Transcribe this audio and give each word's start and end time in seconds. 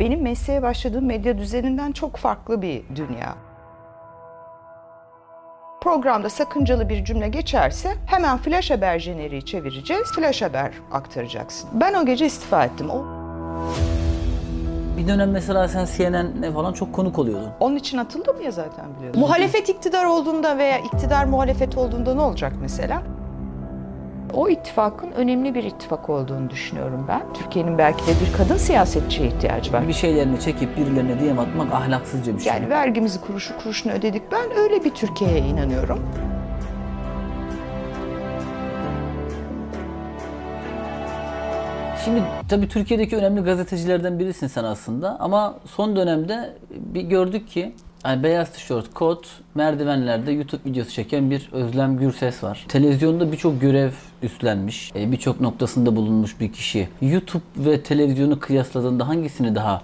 benim 0.00 0.22
mesleğe 0.22 0.62
başladığım 0.62 1.04
medya 1.06 1.38
düzeninden 1.38 1.92
çok 1.92 2.16
farklı 2.16 2.62
bir 2.62 2.82
dünya. 2.96 3.34
Programda 5.82 6.30
sakıncalı 6.30 6.88
bir 6.88 7.04
cümle 7.04 7.28
geçerse 7.28 7.94
hemen 8.06 8.38
flash 8.38 8.70
haber 8.70 8.98
jeneriği 8.98 9.44
çevireceğiz. 9.44 10.12
Flash 10.12 10.42
haber 10.42 10.72
aktaracaksın. 10.92 11.70
Ben 11.72 11.94
o 11.94 12.06
gece 12.06 12.26
istifa 12.26 12.64
ettim. 12.64 12.90
O, 12.90 13.04
Bir 14.96 15.08
dönem 15.08 15.30
mesela 15.30 15.68
sen 15.68 15.86
CNN'e 15.96 16.52
falan 16.52 16.72
çok 16.72 16.92
konuk 16.92 17.18
oluyordun. 17.18 17.50
onun 17.60 17.76
için 17.76 17.98
atıldım 17.98 18.40
ya 18.40 18.50
zaten 18.50 18.84
biliyorsun. 18.96 19.20
Muhalefet 19.20 19.68
iktidar 19.68 20.04
olduğunda 20.04 20.58
veya 20.58 20.78
iktidar 20.78 21.24
muhalefet 21.24 21.78
olduğunda 21.78 22.14
ne 22.14 22.20
olacak 22.20 22.52
mesela? 22.60 23.02
O 24.34 24.48
ittifakın 24.48 25.10
önemli 25.10 25.54
bir 25.54 25.64
ittifak 25.64 26.10
olduğunu 26.10 26.50
düşünüyorum 26.50 27.04
ben. 27.08 27.22
Türkiye'nin 27.34 27.78
belki 27.78 28.06
de 28.06 28.10
bir 28.10 28.36
kadın 28.36 28.56
siyasetçiye 28.56 29.28
ihtiyacı 29.28 29.72
var. 29.72 29.88
Bir 29.88 29.92
şeylerini 29.92 30.40
çekip 30.40 30.76
birilerine 30.76 31.20
diyem 31.20 31.38
atmak 31.38 31.72
ahlaksızca 31.72 32.34
bir 32.34 32.40
şey. 32.40 32.52
Yani 32.52 32.70
vergimizi 32.70 33.20
kuruşu 33.20 33.58
kuruşuna 33.58 33.92
ödedik. 33.92 34.22
Ben 34.32 34.58
öyle 34.58 34.84
bir 34.84 34.90
Türkiye'ye 34.90 35.38
inanıyorum. 35.38 35.98
Şimdi 42.04 42.22
tabii 42.48 42.68
Türkiye'deki 42.68 43.16
önemli 43.16 43.40
gazetecilerden 43.40 44.18
birisin 44.18 44.46
sen 44.46 44.64
aslında 44.64 45.16
ama 45.20 45.54
son 45.64 45.96
dönemde 45.96 46.56
bir 46.70 47.02
gördük 47.02 47.48
ki 47.48 47.72
yani 48.04 48.22
beyaz 48.22 48.50
tişört, 48.50 48.94
kot, 48.94 49.28
merdivenlerde 49.54 50.32
YouTube 50.32 50.70
videosu 50.70 50.90
çeken 50.90 51.30
bir 51.30 51.48
Özlem 51.52 51.98
Gürses 51.98 52.44
var. 52.44 52.64
Televizyonda 52.68 53.32
birçok 53.32 53.60
görev 53.60 53.90
üstlenmiş, 54.26 54.92
e, 54.96 55.12
birçok 55.12 55.40
noktasında 55.40 55.96
bulunmuş 55.96 56.40
bir 56.40 56.52
kişi. 56.52 56.88
YouTube 57.02 57.42
ve 57.56 57.82
televizyonu 57.82 58.40
kıyasladığında 58.40 59.08
hangisini 59.08 59.54
daha 59.54 59.82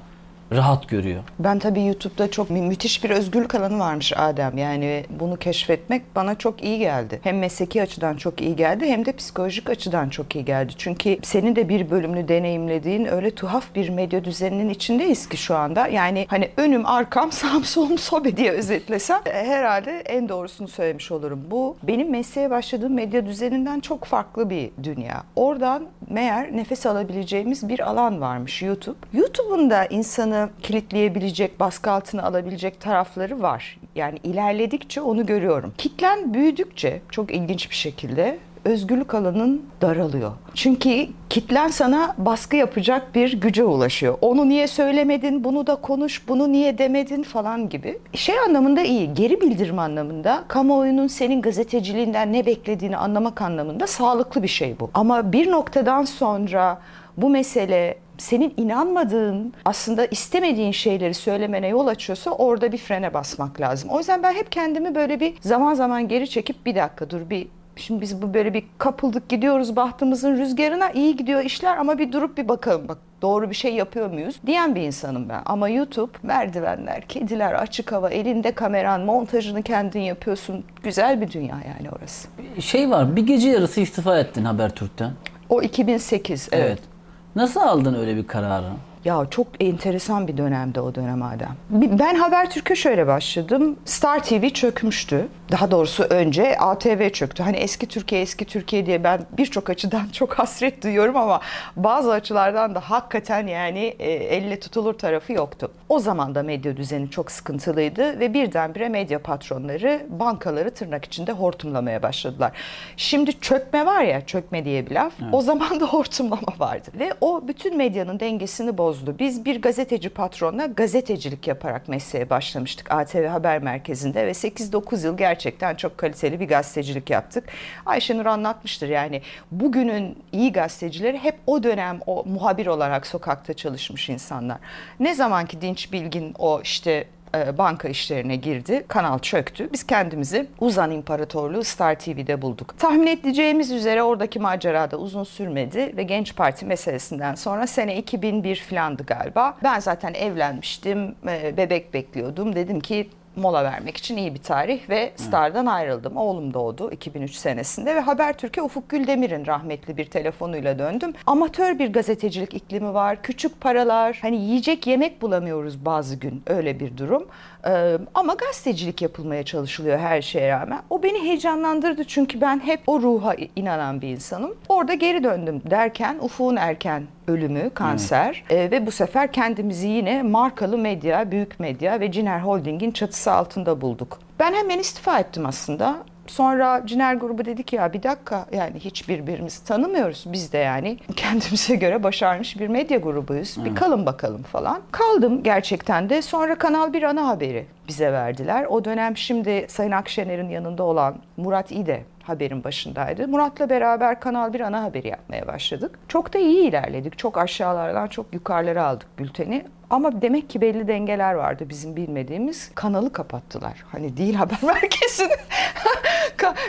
rahat 0.57 0.89
görüyor? 0.89 1.23
Ben 1.39 1.59
tabii 1.59 1.87
YouTube'da 1.87 2.31
çok 2.31 2.51
mü- 2.51 2.61
müthiş 2.61 3.05
bir 3.05 3.11
özgürlük 3.11 3.55
alanı 3.55 3.79
varmış 3.79 4.13
Adem. 4.17 4.59
Yani 4.59 5.05
bunu 5.21 5.37
keşfetmek 5.37 6.17
bana 6.17 6.35
çok 6.35 6.63
iyi 6.65 6.79
geldi. 6.79 7.21
Hem 7.23 7.39
mesleki 7.39 7.83
açıdan 7.83 8.17
çok 8.17 8.41
iyi 8.41 8.57
geldi 8.57 8.87
hem 8.87 9.05
de 9.05 9.13
psikolojik 9.13 9.71
açıdan 9.71 10.09
çok 10.09 10.35
iyi 10.37 10.45
geldi. 10.45 10.73
Çünkü 10.79 11.19
senin 11.23 11.57
de 11.57 11.69
bir 11.69 11.91
bölümünü 11.91 12.29
deneyimlediğin 12.29 13.05
öyle 13.05 13.31
tuhaf 13.35 13.75
bir 13.75 13.89
medya 13.89 14.25
düzeninin 14.25 14.69
içindeyiz 14.69 15.29
ki 15.29 15.37
şu 15.37 15.57
anda. 15.57 15.87
Yani 15.87 16.27
hani 16.29 16.51
önüm 16.57 16.87
arkam 16.87 17.33
sağım 17.43 17.65
solum 17.65 17.99
sobe 17.99 18.37
diye 18.37 18.51
özetlesem 18.51 19.21
e, 19.27 19.31
herhalde 19.47 19.91
en 20.07 20.29
doğrusunu 20.29 20.69
söylemiş 20.69 21.13
olurum. 21.13 21.45
Bu 21.51 21.77
benim 21.83 22.11
mesleğe 22.11 22.51
başladığım 22.51 22.95
medya 22.95 23.27
düzeninden 23.27 23.81
çok 23.81 24.05
farklı 24.05 24.51
bir 24.51 24.71
dünya. 24.83 25.23
Oradan 25.37 25.87
meğer 26.09 26.57
nefes 26.57 26.87
alabileceğimiz 26.87 27.69
bir 27.69 27.81
alan 27.91 28.21
varmış 28.21 28.63
YouTube. 28.63 28.97
YouTube'un 29.13 29.71
da 29.71 29.85
insanı 29.87 30.42
kilitleyebilecek, 30.63 31.61
baskı 31.61 31.91
altına 31.91 32.23
alabilecek 32.23 32.81
tarafları 32.81 33.43
var. 33.43 33.79
Yani 33.95 34.19
ilerledikçe 34.25 35.01
onu 35.01 35.27
görüyorum. 35.27 35.73
Kitlen 35.79 36.35
büyüdükçe 36.35 37.01
çok 37.11 37.35
ilginç 37.35 37.71
bir 37.71 37.75
şekilde 37.75 38.39
özgürlük 38.65 39.15
alanın 39.15 39.63
daralıyor. 39.81 40.33
Çünkü 40.55 41.07
kitlen 41.31 41.69
sana 41.69 42.15
baskı 42.19 42.57
yapacak 42.57 43.15
bir 43.15 43.41
güce 43.41 43.65
ulaşıyor. 43.65 44.19
Onu 44.21 44.49
niye 44.49 44.67
söylemedin, 44.67 45.45
bunu 45.45 45.67
da 45.67 45.77
konuş, 45.77 46.29
bunu 46.29 46.53
niye 46.53 46.79
demedin 46.79 47.23
falan 47.23 47.69
gibi. 47.69 47.99
Şey 48.15 48.39
anlamında 48.39 48.83
iyi, 48.83 49.15
geri 49.15 49.41
bildirim 49.41 49.79
anlamında, 49.79 50.45
kamuoyunun 50.49 51.07
senin 51.07 51.43
gazeteciliğinden 51.43 52.33
ne 52.33 52.47
beklediğini 52.47 52.97
anlamak 52.97 53.43
anlamında 53.43 53.87
sağlıklı 53.87 54.43
bir 54.43 54.49
şey 54.49 54.81
bu. 54.81 54.91
Ama 54.95 55.33
bir 55.33 55.51
noktadan 55.51 56.05
sonra 56.05 56.81
bu 57.17 57.31
mesele 57.31 57.97
senin 58.23 58.55
inanmadığın, 58.57 59.55
aslında 59.65 60.07
istemediğin 60.07 60.73
şeyleri 60.73 61.15
söylemene 61.15 61.69
yol 61.69 61.87
açıyorsa 61.87 62.31
orada 62.31 62.73
bir 62.73 62.79
frene 62.79 63.15
basmak 63.15 63.61
lazım. 63.61 63.91
O 63.91 63.99
yüzden 63.99 64.23
ben 64.23 64.33
hep 64.35 64.53
kendimi 64.53 64.95
böyle 64.95 65.21
bir 65.21 65.35
zaman 65.41 65.75
zaman 65.75 66.09
geri 66.09 66.31
çekip 66.31 66.67
bir 66.67 66.75
dakika 66.75 67.11
dur 67.11 67.31
bir 67.31 67.49
Şimdi 67.77 68.01
biz 68.01 68.23
bu 68.23 68.35
böyle 68.35 68.55
bir 68.55 68.65
kapıldık 68.79 69.29
gidiyoruz 69.29 69.77
bahtımızın 69.77 70.37
rüzgarına 70.37 70.91
iyi 70.91 71.17
gidiyor 71.17 71.45
işler 71.45 71.77
ama 71.77 71.99
bir 71.99 72.13
durup 72.13 72.39
bir 72.39 72.49
bakalım 72.49 72.89
bak 72.89 72.99
doğru 73.23 73.51
bir 73.51 73.55
şey 73.55 73.75
yapıyor 73.75 74.11
muyuz 74.11 74.41
diyen 74.47 74.75
bir 74.75 74.81
insanım 74.81 75.29
ben. 75.29 75.43
Ama 75.47 75.69
YouTube 75.69 76.13
merdivenler, 76.23 77.01
kediler, 77.01 77.53
açık 77.53 77.93
hava, 77.93 78.11
elinde 78.11 78.53
kameran, 78.53 79.01
montajını 79.01 79.63
kendin 79.63 80.01
yapıyorsun. 80.01 80.65
Güzel 80.83 81.21
bir 81.21 81.31
dünya 81.31 81.57
yani 81.67 81.91
orası. 81.99 82.29
Şey 82.61 82.91
var, 82.91 83.17
bir 83.17 83.27
gece 83.27 83.49
yarısı 83.49 83.81
istifa 83.81 84.19
ettin 84.19 84.45
Habertürk'ten. 84.45 85.13
O 85.49 85.63
2008 85.63 86.49
evet. 86.53 86.67
Evet. 86.67 86.92
Nasıl 87.37 87.61
aldın 87.61 87.95
öyle 87.95 88.17
bir 88.17 88.27
kararı? 88.27 88.65
Ya 89.05 89.27
çok 89.31 89.47
enteresan 89.61 90.29
bir 90.29 90.37
dönemde 90.37 90.81
o 90.81 90.95
dönem 90.95 91.23
Adem. 91.23 91.57
Ben 91.71 92.15
Habertürk'e 92.15 92.75
şöyle 92.75 93.07
başladım. 93.07 93.77
Star 93.85 94.23
TV 94.23 94.49
çökmüştü. 94.49 95.29
Daha 95.53 95.71
doğrusu 95.71 96.03
önce 96.03 96.59
ATV 96.59 97.11
çöktü. 97.11 97.43
Hani 97.43 97.57
eski 97.57 97.87
Türkiye 97.87 98.21
eski 98.21 98.45
Türkiye 98.45 98.87
diye 98.87 99.05
ben 99.05 99.21
birçok 99.39 99.71
açıdan 99.71 100.09
çok 100.13 100.35
hasret 100.35 100.85
duyuyorum 100.85 101.17
ama 101.17 101.41
bazı 101.77 102.13
açılardan 102.13 102.75
da 102.75 102.81
hakikaten 102.81 103.47
yani 103.47 103.79
e, 103.99 104.11
elle 104.11 104.61
tutulur 104.61 104.95
tarafı 104.95 105.33
yoktu. 105.33 105.71
O 105.89 105.99
zaman 105.99 106.35
da 106.35 106.43
medya 106.43 106.77
düzeni 106.77 107.11
çok 107.11 107.31
sıkıntılıydı 107.31 108.21
ve 108.21 108.35
birdenbire 108.35 108.89
medya 108.89 109.23
patronları 109.23 110.07
bankaları 110.09 110.71
tırnak 110.75 111.05
içinde 111.05 111.33
hortumlamaya 111.33 112.03
başladılar. 112.03 112.53
Şimdi 112.97 113.41
çökme 113.41 113.87
var 113.87 114.03
ya 114.03 114.27
çökme 114.27 114.65
diye 114.65 114.87
bir 114.87 114.95
laf. 114.95 115.13
O 115.33 115.41
zaman 115.41 115.81
da 115.81 115.87
hortumlama 115.87 116.53
vardı 116.59 116.91
ve 116.99 117.15
o 117.21 117.49
bütün 117.49 117.77
medyanın 117.77 118.21
dengesini 118.21 118.79
bozdu. 118.79 118.92
Biz 119.19 119.45
bir 119.45 119.63
gazeteci 119.63 120.09
patronla 120.09 120.67
gazetecilik 120.67 121.49
yaparak 121.49 121.89
mesleğe 121.89 122.31
başlamıştık 122.31 122.93
ATV 122.93 123.27
Haber 123.27 123.63
Merkezi'nde 123.63 124.27
ve 124.27 124.31
8-9 124.31 125.07
yıl 125.07 125.17
gerçekten 125.17 125.75
çok 125.75 125.99
kaliteli 125.99 126.41
bir 126.41 126.49
gazetecilik 126.49 127.11
yaptık. 127.11 127.45
Ayşenur 127.87 128.27
anlatmıştır 128.27 128.89
yani 128.89 129.23
bugünün 129.51 130.19
iyi 130.33 130.53
gazetecileri 130.53 131.19
hep 131.19 131.39
o 131.47 131.63
dönem 131.63 132.01
o 132.07 132.25
muhabir 132.25 132.67
olarak 132.67 133.07
sokakta 133.07 133.55
çalışmış 133.55 134.09
insanlar. 134.09 134.59
Ne 135.01 135.15
zaman 135.15 135.47
ki 135.47 135.61
Dinç 135.61 135.93
Bilgin 135.93 136.35
o 136.39 136.61
işte 136.63 137.07
e, 137.35 137.59
banka 137.59 137.89
işlerine 137.89 138.37
girdi. 138.37 138.85
Kanal 138.89 139.19
çöktü. 139.19 139.69
Biz 139.73 139.87
kendimizi 139.87 140.47
Uzan 140.61 140.91
İmparatorluğu 140.91 141.65
Star 141.65 141.99
TV'de 141.99 142.43
bulduk. 142.43 142.79
Tahmin 142.79 143.07
edeceğimiz 143.07 143.71
üzere 143.71 144.03
oradaki 144.03 144.39
macera 144.39 144.91
da 144.91 144.97
uzun 144.97 145.25
sürmedi 145.25 145.97
ve 145.97 146.03
Genç 146.03 146.37
Parti 146.37 146.67
meselesinden 146.67 147.35
sonra 147.35 147.67
sene 147.67 147.97
2001 147.97 148.57
filandı 148.57 149.03
galiba. 149.03 149.57
Ben 149.63 149.81
zaten 149.81 150.15
evlenmiştim, 150.15 151.15
e, 151.29 151.57
bebek 151.57 151.95
bekliyordum. 151.95 152.57
Dedim 152.57 152.81
ki 152.81 153.11
mola 153.37 153.65
vermek 153.65 153.97
için 153.97 154.17
iyi 154.17 154.35
bir 154.35 154.43
tarih 154.43 154.91
ve 154.91 155.13
Star'dan 155.17 155.67
ayrıldım. 155.67 156.17
Oğlum 156.17 156.55
doğdu 156.55 156.91
2003 156.91 157.35
senesinde 157.35 157.97
ve 157.97 158.01
Habertürk'e 158.01 158.63
Ufuk 158.63 158.89
Güldemir'in 158.89 159.47
rahmetli 159.47 159.97
bir 159.97 160.05
telefonuyla 160.05 160.79
döndüm. 160.79 161.13
Amatör 161.27 161.79
bir 161.79 161.93
gazetecilik 161.93 162.55
iklimi 162.55 162.95
var. 162.95 163.23
Küçük 163.23 163.61
paralar. 163.61 164.19
Hani 164.23 164.37
yiyecek 164.37 164.87
yemek 164.87 165.23
bulamıyoruz 165.23 165.85
bazı 165.85 166.17
gün. 166.17 166.43
Öyle 166.47 166.81
bir 166.81 166.97
durum. 166.97 167.27
Ee, 167.67 167.99
ama 168.15 168.35
gazetecilik 168.35 169.03
yapılmaya 169.03 169.43
çalışılıyor 169.43 169.99
her 169.99 170.23
şeye 170.23 170.53
rağmen. 170.53 170.83
O 170.91 171.03
beni 171.03 171.23
heyecanlandırdı 171.23 172.05
çünkü 172.05 172.41
ben 172.41 172.61
hep 172.61 172.81
o 172.87 173.01
ruha 173.01 173.35
inanan 173.57 174.01
bir 174.01 174.09
insanım. 174.09 174.55
Orada 174.69 174.95
geri 174.95 175.25
döndüm 175.25 175.63
derken 175.71 176.19
Ufuk'un 176.21 176.57
erken 176.57 177.03
ölümü, 177.29 177.71
kanser 177.75 178.45
Ee, 178.51 178.71
ve 178.71 178.87
bu 178.87 178.91
sefer 178.91 179.33
kendimizi 179.33 179.89
yine 179.89 180.23
markalı 180.23 180.79
medya, 180.79 181.31
büyük 181.31 181.61
medya 181.61 182.01
ve 182.01 182.13
Ciner 182.13 182.41
Holding'in 182.41 182.91
çatısı 182.91 183.33
altında 183.33 183.81
bulduk. 183.81 184.19
Ben 184.41 184.53
hemen 184.53 184.79
istifa 184.79 185.19
ettim 185.19 185.47
aslında. 185.47 185.97
Sonra 186.33 186.83
Ciner 186.87 187.15
grubu 187.15 187.45
dedi 187.45 187.63
ki 187.63 187.77
ya 187.77 187.93
bir 187.93 188.03
dakika 188.03 188.47
yani 188.53 188.79
hiç 188.79 189.09
birbirimizi 189.09 189.65
tanımıyoruz. 189.65 190.25
Biz 190.27 190.53
de 190.53 190.59
yani 190.59 190.99
kendimize 191.17 191.77
göre 191.77 192.03
başarmış 192.03 192.61
bir 192.61 192.69
medya 192.69 192.99
grubuyuz. 192.99 193.65
Bir 193.65 193.75
kalın 193.75 194.07
bakalım 194.07 194.43
falan. 194.43 194.81
Kaldım 194.93 195.43
gerçekten 195.43 196.11
de. 196.11 196.23
Sonra 196.23 196.55
Kanal 196.55 196.93
bir 196.93 197.03
ana 197.03 197.29
haberi 197.29 197.67
bize 197.89 198.13
verdiler. 198.13 198.65
O 198.65 198.85
dönem 198.85 199.17
şimdi 199.17 199.67
Sayın 199.69 199.91
Akşener'in 199.91 200.49
yanında 200.49 200.83
olan 200.83 201.15
Murat 201.37 201.73
İde 201.73 202.03
haberin 202.23 202.65
başındaydı. 202.65 203.29
Murat'la 203.29 203.71
beraber 203.71 204.21
Kanal 204.21 204.53
bir 204.53 204.61
ana 204.61 204.83
haberi 204.83 205.09
yapmaya 205.09 205.47
başladık. 205.47 205.99
Çok 206.09 206.35
da 206.35 206.39
iyi 206.39 206.69
ilerledik. 206.69 207.19
Çok 207.19 207.39
aşağılardan 207.39 208.07
çok 208.07 208.35
yukarılara 208.35 208.85
aldık 208.85 209.19
bülteni. 209.19 209.65
Ama 209.93 210.23
demek 210.23 210.51
ki 210.51 210.61
belli 210.61 210.89
dengeler 210.89 211.35
vardı 211.35 211.65
bizim 211.69 211.97
bilmediğimiz. 211.97 212.71
Kanalı 212.75 213.13
kapattılar. 213.13 213.85
Hani 213.93 214.17
değil 214.17 214.35
haber 214.35 214.59
merkezini. 214.63 215.33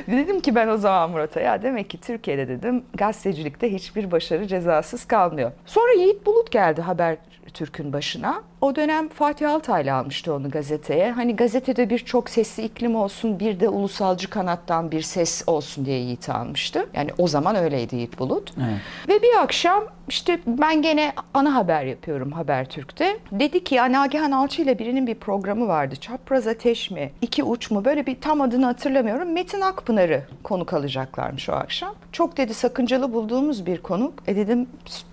Dedim 0.08 0.40
ki 0.40 0.56
ben 0.56 0.68
o 0.68 0.78
zaman 0.78 1.12
Murat'a 1.12 1.40
ya 1.40 1.62
demek 1.62 1.90
ki 1.90 2.02
Türkiye'de 2.02 2.48
dedim 2.48 2.84
gazetecilikte 2.94 3.74
hiçbir 3.74 4.12
başarı 4.12 4.48
cezasız 4.48 5.06
kalmıyor. 5.06 5.52
Sonra 5.66 5.92
Yiğit 5.94 6.26
Bulut 6.26 6.52
geldi 6.52 6.82
haber 6.82 7.18
Habertürk'ün 7.54 7.94
başına. 7.94 8.42
O 8.62 8.76
dönem 8.76 9.10
Fatih 9.10 9.52
Altaylı 9.52 9.94
almıştı 9.94 10.34
onu 10.34 10.50
gazeteye. 10.50 11.12
Hani 11.12 11.36
gazetede 11.36 11.90
bir 11.90 12.00
çok 12.00 12.30
sesli 12.30 12.64
iklim 12.64 12.96
olsun, 12.96 13.40
bir 13.40 13.60
de 13.60 13.70
ulusalcı 13.70 14.30
kanattan 14.30 14.92
bir 14.92 15.02
ses 15.02 15.44
olsun 15.48 15.86
diye 15.86 16.00
Yiğit 16.00 16.30
almıştı. 16.30 16.86
Yani 16.94 17.10
o 17.18 17.28
zaman 17.28 17.56
öyleydi 17.56 17.96
Yiğit 17.96 18.20
Bulut. 18.20 18.54
Evet. 18.58 18.82
Ve 19.10 19.22
bir 19.22 19.44
akşam 19.44 19.84
işte 20.08 20.40
ben 20.48 20.82
gene 20.82 21.14
ana 21.34 21.56
haber 21.56 21.84
yapıyorum 21.86 22.32
Habertürk'te. 22.32 23.18
Dedi 23.32 23.64
ki 23.64 23.76
ya 23.76 23.92
Nagihan 23.92 24.32
Alçı 24.32 24.62
ile 24.62 24.80
birinin 24.80 25.08
bir 25.08 25.16
programı 25.16 25.68
vardı. 25.68 25.96
Çapraz 25.96 26.48
Ateş 26.48 26.92
mi? 26.92 27.12
İki 27.22 27.44
Uç 27.44 27.72
mu? 27.72 27.86
Böyle 27.86 28.06
bir 28.06 28.22
tam 28.22 28.42
adını 28.42 28.66
hatırlamıyorum. 28.66 29.34
Metin 29.34 29.62
Akpınar'ı 29.62 30.24
konuk 30.44 30.74
alacaklarmış 30.74 31.50
o 31.50 31.54
akşam. 31.54 31.96
Çok 32.12 32.38
dedi 32.38 32.54
sakıncalı 32.54 33.14
bulduğumuz 33.14 33.66
bir 33.66 33.82
konuk. 33.82 34.14
E 34.28 34.36
dedim 34.36 34.68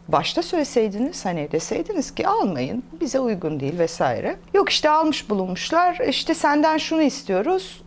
başta 0.08 0.42
söyleseydiniz 0.42 1.24
hani 1.24 1.52
deseydiniz 1.52 2.14
ki 2.14 2.28
almayın 2.30 2.84
bize 3.00 3.20
uygun 3.20 3.60
değil 3.60 3.78
vesaire. 3.78 4.36
Yok 4.54 4.68
işte 4.68 4.90
almış 4.90 5.30
bulunmuşlar. 5.30 5.98
İşte 6.08 6.34
senden 6.34 6.78
şunu 6.78 7.02
istiyoruz. 7.02 7.82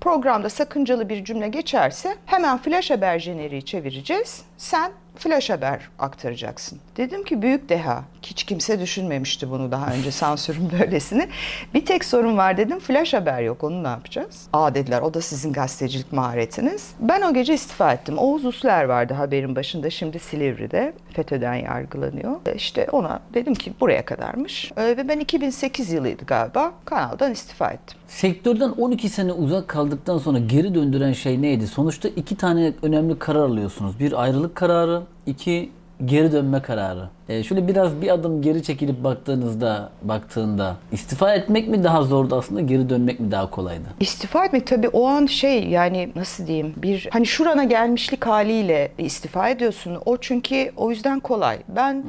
Programda 0.00 0.48
sakıncalı 0.48 1.08
bir 1.08 1.24
cümle 1.24 1.48
geçerse 1.48 2.16
hemen 2.26 2.58
flash 2.58 2.90
haber 2.90 3.18
jeneriği 3.18 3.64
çevireceğiz. 3.64 4.42
Sen 4.56 4.92
flash 5.16 5.50
haber 5.50 5.88
aktaracaksın. 5.98 6.80
Dedim 6.96 7.24
ki 7.24 7.42
büyük 7.42 7.68
deha. 7.68 8.04
Hiç 8.22 8.44
kimse 8.44 8.80
düşünmemişti 8.80 9.50
bunu 9.50 9.70
daha 9.72 9.92
önce 9.92 10.10
sansürün 10.10 10.68
böylesini. 10.80 11.28
Bir 11.74 11.84
tek 11.84 12.04
sorun 12.04 12.36
var 12.36 12.56
dedim. 12.56 12.78
Flash 12.80 13.14
haber 13.14 13.42
yok. 13.42 13.64
Onu 13.64 13.84
ne 13.84 13.88
yapacağız? 13.88 14.46
Aa 14.52 14.74
dediler 14.74 15.02
o 15.02 15.14
da 15.14 15.20
sizin 15.20 15.52
gazetecilik 15.52 16.12
maharetiniz. 16.12 16.90
Ben 17.00 17.22
o 17.22 17.34
gece 17.34 17.54
istifa 17.54 17.92
ettim. 17.92 18.18
Oğuz 18.18 18.44
Usler 18.44 18.84
vardı 18.84 19.14
haberin 19.14 19.56
başında. 19.56 19.90
Şimdi 19.90 20.18
Silivri'de 20.18 20.92
FETÖ'den 21.12 21.54
yargılanıyor. 21.54 22.36
E 22.46 22.54
İşte 22.54 22.86
ona 22.92 23.20
dedim 23.34 23.54
ki 23.54 23.72
buraya 23.80 24.04
kadarmış. 24.04 24.72
E, 24.76 24.82
Ve 24.96 25.08
ben 25.08 25.20
2008 25.20 25.92
yılıydı 25.92 26.24
galiba. 26.24 26.72
Kanaldan 26.84 27.32
istifa 27.32 27.70
ettim. 27.70 27.98
Sektörden 28.08 28.68
12 28.70 29.08
sene 29.08 29.32
uzak 29.32 29.68
kaldıktan 29.68 30.18
sonra 30.18 30.38
geri 30.38 30.74
döndüren 30.74 31.12
şey 31.12 31.42
neydi? 31.42 31.66
Sonuçta 31.66 32.08
iki 32.08 32.36
tane 32.36 32.72
önemli 32.82 33.18
karar 33.18 33.40
alıyorsunuz. 33.40 33.98
Bir 34.00 34.22
ayrılık 34.22 34.54
kararı, 34.54 35.02
iki 35.26 35.70
geri 36.04 36.32
dönme 36.32 36.62
kararı. 36.62 37.08
Ee, 37.28 37.42
şöyle 37.42 37.68
biraz 37.68 38.02
bir 38.02 38.08
adım 38.14 38.42
geri 38.42 38.62
çekilip 38.62 39.04
baktığınızda, 39.04 39.90
baktığında 40.02 40.76
istifa 40.92 41.34
etmek 41.34 41.68
mi 41.68 41.84
daha 41.84 42.02
zordu 42.02 42.36
aslında, 42.36 42.60
geri 42.60 42.88
dönmek 42.88 43.20
mi 43.20 43.30
daha 43.30 43.50
kolaydı? 43.50 43.84
İstifa 44.00 44.44
etmek 44.44 44.66
tabii 44.66 44.88
o 44.88 45.06
an 45.06 45.26
şey 45.26 45.68
yani 45.68 46.12
nasıl 46.16 46.46
diyeyim 46.46 46.74
bir 46.76 47.08
hani 47.10 47.26
şurana 47.26 47.64
gelmişlik 47.64 48.26
haliyle 48.26 48.92
istifa 48.98 49.48
ediyorsun. 49.48 49.98
O 50.06 50.16
çünkü 50.16 50.72
o 50.76 50.90
yüzden 50.90 51.20
kolay. 51.20 51.58
Ben 51.68 52.04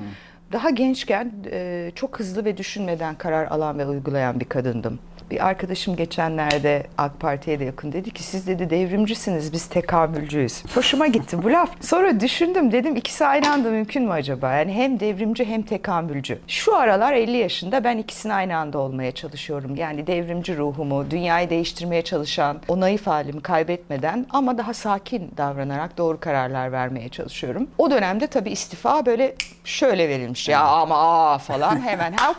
daha 0.51 0.69
gençken 0.69 1.31
e, 1.51 1.91
çok 1.95 2.19
hızlı 2.19 2.45
ve 2.45 2.57
düşünmeden 2.57 3.15
karar 3.15 3.45
alan 3.45 3.79
ve 3.79 3.85
uygulayan 3.85 4.39
bir 4.39 4.45
kadındım. 4.45 4.99
Bir 5.31 5.47
arkadaşım 5.47 5.95
geçenlerde 5.95 6.83
AK 6.97 7.19
Parti'ye 7.19 7.59
de 7.59 7.63
yakın 7.63 7.91
dedi 7.91 8.11
ki 8.11 8.23
siz 8.23 8.47
dedi 8.47 8.69
devrimcisiniz 8.69 9.53
biz 9.53 9.65
tekamülcüyüz. 9.65 10.63
Hoşuma 10.75 11.07
gitti 11.07 11.43
bu 11.43 11.51
laf. 11.51 11.69
Sonra 11.81 12.19
düşündüm 12.19 12.71
dedim 12.71 12.95
ikisi 12.95 13.25
aynı 13.25 13.51
anda 13.51 13.69
mümkün 13.69 14.03
mü 14.03 14.11
acaba? 14.11 14.53
Yani 14.53 14.73
hem 14.73 14.99
devrimci 14.99 15.45
hem 15.45 15.61
tekamülcü. 15.61 16.39
Şu 16.47 16.75
aralar 16.75 17.13
50 17.13 17.37
yaşında 17.37 17.83
ben 17.83 17.97
ikisini 17.97 18.33
aynı 18.33 18.57
anda 18.57 18.77
olmaya 18.77 19.11
çalışıyorum. 19.11 19.75
Yani 19.75 20.07
devrimci 20.07 20.57
ruhumu, 20.57 21.11
dünyayı 21.11 21.49
değiştirmeye 21.49 22.01
çalışan, 22.01 22.61
o 22.67 22.79
naif 22.79 23.07
halimi 23.07 23.41
kaybetmeden 23.41 24.25
ama 24.29 24.57
daha 24.57 24.73
sakin 24.73 25.31
davranarak 25.37 25.97
doğru 25.97 26.19
kararlar 26.19 26.71
vermeye 26.71 27.09
çalışıyorum. 27.09 27.67
O 27.77 27.91
dönemde 27.91 28.27
tabii 28.27 28.51
istifa 28.51 29.05
böyle 29.05 29.35
şöyle 29.63 30.09
verilmiş. 30.09 30.49
Ya 30.49 30.61
ama 30.61 30.95
aa 30.97 31.37
falan 31.37 31.81
hemen 31.81 32.13
her 32.19 32.35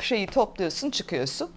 şeyi 0.00 0.26
topluyorsun 0.26 0.90
çıkıyorsun. 0.90 1.50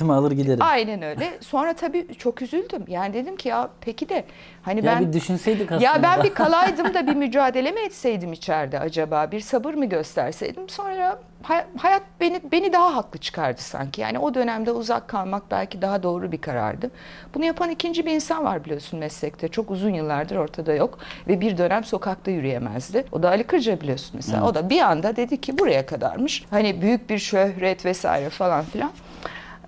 Ceketimi 0.00 0.12
alır 0.12 0.32
giderim. 0.32 0.58
Aynen 0.62 1.02
öyle. 1.02 1.30
Sonra 1.40 1.72
tabii 1.72 2.14
çok 2.18 2.42
üzüldüm. 2.42 2.84
Yani 2.88 3.14
dedim 3.14 3.36
ki 3.36 3.48
ya 3.48 3.68
peki 3.80 4.08
de 4.08 4.24
hani 4.62 4.86
ya 4.86 4.86
ben 4.86 5.08
bir 5.08 5.12
düşünseydik 5.12 5.72
aslında. 5.72 5.84
ya 5.84 6.02
ben 6.02 6.22
bir 6.24 6.34
kalaydım 6.34 6.94
da 6.94 7.06
bir 7.06 7.14
mücadele 7.16 7.70
mi 7.70 7.80
etseydim 7.80 8.32
içeride 8.32 8.80
acaba? 8.80 9.30
Bir 9.32 9.40
sabır 9.40 9.74
mı 9.74 9.86
gösterseydim? 9.86 10.68
Sonra 10.68 11.18
hay- 11.42 11.64
hayat 11.78 12.02
beni 12.20 12.40
beni 12.52 12.72
daha 12.72 12.96
haklı 12.96 13.18
çıkardı 13.20 13.60
sanki. 13.62 14.00
Yani 14.00 14.18
o 14.18 14.34
dönemde 14.34 14.72
uzak 14.72 15.08
kalmak 15.08 15.50
belki 15.50 15.82
daha 15.82 16.02
doğru 16.02 16.32
bir 16.32 16.40
karardı. 16.40 16.90
Bunu 17.34 17.44
yapan 17.44 17.70
ikinci 17.70 18.06
bir 18.06 18.10
insan 18.12 18.44
var 18.44 18.64
biliyorsun 18.64 18.98
meslekte. 19.00 19.48
Çok 19.48 19.70
uzun 19.70 19.90
yıllardır 19.94 20.36
ortada 20.36 20.72
yok 20.74 20.98
ve 21.28 21.40
bir 21.40 21.58
dönem 21.58 21.84
sokakta 21.84 22.30
yürüyemezdi. 22.30 23.04
O 23.12 23.22
da 23.22 23.28
Ali 23.28 23.44
Kırca 23.44 23.80
biliyorsun 23.80 24.10
mesela. 24.14 24.46
O 24.48 24.54
da 24.54 24.70
bir 24.70 24.80
anda 24.80 25.16
dedi 25.16 25.40
ki 25.40 25.58
buraya 25.58 25.86
kadarmış. 25.86 26.44
Hani 26.50 26.82
büyük 26.82 27.10
bir 27.10 27.18
şöhret 27.18 27.84
vesaire 27.84 28.28
falan 28.30 28.64
filan. 28.64 28.90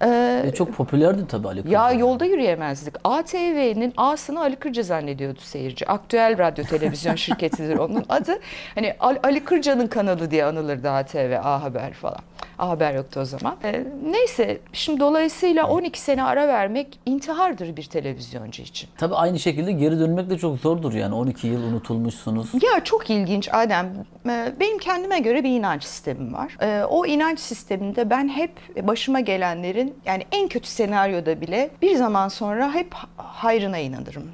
Ee, 0.05 0.51
çok 0.55 0.73
popülerdi 0.73 1.27
tabii 1.29 1.49
Ali 1.49 1.59
ya 1.59 1.63
Kırca. 1.89 2.01
yolda 2.01 2.25
yürüyemezdik. 2.25 2.95
ATV'nin 3.05 3.93
A'sını 3.97 4.41
Ali 4.41 4.57
Kırca 4.57 4.83
zannediyordu 4.83 5.41
seyirci. 5.41 5.89
Aktüel 5.89 6.39
radyo 6.39 6.65
televizyon 6.65 7.15
şirketidir 7.17 7.77
onun 7.79 8.05
adı. 8.09 8.39
Hani 8.75 8.95
Al- 9.01 9.17
Ali 9.23 9.45
Kırca'nın 9.45 9.87
kanalı 9.87 10.31
diye 10.31 10.45
anılırdı 10.45 10.91
ATV, 10.91 11.39
A 11.43 11.63
Haber 11.63 11.93
falan. 11.93 12.19
A 12.59 12.69
Haber 12.69 12.95
yoktu 12.95 13.21
o 13.21 13.25
zaman. 13.25 13.57
Ee, 13.65 13.85
neyse 14.11 14.59
şimdi 14.73 15.01
dolayısıyla 15.01 15.67
12 15.69 16.01
sene 16.01 16.23
ara 16.25 16.49
vermek 16.49 16.99
intihardır 17.07 17.77
bir 17.77 17.83
televizyoncu 17.85 18.63
için. 18.63 18.89
Tabii 18.99 19.15
aynı 19.15 19.39
şekilde 19.39 19.73
geri 19.73 19.99
dönmek 20.01 20.31
de 20.31 20.39
çok 20.39 20.59
zordur 20.59 20.93
yani 20.95 21.15
12 21.15 21.47
yıl 21.47 21.63
unutulmuşsunuz. 21.63 22.55
Ya 22.55 22.85
çok 22.85 23.11
ilginç 23.11 23.49
Adem. 23.53 23.93
Ee, 24.29 24.53
Benim 24.61 24.79
kendime 24.79 25.19
göre 25.19 25.45
bir 25.45 25.51
inanç 25.51 25.85
sistemim 25.85 26.35
var. 26.35 26.57
Ee, 26.63 26.85
O 26.85 27.07
inanç 27.07 27.41
sisteminde 27.41 28.11
ben 28.11 28.29
hep 28.29 28.51
başıma 28.89 29.21
gelenlerin 29.21 29.92
yani 30.05 30.23
en 30.33 30.49
kötü 30.49 30.69
senaryoda 30.69 31.41
bile 31.41 31.71
bir 31.83 31.97
zaman 31.97 32.29
sonra 32.29 32.75
hep 32.75 32.95
hayrına 33.17 33.79
inanırım. 33.79 34.31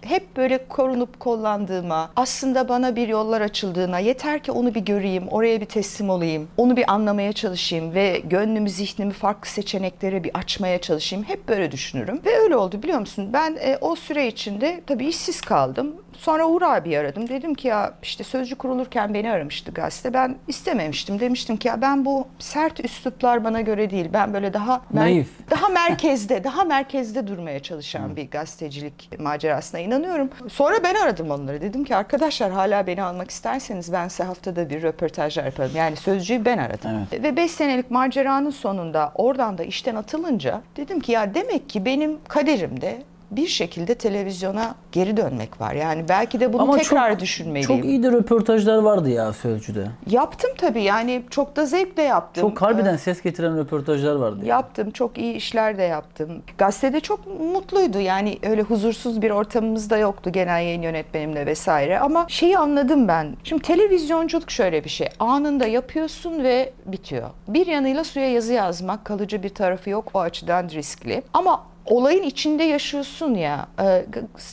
Hep 0.00 0.36
böyle 0.36 0.68
korunup 0.68 1.20
kollandığıma, 1.20 2.10
aslında 2.16 2.68
bana 2.68 2.96
bir 2.96 3.08
yollar 3.08 3.40
açıldığına, 3.40 3.98
yeter 3.98 4.42
ki 4.42 4.52
onu 4.52 4.74
bir 4.74 4.80
göreyim, 4.80 5.28
oraya 5.28 5.60
bir 5.60 5.66
teslim 5.66 6.10
olayım, 6.10 6.48
onu 6.56 6.76
bir 6.76 6.92
anlamaya 6.92 7.32
çalışayım 7.32 7.94
ve 7.94 8.22
gönlümü, 8.24 8.70
zihnimi 8.70 9.12
farklı 9.12 9.50
seçeneklere 9.50 10.24
bir 10.24 10.30
açmaya 10.34 10.80
çalışayım. 10.80 11.24
Hep 11.24 11.48
böyle 11.48 11.72
düşünürüm. 11.72 12.20
Ve 12.26 12.38
öyle 12.38 12.56
oldu 12.56 12.82
biliyor 12.82 12.98
musun? 13.00 13.30
Ben 13.32 13.56
e, 13.60 13.78
o 13.80 13.96
süre 13.96 14.26
içinde 14.26 14.80
tabii 14.86 15.06
işsiz 15.06 15.40
kaldım. 15.40 15.96
Sonra 16.18 16.46
Uğur 16.46 16.62
abi 16.62 16.98
aradım. 16.98 17.28
Dedim 17.28 17.54
ki 17.54 17.68
ya 17.68 17.94
işte 18.02 18.24
sözcü 18.24 18.56
kurulurken 18.56 19.14
beni 19.14 19.30
aramıştı 19.30 19.70
gazete. 19.72 20.14
Ben 20.14 20.36
istememiştim. 20.48 21.20
Demiştim 21.20 21.56
ki 21.56 21.68
ya 21.68 21.80
ben 21.82 22.04
bu 22.04 22.26
sert 22.38 22.84
üsluplar 22.84 23.44
bana 23.44 23.60
göre 23.60 23.90
değil. 23.90 24.08
Ben 24.12 24.34
böyle 24.34 24.52
daha 24.52 24.80
Naif. 24.94 25.28
daha 25.50 25.68
merkezde, 25.68 26.44
daha 26.44 26.64
merkezde 26.64 27.26
durmaya 27.26 27.60
çalışan 27.60 28.16
bir 28.16 28.30
gazetecilik 28.30 29.20
macerasına 29.20 29.80
inanıyorum. 29.80 30.30
Sonra 30.48 30.76
ben 30.84 30.94
aradım 30.94 31.30
onları. 31.30 31.60
Dedim 31.60 31.84
ki 31.84 31.96
arkadaşlar 31.96 32.50
hala 32.50 32.86
beni 32.86 33.02
almak 33.02 33.30
isterseniz 33.30 33.92
ben 33.92 34.08
size 34.08 34.24
haftada 34.24 34.70
bir 34.70 34.82
röportajlar 34.82 35.44
yaparım. 35.44 35.72
Yani 35.76 35.96
sözcüyü 35.96 36.44
ben 36.44 36.58
aradım. 36.58 37.06
Ve 37.12 37.36
5 37.36 37.50
senelik 37.50 37.90
maceranın 37.90 38.50
sonunda 38.50 39.12
oradan 39.14 39.58
da 39.58 39.64
işten 39.64 39.94
atılınca 39.94 40.62
dedim 40.76 41.00
ki 41.00 41.12
ya 41.12 41.34
demek 41.34 41.68
ki 41.68 41.84
benim 41.84 42.18
kaderimde 42.28 43.02
bir 43.30 43.46
şekilde 43.46 43.94
televizyona 43.94 44.74
geri 44.92 45.16
dönmek 45.16 45.60
var. 45.60 45.74
Yani 45.74 46.04
belki 46.08 46.40
de 46.40 46.52
bunu 46.52 46.62
Ama 46.62 46.76
tekrar 46.76 47.10
çok, 47.10 47.20
düşünmeliyim. 47.20 47.66
Çok 47.66 47.84
iyi 47.84 48.02
de 48.02 48.12
röportajlar 48.12 48.78
vardı 48.78 49.10
ya 49.10 49.32
Sözcü'de. 49.32 49.86
Yaptım 50.10 50.50
tabii 50.58 50.82
yani 50.82 51.22
çok 51.30 51.56
da 51.56 51.66
zevkle 51.66 52.02
yaptım. 52.02 52.48
Çok 52.50 52.62
harbiden 52.62 52.96
ses 52.96 53.22
getiren 53.22 53.58
röportajlar 53.58 54.14
vardı. 54.14 54.38
ya. 54.42 54.48
Yaptım, 54.48 54.90
çok 54.90 55.18
iyi 55.18 55.34
işler 55.34 55.78
de 55.78 55.82
yaptım. 55.82 56.42
Gazetede 56.58 57.00
çok 57.00 57.40
mutluydu 57.40 58.00
yani 58.00 58.38
öyle 58.42 58.62
huzursuz 58.62 59.22
bir 59.22 59.30
ortamımız 59.30 59.90
da 59.90 59.98
yoktu 59.98 60.32
genel 60.32 60.62
yayın 60.62 60.82
yönetmenimle 60.82 61.46
vesaire. 61.46 61.98
Ama 61.98 62.26
şeyi 62.28 62.58
anladım 62.58 63.08
ben. 63.08 63.36
Şimdi 63.44 63.62
televizyonculuk 63.62 64.50
şöyle 64.50 64.84
bir 64.84 64.90
şey. 64.90 65.08
Anında 65.18 65.66
yapıyorsun 65.66 66.44
ve 66.44 66.72
bitiyor. 66.86 67.30
Bir 67.48 67.66
yanıyla 67.66 68.04
suya 68.04 68.30
yazı 68.30 68.52
yazmak 68.52 69.04
kalıcı 69.04 69.42
bir 69.42 69.48
tarafı 69.48 69.90
yok 69.90 70.10
o 70.14 70.20
açıdan 70.20 70.68
riskli. 70.68 71.22
Ama 71.34 71.64
olayın 71.90 72.22
içinde 72.22 72.62
yaşıyorsun 72.62 73.34
ya 73.34 73.66
e, 73.82 74.04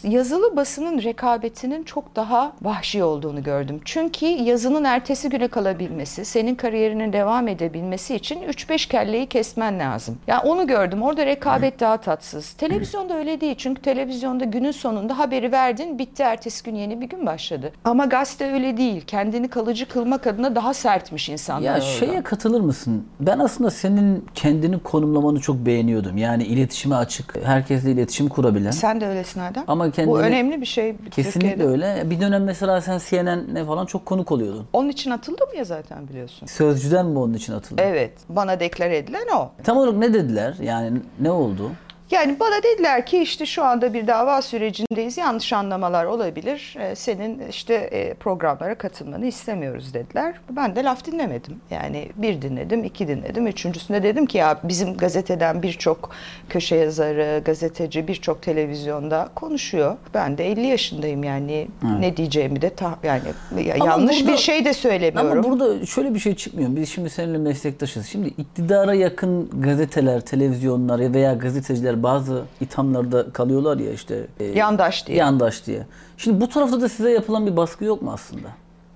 yazılı 0.03 0.55
basının 0.55 1.01
rekabetinin 1.03 1.83
çok 1.83 2.15
daha 2.15 2.53
vahşi 2.61 3.03
olduğunu 3.03 3.43
gördüm. 3.43 3.81
Çünkü 3.85 4.25
yazının 4.25 4.83
ertesi 4.83 5.29
güne 5.29 5.47
kalabilmesi, 5.47 6.25
senin 6.25 6.55
kariyerinin 6.55 7.13
devam 7.13 7.47
edebilmesi 7.47 8.15
için 8.15 8.41
3-5 8.43 8.89
kelleyi 8.89 9.27
kesmen 9.27 9.79
lazım. 9.79 10.17
Ya 10.27 10.41
onu 10.41 10.67
gördüm. 10.67 11.01
Orada 11.03 11.25
rekabet 11.25 11.79
daha 11.79 11.97
tatsız. 11.97 12.53
Televizyonda 12.53 13.17
öyle 13.17 13.41
değil. 13.41 13.55
Çünkü 13.57 13.81
televizyonda 13.81 14.43
günün 14.45 14.71
sonunda 14.71 15.17
haberi 15.19 15.51
verdin, 15.51 15.99
bitti. 15.99 16.23
Ertesi 16.23 16.63
gün 16.63 16.75
yeni 16.75 17.01
bir 17.01 17.09
gün 17.09 17.25
başladı. 17.25 17.71
Ama 17.83 18.05
gazete 18.05 18.53
öyle 18.53 18.77
değil. 18.77 19.01
Kendini 19.07 19.47
kalıcı 19.47 19.87
kılmak 19.87 20.27
adına 20.27 20.55
daha 20.55 20.73
sertmiş 20.73 21.29
insanlar 21.29 21.61
Ya 21.65 21.73
orada. 21.73 21.81
şeye 21.85 22.21
katılır 22.23 22.61
mısın? 22.61 23.07
Ben 23.19 23.39
aslında 23.39 23.71
senin 23.71 24.25
kendini 24.35 24.79
konumlamanı 24.79 25.39
çok 25.39 25.55
beğeniyordum. 25.55 26.17
Yani 26.17 26.43
iletişime 26.43 26.95
açık, 26.95 27.24
açık, 27.29 27.45
herkesle 27.47 27.91
iletişim 27.91 28.29
kurabilen. 28.29 28.71
Sen 28.71 29.01
de 29.01 29.07
öylesin 29.07 29.39
Adem. 29.39 29.63
Ama 29.67 29.91
kendini- 29.91 30.11
Bu 30.13 30.19
önemli 30.19 30.61
bir 30.61 30.65
şey. 30.65 30.95
Kesinlikle 31.11 31.31
Türkiye'de. 31.49 31.63
öyle. 31.71 32.09
Bir 32.09 32.21
dönem 32.21 32.43
mesela 32.43 32.81
sen 32.81 32.99
CNN'e 33.09 33.65
falan 33.65 33.85
çok 33.85 34.05
konuk 34.05 34.31
oluyordun. 34.31 34.67
Onun 34.73 34.89
için 34.89 35.11
atıldım 35.11 35.47
ya 35.57 35.63
zaten 35.63 36.07
biliyorsun. 36.07 36.45
Sözcüden 36.45 37.05
mi 37.05 37.19
onun 37.19 37.33
için 37.33 37.53
atıldın? 37.53 37.83
Evet. 37.83 38.11
Bana 38.29 38.59
deklar 38.59 38.89
edilen 38.89 39.27
o. 39.37 39.51
Tam 39.63 39.77
olarak 39.77 39.95
ne 39.97 40.13
dediler? 40.13 40.55
Yani 40.61 40.91
ne 41.19 41.31
oldu? 41.31 41.71
Yani 42.11 42.39
bana 42.39 42.63
dediler 42.63 43.05
ki 43.05 43.17
işte 43.19 43.45
şu 43.45 43.63
anda 43.63 43.93
bir 43.93 44.07
dava 44.07 44.41
sürecindeyiz. 44.41 45.17
Yanlış 45.17 45.53
anlamalar 45.53 46.05
olabilir. 46.05 46.75
Ee, 46.79 46.95
senin 46.95 47.41
işte 47.49 47.73
e, 47.73 48.13
programlara 48.13 48.75
katılmanı 48.75 49.25
istemiyoruz 49.25 49.93
dediler. 49.93 50.35
Ben 50.49 50.75
de 50.75 50.83
laf 50.83 51.05
dinlemedim. 51.05 51.55
Yani 51.71 52.09
bir 52.15 52.41
dinledim, 52.41 52.83
iki 52.83 53.07
dinledim. 53.07 53.47
Üçüncüsünde 53.47 54.03
dedim 54.03 54.25
ki 54.25 54.37
ya 54.37 54.59
bizim 54.63 54.97
gazeteden 54.97 55.63
birçok 55.63 56.09
köşe 56.49 56.75
yazarı, 56.75 57.41
gazeteci 57.45 58.07
birçok 58.07 58.41
televizyonda 58.41 59.29
konuşuyor. 59.35 59.95
Ben 60.13 60.37
de 60.37 60.51
50 60.51 60.67
yaşındayım 60.67 61.23
yani 61.23 61.67
ne 61.99 62.17
diyeceğimi 62.17 62.61
de 62.61 62.69
ta- 62.69 62.99
yani 63.03 63.21
ya- 63.65 63.75
Ama 63.75 63.85
yanlış 63.85 64.21
burada- 64.21 64.31
bir 64.33 64.37
şey 64.37 64.65
de 64.65 64.73
söylemiyorum. 64.73 65.31
Ama 65.45 65.49
burada 65.51 65.85
şöyle 65.85 66.13
bir 66.13 66.19
şey 66.19 66.35
çıkmıyor. 66.35 66.69
Biz 66.75 66.89
şimdi 66.89 67.09
seninle 67.09 67.37
meslektaşız. 67.37 68.05
Şimdi 68.07 68.27
iktidara 68.27 68.93
yakın 68.93 69.61
gazeteler, 69.61 70.21
televizyonlar 70.21 71.13
veya 71.13 71.33
gazeteciler 71.33 71.95
bazı 72.05 72.43
ithamlarda 72.61 73.25
kalıyorlar 73.33 73.77
ya 73.77 73.91
işte. 73.91 74.27
e, 74.39 74.43
Yandaş 74.45 75.07
diye. 75.07 75.17
Yandaş 75.17 75.65
diye. 75.65 75.85
Şimdi 76.17 76.41
bu 76.41 76.49
tarafta 76.49 76.81
da 76.81 76.89
size 76.89 77.11
yapılan 77.11 77.47
bir 77.47 77.57
baskı 77.57 77.85
yok 77.85 78.01
mu 78.01 78.11
aslında? 78.13 78.47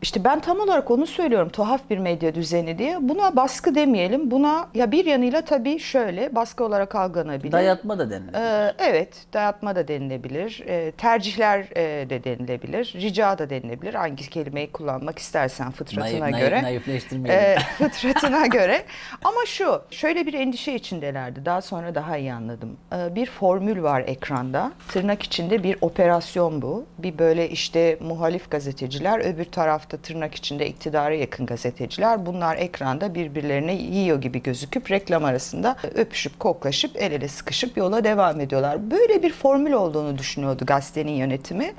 İşte 0.02 0.24
ben 0.24 0.40
tam 0.40 0.60
olarak 0.60 0.92
onu 0.92 1.06
söylüyorum 1.08 1.50
tuhaf 1.50 1.82
bir 1.90 1.98
medya 1.98 2.36
düzeni 2.36 2.78
diye. 2.78 2.98
Buna 3.02 3.36
baskı 3.36 3.76
demeyelim. 3.76 4.32
Buna 4.32 4.68
ya 4.74 4.92
bir 4.92 5.06
yanıyla 5.06 5.42
tabii 5.42 5.80
şöyle 5.80 6.36
baskı 6.36 6.64
olarak 6.64 6.96
algılanabilir. 6.96 7.52
Dayatma 7.52 8.00
da 8.00 8.10
denilir. 8.10 8.34
Ee, 8.34 8.74
evet, 8.80 9.14
dayatma 9.34 9.76
da 9.76 9.88
denilebilir. 9.88 10.64
Ee, 10.68 10.92
tercihler 10.92 11.60
e, 11.76 12.10
de 12.10 12.24
denilebilir. 12.24 12.94
Rica 12.96 13.38
da 13.38 13.50
denilebilir. 13.50 13.94
Hangi 13.94 14.30
kelimeyi 14.30 14.72
kullanmak 14.72 15.20
istersen 15.20 15.72
fıtratına 15.72 16.30
Naif- 16.30 16.40
göre. 16.40 16.64
naifleştirmeyelim. 16.64 17.44
Ee, 17.44 17.58
fıtratına 17.78 18.46
göre. 18.46 18.84
Ama 19.24 19.46
şu, 19.46 19.82
şöyle 19.92 20.26
bir 20.26 20.34
endişe 20.34 20.74
içindelerdi. 20.76 21.46
Daha 21.46 21.62
sonra 21.62 21.96
daha 21.96 22.18
iyi 22.18 22.34
anladım. 22.34 22.78
Ee, 22.94 23.16
bir 23.16 23.26
formül 23.26 23.84
var 23.84 24.04
ekranda. 24.08 24.72
Tırnak 24.88 25.24
içinde 25.24 25.64
bir 25.64 25.78
operasyon 25.82 26.62
bu. 26.62 26.86
Bir 26.98 27.18
böyle 27.18 27.50
işte 27.50 27.98
muhalif 28.02 28.52
gazeteciler, 28.52 29.20
öbür 29.20 29.46
tarafta 29.46 29.89
tırnak 29.98 30.36
içinde 30.36 30.68
iktidara 30.68 31.14
yakın 31.14 31.46
gazeteciler. 31.46 32.26
Bunlar 32.26 32.58
ekranda 32.58 33.16
birbirlerine 33.16 33.74
yiyor 33.74 34.22
gibi 34.22 34.42
gözüküp 34.44 34.92
reklam 34.92 35.26
arasında 35.26 35.76
öpüşüp 35.96 36.40
koklaşıp 36.40 36.92
el 36.96 37.12
ele 37.12 37.28
sıkışıp 37.28 37.78
yola 37.78 38.04
devam 38.04 38.40
ediyorlar. 38.40 38.92
Böyle 38.92 39.24
bir 39.24 39.34
formül 39.34 39.72
olduğunu 39.72 40.18
düşünüyordu 40.18 40.66
gazetenin 40.66 41.12
yönetimi. 41.12 41.74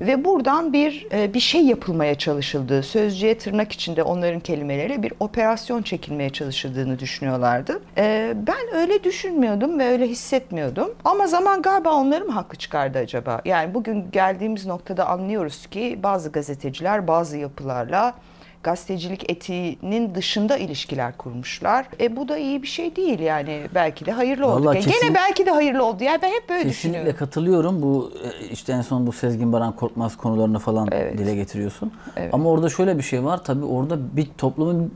Ve 0.00 0.24
buradan 0.24 0.72
bir 0.72 1.06
e, 1.12 1.34
bir 1.34 1.40
şey 1.40 1.66
yapılmaya 1.66 2.14
çalışıldığı, 2.14 2.82
sözcüğe 2.82 3.38
tırnak 3.38 3.72
içinde 3.72 4.02
onların 4.02 4.40
kelimeleri 4.40 5.02
bir 5.02 5.12
operasyon 5.20 5.82
çekilmeye 5.82 6.30
çalışıldığını 6.30 6.98
düşünüyorlardı. 6.98 7.82
E, 7.96 8.34
ben 8.46 8.74
öyle 8.74 9.04
düşünmüyordum 9.04 9.78
ve 9.78 9.86
öyle 9.86 10.08
hissetmiyordum. 10.08 10.94
Ama 11.04 11.26
zaman 11.26 11.62
galiba 11.62 11.92
onları 11.92 12.24
mı 12.24 12.32
haklı 12.32 12.58
çıkardı 12.58 12.98
acaba? 12.98 13.40
Yani 13.44 13.74
bugün 13.74 14.10
geldiğimiz 14.10 14.66
noktada 14.66 15.06
anlıyoruz 15.06 15.66
ki 15.66 15.98
bazı 16.02 16.32
gazeteciler 16.32 17.08
bazı 17.08 17.38
yapılarla 17.60 18.14
gazetecilik 18.62 19.30
etiğinin 19.30 20.14
dışında 20.14 20.56
ilişkiler 20.56 21.16
kurmuşlar. 21.16 21.86
E 22.00 22.16
bu 22.16 22.28
da 22.28 22.38
iyi 22.38 22.62
bir 22.62 22.66
şey 22.66 22.96
değil 22.96 23.18
yani. 23.20 23.60
Belki 23.74 24.06
de 24.06 24.12
hayırlı 24.12 24.46
oldu. 24.46 24.64
Vallahi 24.64 24.76
Ya 24.76 24.82
kesin- 24.82 25.00
Gene 25.00 25.14
belki 25.14 25.46
de 25.46 25.50
hayırlı 25.50 25.84
oldu. 25.84 26.04
Yani 26.04 26.18
ben 26.22 26.28
hep 26.28 26.48
böyle 26.48 26.62
Kesinlikle 26.62 26.70
düşünüyorum. 26.98 27.18
katılıyorum. 27.18 27.82
Bu 27.82 28.12
e, 28.24 28.46
işte 28.48 28.72
en 28.72 28.80
son 28.82 29.06
bu 29.06 29.12
Sezgin 29.12 29.52
Baran 29.52 29.76
Korkmaz 29.76 30.16
konularını 30.16 30.58
falan 30.58 30.88
Evet. 30.92 31.18
dile 31.18 31.34
getiriyorsun. 31.34 31.92
Evet. 32.16 32.34
Ama 32.34 32.50
orada 32.50 32.68
şöyle 32.68 32.98
bir 32.98 33.02
şey 33.02 33.24
var. 33.24 33.44
Tabii 33.44 33.64
orada 33.64 34.16
bir 34.16 34.26
toplumun 34.38 34.94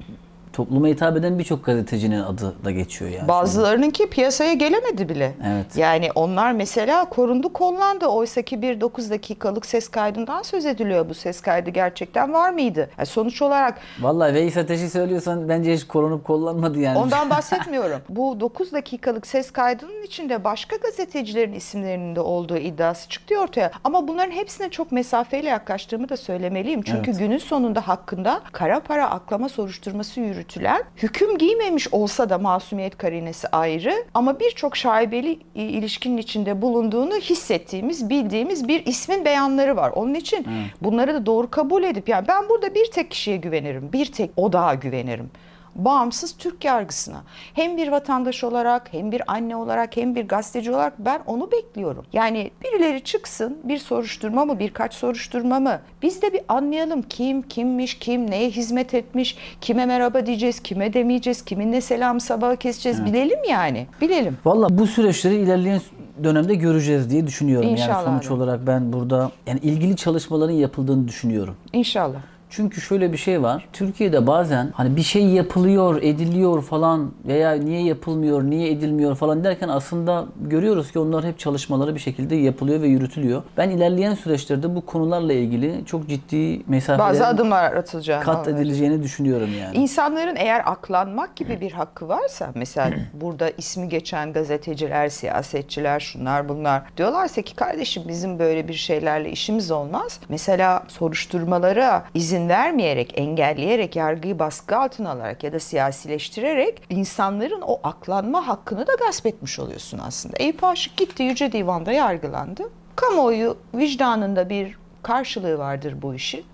topluma 0.53 0.87
hitap 0.89 1.17
eden 1.17 1.39
birçok 1.39 1.65
gazetecinin 1.65 2.21
adı 2.23 2.55
da 2.65 2.71
geçiyor 2.71 3.11
yani. 3.11 3.29
Bazılarınınki 3.29 4.11
piyasaya 4.11 4.53
gelemedi 4.53 5.09
bile. 5.09 5.33
Evet. 5.47 5.77
Yani 5.77 6.09
onlar 6.15 6.53
mesela 6.53 7.05
korundu 7.05 7.53
kollandı. 7.53 8.07
Oysa 8.07 8.43
ki 8.43 8.63
bir 8.63 8.81
9 8.81 9.11
dakikalık 9.11 9.67
ses 9.67 9.89
kaydından 9.89 10.43
söz 10.43 10.67
ediliyor. 10.67 11.09
Bu 11.09 11.15
ses 11.15 11.41
kaydı 11.41 11.71
gerçekten 11.71 12.33
var 12.33 12.51
mıydı? 12.51 12.91
Yani 12.99 13.07
sonuç 13.07 13.43
olarak 13.43 13.79
Vallahi 14.01 14.35
Veys 14.35 14.57
Ateş'i 14.57 14.91
söylüyorsan 14.91 15.49
bence 15.49 15.75
hiç 15.75 15.85
korunup 15.87 16.25
kollanmadı 16.25 16.79
yani. 16.79 16.99
ondan 16.99 17.31
bahsetmiyorum. 17.31 18.01
Bu 18.09 18.41
9 18.41 18.73
dakikalık 18.73 19.27
ses 19.27 19.51
kaydının 19.51 20.03
içinde 20.03 20.45
başka 20.45 20.77
gazetecilerin 20.77 21.53
isimlerinin 21.53 22.17
de 22.17 22.21
olduğu 22.21 22.57
iddiası 22.57 23.09
çıktı 23.09 23.35
ortaya. 23.41 23.71
Ama 23.85 24.09
bunların 24.09 24.31
hepsine 24.33 24.71
çok 24.71 24.93
mesafeyle 24.93 25.49
yaklaştığımı 25.49 26.09
da 26.09 26.17
söylemeliyim. 26.17 26.83
Çünkü 26.83 27.11
Evet. 27.11 27.19
günün 27.21 27.39
sonunda 27.39 27.89
hakkında 27.89 28.41
kara 28.53 28.81
para 28.81 29.11
aklama 29.11 29.49
soruşturması 29.49 30.21
yürütülen, 30.41 30.83
hüküm 30.97 31.39
giymemiş 31.39 31.89
olsa 31.93 32.31
da 32.31 32.39
masumiyet 32.39 32.99
karinesi 32.99 33.49
ayrı 33.49 34.05
ama 34.15 34.41
birçok 34.41 34.77
şaibeli 34.77 35.39
ilişkinin 35.55 36.17
içinde 36.17 36.63
bulunduğunu 36.63 37.15
hissettiğimiz, 37.15 38.11
bildiğimiz 38.11 38.69
bir 38.69 38.87
ismin 38.87 39.25
beyanları 39.25 39.77
var. 39.77 39.91
Onun 39.91 40.15
için 40.15 40.47
bunları 40.83 41.15
da 41.15 41.27
doğru 41.27 41.51
kabul 41.51 41.83
edip 41.83 42.09
yani 42.09 42.29
ben 42.29 42.49
burada 42.49 42.75
bir 42.75 42.91
tek 42.91 43.11
kişiye 43.11 43.37
güvenirim. 43.37 43.93
Bir 43.93 44.13
tek 44.13 44.31
odağa 44.37 44.75
güvenirim 44.75 45.31
bağımsız 45.75 46.37
Türk 46.37 46.65
yargısına. 46.65 47.23
Hem 47.55 47.77
bir 47.77 47.89
vatandaş 47.89 48.45
olarak, 48.45 48.93
hem 48.93 49.13
bir 49.13 49.23
anne 49.27 49.57
olarak, 49.57 49.97
hem 49.97 50.15
bir 50.15 50.29
gazeteci 50.29 50.71
olarak 50.71 50.99
ben 50.99 51.21
onu 51.27 51.53
bekliyorum. 51.53 52.05
Yani 52.13 52.51
birileri 52.65 53.05
çıksın, 53.05 53.59
bir 53.65 53.79
soruşturma 53.79 54.45
mı, 54.45 54.59
birkaç 54.59 54.95
soruşturma 54.95 55.61
mı? 55.61 55.81
Biz 56.03 56.23
de 56.23 56.33
bir 56.33 56.41
anlayalım 56.49 57.03
kim, 57.03 57.43
kimmiş, 57.43 57.99
kim 57.99 58.31
neye 58.31 58.51
hizmet 58.51 58.95
etmiş, 58.95 59.37
kime 59.61 59.87
merhaba 59.87 60.27
diyeceğiz, 60.27 60.61
kime 60.61 60.93
demeyeceğiz, 60.93 61.45
kiminle 61.45 61.81
selam 61.81 62.21
sabahı 62.21 62.57
keseceğiz. 62.57 63.05
Bilelim 63.05 63.45
yani, 63.49 63.87
bilelim. 64.01 64.39
Vallahi 64.45 64.79
bu 64.79 64.87
süreçleri 64.87 65.35
ilerleyen 65.35 65.81
dönemde 66.25 66.55
göreceğiz 66.55 67.11
diye 67.11 67.27
düşünüyorum. 67.27 67.69
İnşallah 67.69 67.89
yani 67.89 68.05
sonuç 68.05 68.27
abi. 68.27 68.35
olarak 68.35 68.67
ben 68.67 68.93
burada 68.93 69.31
yani 69.47 69.61
ilgili 69.61 69.97
çalışmaların 69.97 70.55
yapıldığını 70.55 71.09
düşünüyorum. 71.09 71.57
İnşallah. 71.73 72.19
Çünkü 72.51 72.81
şöyle 72.81 73.13
bir 73.13 73.17
şey 73.17 73.43
var. 73.43 73.69
Türkiye'de 73.73 74.27
bazen 74.27 74.71
hani 74.75 74.97
bir 74.97 75.03
şey 75.03 75.27
yapılıyor, 75.27 76.03
ediliyor 76.03 76.63
falan 76.63 77.13
veya 77.27 77.53
niye 77.53 77.83
yapılmıyor, 77.83 78.43
niye 78.43 78.71
edilmiyor 78.71 79.15
falan 79.15 79.45
derken 79.45 79.69
aslında 79.69 80.25
görüyoruz 80.41 80.93
ki 80.93 80.99
onlar 80.99 81.25
hep 81.25 81.39
çalışmaları 81.39 81.95
bir 81.95 82.01
şekilde 82.01 82.37
yapılıyor 82.37 82.83
ve 82.83 82.89
yürütülüyor. 82.89 83.43
Ben 83.57 83.71
ilerleyen 83.71 84.15
süreçlerde 84.15 84.75
bu 84.75 84.87
konularla 84.87 85.33
ilgili 85.33 85.87
çok 85.87 86.09
ciddi 86.09 86.61
Bazı 86.61 86.71
mesafelerin 86.71 87.21
adımlar 87.23 87.73
atılacağını 87.73 88.25
kat 88.25 88.49
edileceğini 88.49 89.03
düşünüyorum 89.03 89.51
yani. 89.61 89.77
İnsanların 89.77 90.37
eğer 90.37 90.63
aklanmak 90.67 91.37
gibi 91.37 91.61
bir 91.61 91.73
hakkı 91.73 92.09
varsa 92.09 92.51
mesela 92.55 92.91
burada 93.21 93.51
ismi 93.51 93.89
geçen 93.89 94.33
gazeteciler, 94.33 95.09
siyasetçiler, 95.09 96.01
şunlar 96.01 96.49
bunlar 96.49 96.83
diyorlarsa 96.97 97.43
ki 97.43 97.57
kardeşim 97.57 98.03
bizim 98.09 98.39
böyle 98.39 98.69
bir 98.69 98.75
şeylerle 98.75 99.31
işimiz 99.31 99.71
olmaz. 99.71 100.21
Mesela 100.29 100.83
soruşturmalara 100.89 102.05
izin 102.15 102.40
vermeyerek, 102.49 103.19
engelleyerek, 103.19 103.97
yargıyı 103.97 104.39
baskı 104.39 104.79
altına 104.79 105.11
alarak 105.11 105.45
ya 105.45 105.53
da 105.53 105.61
siyasileştirerek 105.61 106.83
insanların 106.91 107.61
o 107.61 107.81
aklanma 107.83 108.49
hakkını 108.49 108.87
da 108.87 108.93
gasp 108.95 109.27
etmiş 109.27 109.59
oluyorsun 109.59 109.99
aslında. 109.99 110.37
Eyüp 110.37 110.65
Aşık 110.65 110.97
gitti 110.97 111.23
Yüce 111.23 111.53
Divan'da 111.53 111.93
yargılandı. 111.93 112.71
Kamuoyu 112.97 113.57
vicdanında 113.75 114.51
bir 114.51 114.79
karşılığı 115.03 115.59
vardır 115.59 116.03
bu 116.03 116.15
işin. 116.15 116.45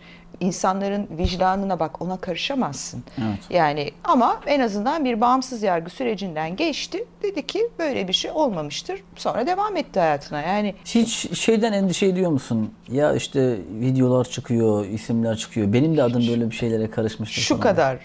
İnsanların 0.40 1.08
vicdanına 1.18 1.80
bak 1.80 2.02
ona 2.02 2.16
karışamazsın. 2.16 3.04
Evet. 3.18 3.38
Yani 3.50 3.90
ama 4.04 4.40
en 4.46 4.60
azından 4.60 5.04
bir 5.04 5.20
bağımsız 5.20 5.62
yargı 5.62 5.90
sürecinden 5.90 6.56
geçti. 6.56 7.04
Dedi 7.22 7.46
ki 7.46 7.68
böyle 7.78 8.08
bir 8.08 8.12
şey 8.12 8.30
olmamıştır. 8.30 9.00
Sonra 9.16 9.46
devam 9.46 9.76
etti 9.76 10.00
hayatına. 10.00 10.40
Yani 10.40 10.74
Hiç 10.84 11.38
şeyden 11.38 11.72
endişe 11.72 12.06
ediyor 12.06 12.30
musun? 12.30 12.74
Ya 12.88 13.14
işte 13.14 13.56
videolar 13.80 14.24
çıkıyor, 14.24 14.86
isimler 14.86 15.36
çıkıyor. 15.36 15.72
Benim 15.72 15.96
de 15.96 16.02
adım 16.02 16.28
böyle 16.28 16.50
bir 16.50 16.56
şeylere 16.56 16.90
karışmıştır 16.90 17.40
şu 17.42 17.54
falan. 17.56 17.62
kadar. 17.74 17.98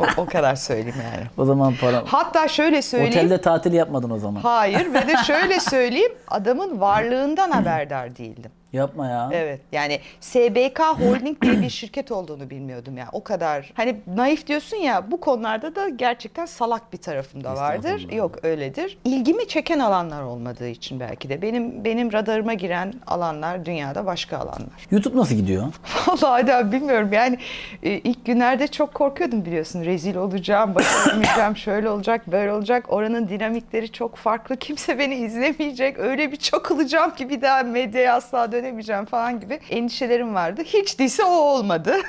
O, 0.00 0.04
o 0.16 0.26
kadar 0.26 0.54
söyleyeyim 0.56 0.96
yani. 1.12 1.26
O 1.38 1.44
zaman 1.44 1.74
para... 1.80 2.02
Hatta 2.06 2.48
şöyle 2.48 2.82
söyleyeyim. 2.82 3.12
Otelde 3.12 3.40
tatil 3.40 3.72
yapmadın 3.72 4.10
o 4.10 4.18
zaman. 4.18 4.40
Hayır 4.40 4.94
ve 4.94 5.06
de 5.08 5.16
şöyle 5.26 5.60
söyleyeyim. 5.70 6.12
Adamın 6.28 6.80
varlığından 6.80 7.50
haberdar 7.50 8.16
değildim. 8.16 8.50
Yapma 8.74 9.06
ya. 9.06 9.30
Evet 9.32 9.60
yani 9.72 10.00
SBK 10.20 10.80
Holding 10.80 11.42
diye 11.42 11.62
bir 11.62 11.70
şirket 11.70 12.12
olduğunu 12.12 12.50
bilmiyordum 12.50 12.96
ya 12.96 13.08
o 13.12 13.24
kadar. 13.24 13.72
Hani 13.74 13.96
naif 14.06 14.46
diyorsun 14.46 14.76
ya 14.76 15.10
bu 15.10 15.20
konularda 15.20 15.74
da 15.76 15.88
gerçekten 15.88 16.46
salak 16.46 16.92
bir 16.92 16.98
tarafım 16.98 17.44
da 17.44 17.56
vardır. 17.56 18.12
Yok 18.12 18.44
öyledir. 18.44 18.98
İlgimi 19.04 19.48
çeken 19.48 19.78
alanlar 19.78 20.22
olmadığı 20.22 20.68
için 20.68 21.00
belki 21.00 21.28
de. 21.28 21.42
Benim 21.42 21.84
benim 21.84 22.12
radarıma 22.12 22.54
giren 22.54 22.94
alanlar 23.06 23.64
dünyada 23.64 24.06
başka 24.06 24.36
alanlar. 24.36 24.68
YouTube 24.90 25.16
nasıl 25.16 25.34
gidiyor? 25.34 25.64
Vallahi 26.06 26.46
de 26.46 26.72
bilmiyorum 26.72 27.08
yani 27.12 27.38
e, 27.82 27.90
ilk 27.90 28.26
günlerde 28.26 28.66
çok 28.66 28.94
korkuyordum 28.94 29.44
biliyorsun. 29.44 29.84
Rezil 29.84 30.16
olacağım, 30.16 30.74
başaramayacağım, 30.74 31.56
şöyle 31.56 31.88
olacak, 31.88 32.26
böyle 32.26 32.52
olacak. 32.52 32.84
Oranın 32.88 33.28
dinamikleri 33.28 33.92
çok 33.92 34.16
farklı. 34.16 34.56
Kimse 34.56 34.98
beni 34.98 35.14
izlemeyecek. 35.14 35.98
Öyle 35.98 36.32
bir 36.32 36.36
çakılacağım 36.36 37.14
ki 37.14 37.28
bir 37.28 37.42
daha 37.42 37.62
medyaya 37.62 38.14
asla 38.14 38.52
dönemeyeceğim 38.64 39.04
falan 39.04 39.40
gibi 39.40 39.60
endişelerim 39.70 40.34
vardı. 40.34 40.62
Hiç 40.64 40.98
değilse 40.98 41.24
o 41.24 41.30
olmadı. 41.30 41.96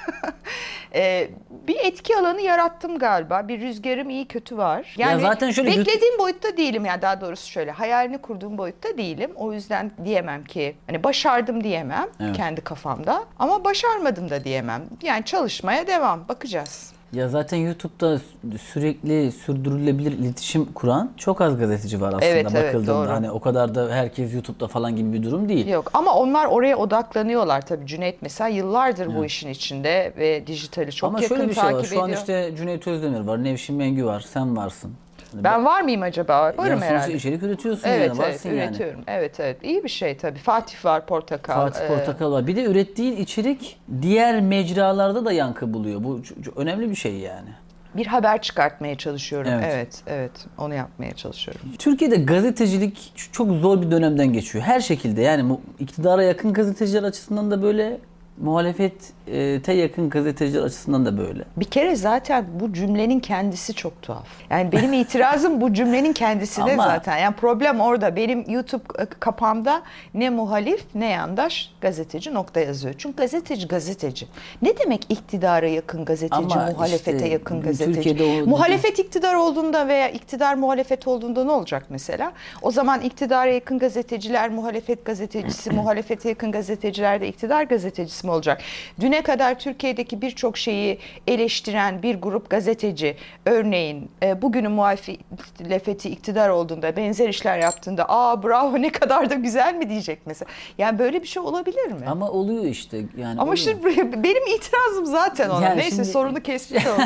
E, 0.96 1.28
bir 1.68 1.76
etki 1.84 2.18
alanı 2.18 2.42
yarattım 2.42 3.00
galiba. 3.00 3.48
Bir 3.48 3.62
rüzgarım 3.62 4.10
iyi 4.10 4.28
kötü 4.28 4.58
var. 4.58 4.96
Yani 4.98 5.22
zaten 5.22 5.52
şöyle 5.52 5.70
YouTube- 5.70 5.80
beklediğim 5.80 6.20
boyutta 6.20 6.58
değilim 6.58 6.86
yani 6.86 7.02
daha 7.02 7.22
doğrusu 7.22 7.52
şöyle 7.52 7.72
hayalini 7.72 8.18
kurduğum 8.18 8.58
boyutta 8.58 8.98
değilim. 8.98 9.32
O 9.36 9.54
yüzden 9.54 9.92
diyemem 10.06 10.44
ki 10.44 10.76
hani 10.88 11.04
başardım 11.04 11.64
diyemem 11.64 12.08
Evet. 12.20 12.38
kendi 12.38 12.62
kafamda 12.62 13.24
ama 13.40 13.64
başarmadım 13.64 14.30
da 14.30 14.44
diyemem. 14.44 14.84
Yani 15.02 15.26
çalışmaya 15.26 15.88
devam 15.88 16.28
bakacağız. 16.28 16.94
Ya 17.16 17.30
zaten 17.30 17.58
YouTube'da 17.58 18.16
sü- 18.16 18.58
sürekli 18.58 19.32
sürdürülebilir 19.32 20.12
iletişim 20.12 20.66
kuran 20.74 21.12
çok 21.18 21.42
az 21.42 21.58
gazeteci 21.60 22.02
var 22.02 22.08
aslında 22.08 22.26
Evet, 22.26 22.48
evet, 22.56 22.74
bakıldığında. 22.74 22.94
doğru. 23.06 23.10
Hani 23.10 23.32
o 23.32 23.40
kadar 23.40 23.76
da 23.76 23.90
herkes 23.92 24.34
YouTube'da 24.34 24.68
falan 24.68 24.96
gibi 24.96 25.14
bir 25.14 25.24
durum 25.24 25.50
değil. 25.50 25.68
Yok 25.68 25.90
ama 25.94 26.14
onlar 26.16 26.46
oraya 26.46 26.78
odaklanıyorlar 26.78 27.62
tabii. 27.66 27.86
Cüneyt 27.88 28.22
mesela 28.22 28.48
yıllardır 28.48 29.16
bu 29.16 29.26
işin 29.26 29.50
içinde 29.50 30.14
ve 30.18 30.48
dijitali 30.48 30.92
çok 30.92 31.08
Ama 31.10 31.22
yakın 31.22 31.36
şöyle 31.36 31.50
bir 31.50 31.54
şey 31.56 31.64
takip 31.64 31.80
var. 31.80 31.84
Şu 31.84 32.02
an 32.02 32.10
ediyor. 32.10 32.20
işte 32.20 32.54
Cüneyt 32.58 32.88
Özdemir 32.88 33.20
var, 33.20 33.44
Nevşin 33.44 33.76
Mengü 33.76 34.06
var, 34.06 34.26
sen 34.34 34.58
varsın. 34.58 34.92
Hani 35.36 35.44
Ben 35.44 35.66
var 35.66 35.82
mıyım 35.82 36.02
acaba? 36.02 36.54
Varım 36.58 36.80
ya 36.80 36.86
herhalde. 36.86 37.14
içerik 37.14 37.44
üretiyorsun 37.44 37.90
Evet 37.90 38.08
yani, 38.08 38.20
evet 38.30 38.46
yani. 38.46 38.56
üretiyorum. 38.56 39.00
Evet 39.08 39.40
evet 39.40 39.58
iyi 39.64 39.84
bir 39.84 39.90
şey 39.90 40.18
tabii. 40.18 40.40
Fatih 40.40 40.86
var 40.86 41.06
Portakal. 41.06 41.56
Fatih 41.56 41.82
Ee, 41.82 41.88
Portakal 41.88 42.32
var. 42.32 42.48
Bir 42.48 42.56
de 42.56 42.64
ürettiğin 42.64 43.16
içerik 43.18 43.80
diğer 44.02 44.42
mecralarda 44.42 45.26
da 45.26 45.32
yankı 45.32 45.74
buluyor. 45.74 46.04
Bu 46.04 46.22
önemli 46.56 46.90
bir 46.90 46.96
şey 46.96 47.14
yani. 47.14 47.50
bir 47.94 48.06
haber 48.06 48.42
çıkartmaya 48.42 48.98
çalışıyorum. 48.98 49.52
Evet. 49.54 49.66
evet 49.76 50.04
evet 50.08 50.32
onu 50.58 50.74
yapmaya 50.74 51.12
çalışıyorum. 51.14 51.62
Türkiye'de 51.80 52.16
gazetecilik 52.16 53.14
çok 53.32 53.52
zor 53.52 53.82
bir 53.82 53.92
dönemden 53.92 54.34
geçiyor. 54.34 54.64
Her 54.64 54.80
şekilde 54.80 55.22
yani 55.22 55.58
iktidara 55.80 56.24
yakın 56.24 56.54
gazeteciler 56.54 57.04
açısından 57.04 57.52
da 57.52 57.62
böyle, 57.62 57.98
muhalefete 58.38 59.74
yakın 59.74 60.10
gazeteciler 60.10 60.62
açısından 60.64 61.06
da 61.06 61.18
böyle. 61.18 61.44
Bir 61.58 61.66
kere 61.66 61.96
zaten 61.96 62.46
bu 62.60 62.74
cümlenin 62.74 63.20
kendisi 63.20 63.74
çok 63.74 64.02
tuhaf. 64.02 64.28
Yani 64.50 64.72
benim 64.72 64.94
itirazım 64.94 65.62
bu 65.62 65.74
cümlenin 65.74 66.14
kendisine 66.14 66.74
Ama- 66.74 66.84
zaten. 66.84 67.18
Yani 67.18 67.36
problem 67.36 67.80
orada. 67.80 68.16
Benim 68.16 68.46
YouTube 68.50 68.84
kapağımda 69.20 69.82
ne 70.14 70.30
muhalif 70.30 70.86
ne 70.96 71.10
yandaş 71.10 71.72
gazeteci 71.82 72.34
nokta 72.34 72.60
yazıyor. 72.60 72.96
Çünkü 72.98 73.16
gazeteci 73.18 73.68
gazeteci. 73.68 74.28
Ne 74.62 74.78
demek 74.78 75.06
iktidara 75.12 75.68
yakın 75.68 76.06
gazeteci, 76.06 76.36
Ama 76.36 76.72
muhalefete 76.72 77.16
işte 77.16 77.28
yakın 77.28 77.62
gazeteci? 77.62 77.94
Türkiye'de 77.94 78.44
o- 78.44 78.48
Muhalefet 78.50 79.00
iktidar 79.00 79.34
olduğunda 79.36 79.88
veya 79.88 80.10
iktidar 80.10 80.56
muhalefet 80.56 81.08
olduğunda 81.08 81.44
ne 81.44 81.52
olacak 81.52 81.86
mesela? 81.90 82.32
O 82.62 82.72
zaman 82.72 83.02
iktidara 83.02 83.52
yakın 83.52 83.80
gazeteciler 83.80 84.50
muhalefet 84.50 85.06
gazetecisi, 85.06 85.70
muhalefete 85.72 86.30
yakın 86.30 86.52
gazeteciler 86.52 87.22
de 87.22 87.28
iktidar 87.28 87.64
gazetecisi 87.64 88.25
mi 88.26 88.32
olacak? 88.32 88.62
Düne 89.00 89.22
kadar 89.22 89.60
Türkiye'deki 89.60 90.22
birçok 90.22 90.58
şeyi 90.58 91.00
eleştiren 91.28 92.04
bir 92.04 92.16
grup 92.16 92.50
gazeteci 92.50 93.18
örneğin 93.46 94.10
e, 94.24 94.42
bugünün 94.42 94.72
muhalefeti 94.72 96.10
iktidar 96.10 96.50
olduğunda 96.50 96.96
benzer 96.98 97.30
işler 97.30 97.58
yaptığında 97.58 98.06
aa 98.10 98.44
bravo 98.44 98.82
ne 98.82 98.92
kadar 98.92 99.30
da 99.30 99.34
güzel 99.34 99.74
mi 99.76 99.90
diyecek 99.90 100.20
mesela. 100.26 100.50
Yani 100.78 101.00
böyle 101.00 101.22
bir 101.22 101.28
şey 101.28 101.44
olabilir 101.44 101.86
mi? 101.92 102.06
Ama 102.08 102.30
oluyor 102.32 102.64
işte 102.66 102.98
yani. 103.18 103.32
Ama 103.32 103.42
oluyor. 103.42 103.58
işte 103.58 103.84
benim 104.24 104.48
itirazım 104.58 105.06
zaten 105.06 105.50
ona. 105.50 105.64
Yani 105.66 105.78
Neyse 105.78 105.96
şimdi- 105.96 106.08
sorunu 106.08 106.40
kesmiş 106.44 106.86
oldum. 106.88 107.04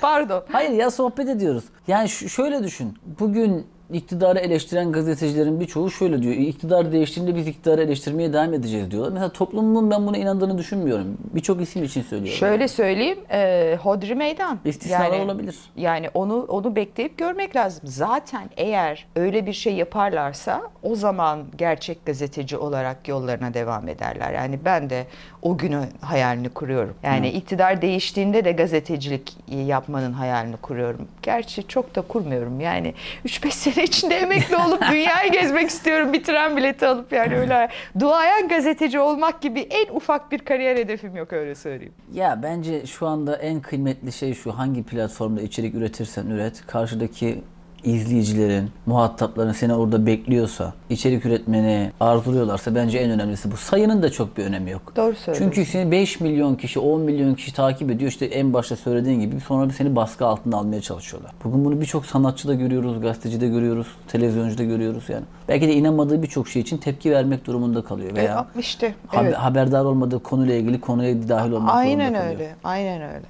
Pardon. 0.00 0.44
Hayır 0.52 0.70
ya 0.70 0.90
sohbet 0.90 1.28
ediyoruz. 1.28 1.64
Yani 1.88 2.08
şöyle 2.08 2.62
düşün. 2.64 2.98
Bugün 3.20 3.66
iktidarı 3.92 4.38
eleştiren 4.38 4.92
gazetecilerin 4.92 5.60
birçoğu 5.60 5.90
şöyle 5.90 6.22
diyor. 6.22 6.34
İktidar 6.34 6.92
değiştiğinde 6.92 7.36
biz 7.36 7.46
iktidarı 7.46 7.82
eleştirmeye 7.82 8.32
devam 8.32 8.54
edeceğiz 8.54 8.90
diyorlar. 8.90 9.12
Mesela 9.12 9.32
toplumun 9.32 9.90
ben 9.90 10.06
buna 10.06 10.16
inandığını 10.16 10.58
düşünmüyorum. 10.58 11.18
Birçok 11.34 11.60
isim 11.60 11.84
için 11.84 12.02
söylüyorum. 12.02 12.38
Şöyle 12.38 12.68
söyleyeyim, 12.68 13.18
e, 13.30 13.78
hodri 13.82 14.14
meydan. 14.14 14.58
İstisnalar 14.64 15.20
olabilir. 15.20 15.56
Yani 15.76 16.08
onu 16.14 16.46
onu 16.48 16.76
bekleyip 16.76 17.18
görmek 17.18 17.56
lazım. 17.56 17.82
Zaten 17.84 18.50
eğer 18.56 19.06
öyle 19.16 19.46
bir 19.46 19.52
şey 19.52 19.74
yaparlarsa 19.74 20.62
o 20.82 20.94
zaman 20.94 21.44
gerçek 21.58 22.06
gazeteci 22.06 22.56
olarak 22.56 23.08
yollarına 23.08 23.54
devam 23.54 23.88
ederler. 23.88 24.32
Yani 24.32 24.58
ben 24.64 24.90
de 24.90 25.06
o 25.42 25.58
günü 25.58 25.80
hayalini 26.00 26.48
kuruyorum. 26.48 26.94
Yani 27.02 27.28
iktidar 27.28 27.82
değiştiğinde 27.82 28.44
de 28.44 28.52
gazetecilik 28.52 29.36
yapmanın 29.48 30.12
hayalini 30.12 30.56
kuruyorum. 30.56 31.08
Gerçi 31.22 31.68
çok 31.68 31.94
da 31.94 32.00
kurmuyorum. 32.00 32.60
Yani 32.60 32.94
3-5 33.24 33.50
sene 33.50 33.77
içinde 33.82 34.14
emekli 34.14 34.56
olup 34.56 34.82
dünyayı 34.90 35.32
gezmek 35.32 35.68
istiyorum. 35.68 36.12
Bir 36.12 36.24
tren 36.24 36.56
bileti 36.56 36.86
alıp 36.86 37.12
yani 37.12 37.36
öyle 37.36 37.68
duayen 38.00 38.48
gazeteci 38.48 39.00
olmak 39.00 39.42
gibi 39.42 39.60
en 39.60 39.94
ufak 39.94 40.32
bir 40.32 40.38
kariyer 40.38 40.76
hedefim 40.76 41.16
yok 41.16 41.32
öyle 41.32 41.54
söyleyeyim. 41.54 41.94
Ya 42.14 42.40
bence 42.42 42.86
şu 42.86 43.06
anda 43.06 43.36
en 43.36 43.60
kıymetli 43.60 44.12
şey 44.12 44.34
şu 44.34 44.58
hangi 44.58 44.82
platformda 44.82 45.40
içerik 45.40 45.74
üretirsen 45.74 46.26
üret 46.26 46.66
karşıdaki 46.66 47.38
izleyicilerin, 47.84 48.70
muhatapların 48.86 49.52
seni 49.52 49.74
orada 49.74 50.06
bekliyorsa, 50.06 50.72
içerik 50.90 51.26
üretmeni 51.26 51.92
arzuluyorlarsa 52.00 52.74
bence 52.74 52.98
en 52.98 53.10
önemlisi 53.10 53.50
bu. 53.52 53.56
Sayının 53.56 54.02
da 54.02 54.12
çok 54.12 54.36
bir 54.36 54.44
önemi 54.44 54.70
yok. 54.70 54.92
Doğru 54.96 55.14
söylüyorsun. 55.14 55.52
Çünkü 55.54 55.70
seni 55.70 55.90
5 55.90 56.20
milyon 56.20 56.54
kişi, 56.54 56.80
10 56.80 57.00
milyon 57.00 57.34
kişi 57.34 57.54
takip 57.54 57.90
ediyor. 57.90 58.10
İşte 58.10 58.26
en 58.26 58.52
başta 58.52 58.76
söylediğin 58.76 59.20
gibi 59.20 59.40
sonra 59.40 59.70
seni 59.70 59.96
baskı 59.96 60.26
altına 60.26 60.56
almaya 60.56 60.80
çalışıyorlar. 60.80 61.32
Bugün 61.44 61.64
bunu 61.64 61.80
birçok 61.80 62.06
sanatçıda 62.06 62.54
görüyoruz, 62.54 63.00
gazetecide 63.00 63.48
görüyoruz, 63.48 63.86
televizyoncuda 64.08 64.64
görüyoruz 64.64 65.04
yani. 65.08 65.24
Belki 65.48 65.68
de 65.68 65.74
inanmadığı 65.74 66.22
birçok 66.22 66.48
şey 66.48 66.62
için 66.62 66.78
tepki 66.78 67.10
vermek 67.10 67.46
durumunda 67.46 67.84
kalıyor 67.84 68.16
veya 68.16 68.46
E, 68.56 68.60
işte 68.60 68.94
haber- 69.06 69.24
evet. 69.24 69.34
haberdar 69.36 69.84
olmadığı 69.84 70.18
konuyla 70.22 70.54
ilgili 70.54 70.80
konuya 70.80 71.28
dahil 71.28 71.50
olmak 71.52 71.74
Aynen 71.74 71.98
zorunda 72.04 72.18
kalıyor. 72.18 72.40
öyle. 72.40 72.54
Aynen 72.64 73.02
öyle. 73.02 73.26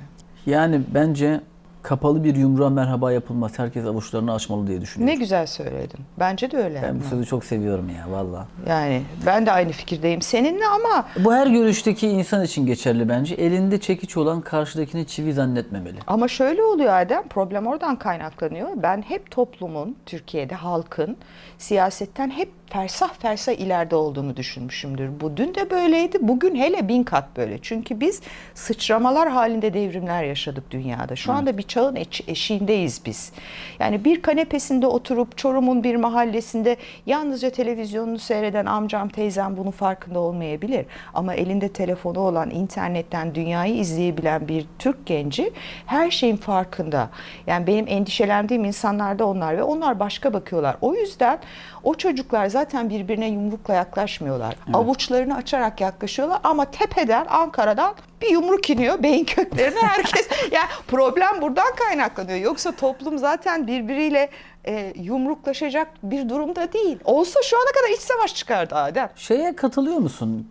Yani 0.47 0.81
bence 0.95 1.41
kapalı 1.89 2.25
bir 2.25 2.35
yumruğa 2.37 2.71
merhaba 2.71 3.13
yapılmaz. 3.13 3.59
Herkes 3.59 3.87
avuçlarını 3.87 4.35
açmalı 4.35 4.67
diye 4.67 4.77
Ne 4.79 4.83
düşünüyorum. 4.83 5.19
güzel 5.19 5.47
söyledin. 5.47 6.01
Bence 6.19 6.51
de 6.51 6.57
öyle. 6.57 6.83
Ben 6.83 7.01
bu 7.01 7.05
sözü 7.05 7.27
çok 7.27 7.45
seviyorum 7.45 7.89
ya 7.89 8.13
valla. 8.13 8.47
Yani 8.69 9.03
ben 9.27 9.47
de 9.47 9.53
aynı 9.53 9.73
fikirdeyim 9.73 10.23
seninle 10.23 10.67
ama 10.67 11.05
Bu 11.19 11.35
her 11.35 11.47
görüşteki 11.47 12.09
insan 12.09 12.45
için 12.45 12.67
geçerli 12.67 13.09
bence. 13.09 13.35
Elinde 13.35 13.81
çekiç 13.81 14.17
olan 14.17 14.41
karşıdakini 14.41 15.07
çivi 15.07 15.33
zannetmemeli. 15.33 15.97
ama 16.07 16.29
şöyle 16.29 16.63
oluyor 16.63 16.93
Adem. 16.93 17.29
Problem 17.29 17.67
oradan 17.67 17.97
kaynaklanıyor. 17.97 18.69
Ben 18.77 19.03
hep 19.03 19.31
toplumun, 19.31 19.97
Türkiye'de 20.07 20.55
halkın 20.55 21.17
siyasetten 21.59 22.31
hep 22.31 22.68
fersah 22.73 23.15
fersah 23.15 23.53
ileride 23.53 23.97
olduğunu 23.97 24.37
düşünmüşümdür. 24.37 25.21
Bu 25.21 25.37
dün 25.37 25.55
de 25.55 25.71
böyleydi. 25.71 26.19
Bugün 26.21 26.55
hele 26.55 26.89
bin 26.89 27.03
kat 27.03 27.37
böyle. 27.37 27.59
Çünkü 27.63 28.01
biz 28.01 28.23
sıçramalar 28.55 29.29
halinde 29.29 29.75
devrimler 29.75 30.23
yaşadık 30.25 30.71
dünyada. 30.71 31.17
Şu 31.17 31.33
anda 31.33 31.59
bir 31.59 31.63
çağın 31.63 31.97
eş- 31.97 32.29
eşiğindeyiz 32.29 33.01
biz. 33.07 33.33
Yani 33.79 34.05
bir 34.05 34.23
kanepesinde 34.23 34.87
oturup 34.87 35.39
Çorum'un 35.39 35.85
bir 35.85 35.97
mahallesinde 35.97 36.77
yalnızca 37.07 37.51
televizyonunu 37.51 38.19
seyreden 38.19 38.67
amcam 38.67 39.09
teyzem 39.09 39.57
bunun 39.57 39.71
farkında 39.71 40.19
olmayabilir. 40.21 40.87
Ama 41.15 41.35
elinde 41.35 41.69
telefonu 41.69 42.21
olan 42.21 42.51
internetten 42.51 43.35
dünyayı 43.35 43.75
izleyebilen 43.75 44.49
bir 44.49 44.67
Türk 44.79 45.07
genci 45.07 45.51
her 45.87 46.11
şeyin 46.11 46.37
farkında. 46.37 47.11
Yani 47.47 47.67
benim 47.67 47.85
endişelendiğim 47.89 48.65
insanlar 48.65 49.19
da 49.19 49.27
onlar 49.27 49.57
ve 49.57 49.63
onlar 49.63 50.01
başka 50.01 50.33
bakıyorlar. 50.33 50.77
O 50.81 50.95
yüzden 50.95 51.39
o 51.85 51.95
çocuklar 51.95 52.47
zaten 52.59 52.91
birbirine 52.91 53.29
yumrukla 53.29 53.75
yaklaşmıyorlar. 53.75 54.57
Avuçlarını 54.73 55.37
açarak 55.37 55.81
yaklaşıyorlar 55.81 56.41
ama 56.45 56.65
tepeden 56.65 57.27
Ankara'dan 57.29 57.95
bir 58.23 58.31
yumruk 58.31 58.71
iniyor 58.71 59.03
beyin 59.03 59.25
köklerine 59.25 59.81
herkes. 59.81 60.29
yani 60.53 60.67
problem 60.89 61.43
buradan 61.43 61.75
kaynaklanıyor. 61.79 62.39
Yoksa 62.39 62.73
toplum 62.73 63.19
zaten 63.19 63.67
birbiriyle 63.67 64.31
e, 64.67 64.93
yumruklaşacak 64.97 65.89
bir 66.03 66.29
durumda 66.29 66.73
değil. 66.73 66.99
Olsa 67.05 67.41
şu 67.45 67.57
ana 67.57 67.73
kadar 67.83 67.95
iç 67.95 68.01
savaş 68.01 68.35
çıkardı 68.35 68.75
Adem. 68.75 69.11
Şeye 69.17 69.57
katılıyor 69.57 69.99
musun? 69.99 70.49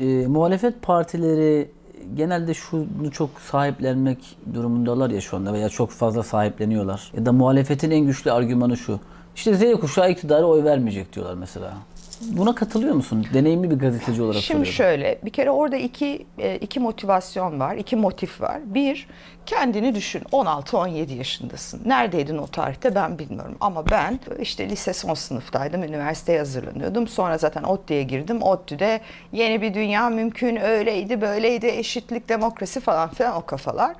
Ee, 0.00 0.04
muhalefet 0.26 0.82
partileri 0.82 1.70
genelde 2.14 2.54
şunu 2.54 3.10
çok 3.12 3.30
sahiplenmek 3.40 4.18
durumundalar 4.54 5.10
ya 5.10 5.20
şu 5.20 5.36
anda 5.36 5.52
veya 5.52 5.68
çok 5.68 5.90
fazla 5.90 6.22
sahipleniyorlar. 6.22 7.12
Ya 7.16 7.26
da 7.26 7.32
muhalefetin 7.32 7.90
en 7.90 8.06
güçlü 8.06 8.32
argümanı 8.32 8.76
şu. 8.76 9.00
İşte 9.40 9.54
Z 9.54 9.80
kuşağı 9.80 10.10
iktidara 10.10 10.46
oy 10.46 10.64
vermeyecek 10.64 11.12
diyorlar 11.12 11.34
mesela. 11.34 11.72
Buna 12.20 12.54
katılıyor 12.54 12.94
musun? 12.94 13.26
Deneyimli 13.34 13.70
bir 13.70 13.76
gazeteci 13.76 14.22
olarak 14.22 14.42
Şimdi 14.42 14.66
soruyorum. 14.66 14.72
şöyle, 14.72 15.18
bir 15.24 15.30
kere 15.30 15.50
orada 15.50 15.76
iki 15.76 16.26
e, 16.38 16.56
iki 16.56 16.80
motivasyon 16.80 17.60
var, 17.60 17.76
iki 17.76 17.96
motif 17.96 18.40
var. 18.40 18.60
Bir, 18.64 19.08
kendini 19.46 19.94
düşün. 19.94 20.20
16-17 20.32 21.14
yaşındasın. 21.14 21.80
Neredeydin 21.84 22.38
o 22.38 22.46
tarihte 22.46 22.94
ben 22.94 23.18
bilmiyorum. 23.18 23.56
Ama 23.60 23.90
ben 23.90 24.20
işte 24.40 24.68
lise 24.68 24.92
son 24.92 25.14
sınıftaydım, 25.14 25.82
üniversiteye 25.82 26.38
hazırlanıyordum. 26.38 27.08
Sonra 27.08 27.38
zaten 27.38 27.62
ODTÜ'ye 27.62 28.02
girdim. 28.02 28.42
ODTÜ'de 28.42 29.00
yeni 29.32 29.62
bir 29.62 29.74
dünya 29.74 30.08
mümkün, 30.08 30.56
öyleydi, 30.56 31.20
böyleydi, 31.20 31.66
eşitlik, 31.66 32.28
demokrasi 32.28 32.80
falan 32.80 33.08
filan 33.08 33.36
o 33.36 33.46
kafalar. 33.46 33.96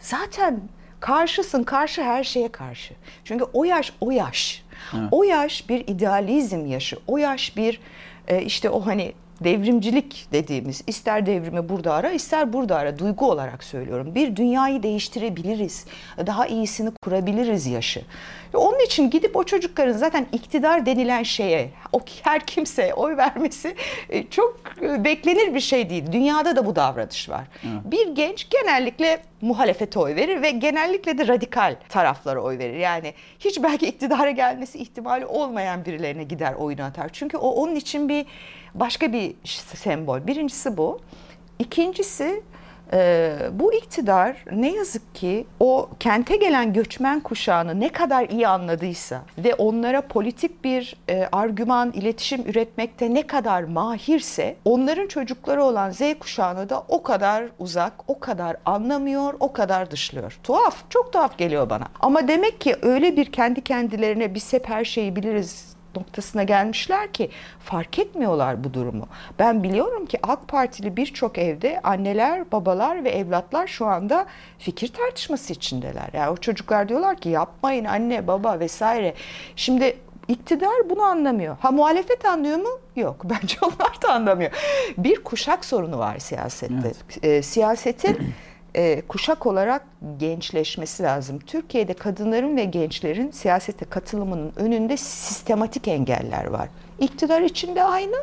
Zaten 0.00 0.60
karşısın, 1.00 1.62
karşı 1.62 2.02
her 2.02 2.24
şeye 2.24 2.48
karşı. 2.48 2.94
Çünkü 3.24 3.44
o 3.52 3.64
yaş 3.64 3.92
o 4.00 4.10
yaş. 4.10 4.61
O 5.10 5.22
yaş 5.22 5.68
bir 5.68 5.80
idealizm 5.80 6.66
yaşı. 6.66 6.96
O 7.06 7.18
yaş 7.18 7.56
bir 7.56 7.80
e, 8.28 8.42
işte 8.42 8.70
o 8.70 8.86
hani 8.86 9.12
devrimcilik 9.44 10.26
dediğimiz 10.32 10.84
ister 10.86 11.26
devrimi 11.26 11.68
burada 11.68 11.94
ara 11.94 12.10
ister 12.10 12.52
burada 12.52 12.76
ara 12.76 12.98
duygu 12.98 13.30
olarak 13.30 13.64
söylüyorum. 13.64 14.14
Bir 14.14 14.36
dünyayı 14.36 14.82
değiştirebiliriz. 14.82 15.86
Daha 16.26 16.46
iyisini 16.46 16.90
kurabiliriz 17.02 17.66
yaşı. 17.66 18.02
Onun 18.54 18.84
için 18.84 19.10
gidip 19.10 19.36
o 19.36 19.44
çocukların 19.44 19.92
zaten 19.92 20.26
iktidar 20.32 20.86
denilen 20.86 21.22
şeye 21.22 21.70
o 21.92 22.00
her 22.22 22.46
kimseye 22.46 22.94
oy 22.94 23.16
vermesi 23.16 23.74
e, 24.10 24.26
çok 24.26 24.60
e, 24.82 25.04
beklenir 25.04 25.54
bir 25.54 25.60
şey 25.60 25.90
değil. 25.90 26.04
Dünyada 26.12 26.56
da 26.56 26.66
bu 26.66 26.76
davranış 26.76 27.28
var. 27.28 27.44
Bir 27.84 28.08
genç 28.08 28.48
genellikle 28.50 29.22
muhalefete 29.42 29.98
oy 29.98 30.16
verir 30.16 30.42
ve 30.42 30.50
genellikle 30.50 31.18
de 31.18 31.28
radikal 31.28 31.76
taraflara 31.88 32.40
oy 32.40 32.58
verir. 32.58 32.76
Yani 32.76 33.14
hiç 33.38 33.62
belki 33.62 33.86
iktidara 33.86 34.30
gelmesi 34.30 34.78
ihtimali 34.78 35.26
olmayan 35.26 35.84
birilerine 35.84 36.24
gider 36.24 36.54
oyunu 36.54 36.82
atar. 36.82 37.10
Çünkü 37.12 37.36
o 37.36 37.50
onun 37.50 37.74
için 37.74 38.08
bir 38.08 38.26
başka 38.74 39.12
bir 39.12 39.34
sembol. 39.74 40.26
Birincisi 40.26 40.76
bu. 40.76 41.00
İkincisi 41.58 42.42
e, 42.92 43.38
bu 43.52 43.72
iktidar 43.72 44.44
ne 44.52 44.72
yazık 44.74 45.14
ki 45.14 45.46
o 45.60 45.88
kente 46.00 46.36
gelen 46.36 46.72
göçmen 46.72 47.20
kuşağını 47.20 47.80
ne 47.80 47.88
kadar 47.88 48.28
iyi 48.28 48.48
anladıysa 48.48 49.22
ve 49.38 49.54
onlara 49.54 50.00
politik 50.00 50.64
bir 50.64 50.96
e, 51.08 51.28
argüman, 51.32 51.92
iletişim 51.92 52.42
üretmekte 52.46 53.14
ne 53.14 53.26
kadar 53.26 53.62
mahirse 53.62 54.56
onların 54.64 55.06
çocukları 55.06 55.64
olan 55.64 55.90
Z 55.90 56.00
kuşağını 56.20 56.68
da 56.68 56.84
o 56.88 57.02
kadar 57.02 57.44
uzak, 57.58 57.92
o 58.08 58.20
kadar 58.20 58.56
anlamıyor, 58.64 59.34
o 59.40 59.52
kadar 59.52 59.90
dışlıyor. 59.90 60.38
Tuhaf, 60.42 60.90
çok 60.90 61.12
tuhaf 61.12 61.38
geliyor 61.38 61.70
bana. 61.70 61.84
Ama 62.00 62.28
demek 62.28 62.60
ki 62.60 62.76
öyle 62.82 63.16
bir 63.16 63.32
kendi 63.32 63.60
kendilerine 63.60 64.34
biz 64.34 64.52
hep 64.52 64.68
her 64.68 64.84
şeyi 64.84 65.16
biliriz 65.16 65.76
noktasına 65.96 66.42
gelmişler 66.42 67.12
ki 67.12 67.30
fark 67.60 67.98
etmiyorlar 67.98 68.64
bu 68.64 68.74
durumu. 68.74 69.08
Ben 69.38 69.62
biliyorum 69.62 70.06
ki 70.06 70.18
AK 70.22 70.48
Partili 70.48 70.96
birçok 70.96 71.38
evde 71.38 71.80
anneler, 71.82 72.52
babalar 72.52 73.04
ve 73.04 73.10
evlatlar 73.10 73.66
şu 73.66 73.86
anda 73.86 74.26
fikir 74.58 74.88
tartışması 74.88 75.52
içindeler. 75.52 76.08
Yani 76.12 76.30
o 76.30 76.36
çocuklar 76.36 76.88
diyorlar 76.88 77.16
ki 77.16 77.28
yapmayın 77.28 77.84
anne, 77.84 78.26
baba 78.26 78.60
vesaire. 78.60 79.14
Şimdi 79.56 79.96
iktidar 80.28 80.90
bunu 80.90 81.02
anlamıyor. 81.02 81.56
Ha 81.60 81.70
muhalefet 81.70 82.24
anlıyor 82.24 82.58
mu? 82.58 82.78
Yok. 82.96 83.24
Bence 83.24 83.56
onlar 83.62 84.02
da 84.02 84.12
anlamıyor. 84.12 84.50
Bir 84.98 85.24
kuşak 85.24 85.64
sorunu 85.64 85.98
var 85.98 86.18
siyasette. 86.18 86.92
Ee, 87.22 87.42
siyasetin 87.42 88.34
e, 88.74 89.02
kuşak 89.08 89.46
olarak 89.46 89.82
gençleşmesi 90.18 91.02
lazım. 91.02 91.38
Türkiye'de 91.38 91.94
kadınların 91.94 92.56
ve 92.56 92.64
gençlerin 92.64 93.30
siyasete 93.30 93.84
katılımının 93.84 94.52
önünde 94.56 94.96
sistematik 94.96 95.88
engeller 95.88 96.44
var. 96.44 96.68
İktidar 97.00 97.42
için 97.42 97.76
de 97.76 97.84
aynı, 97.84 98.16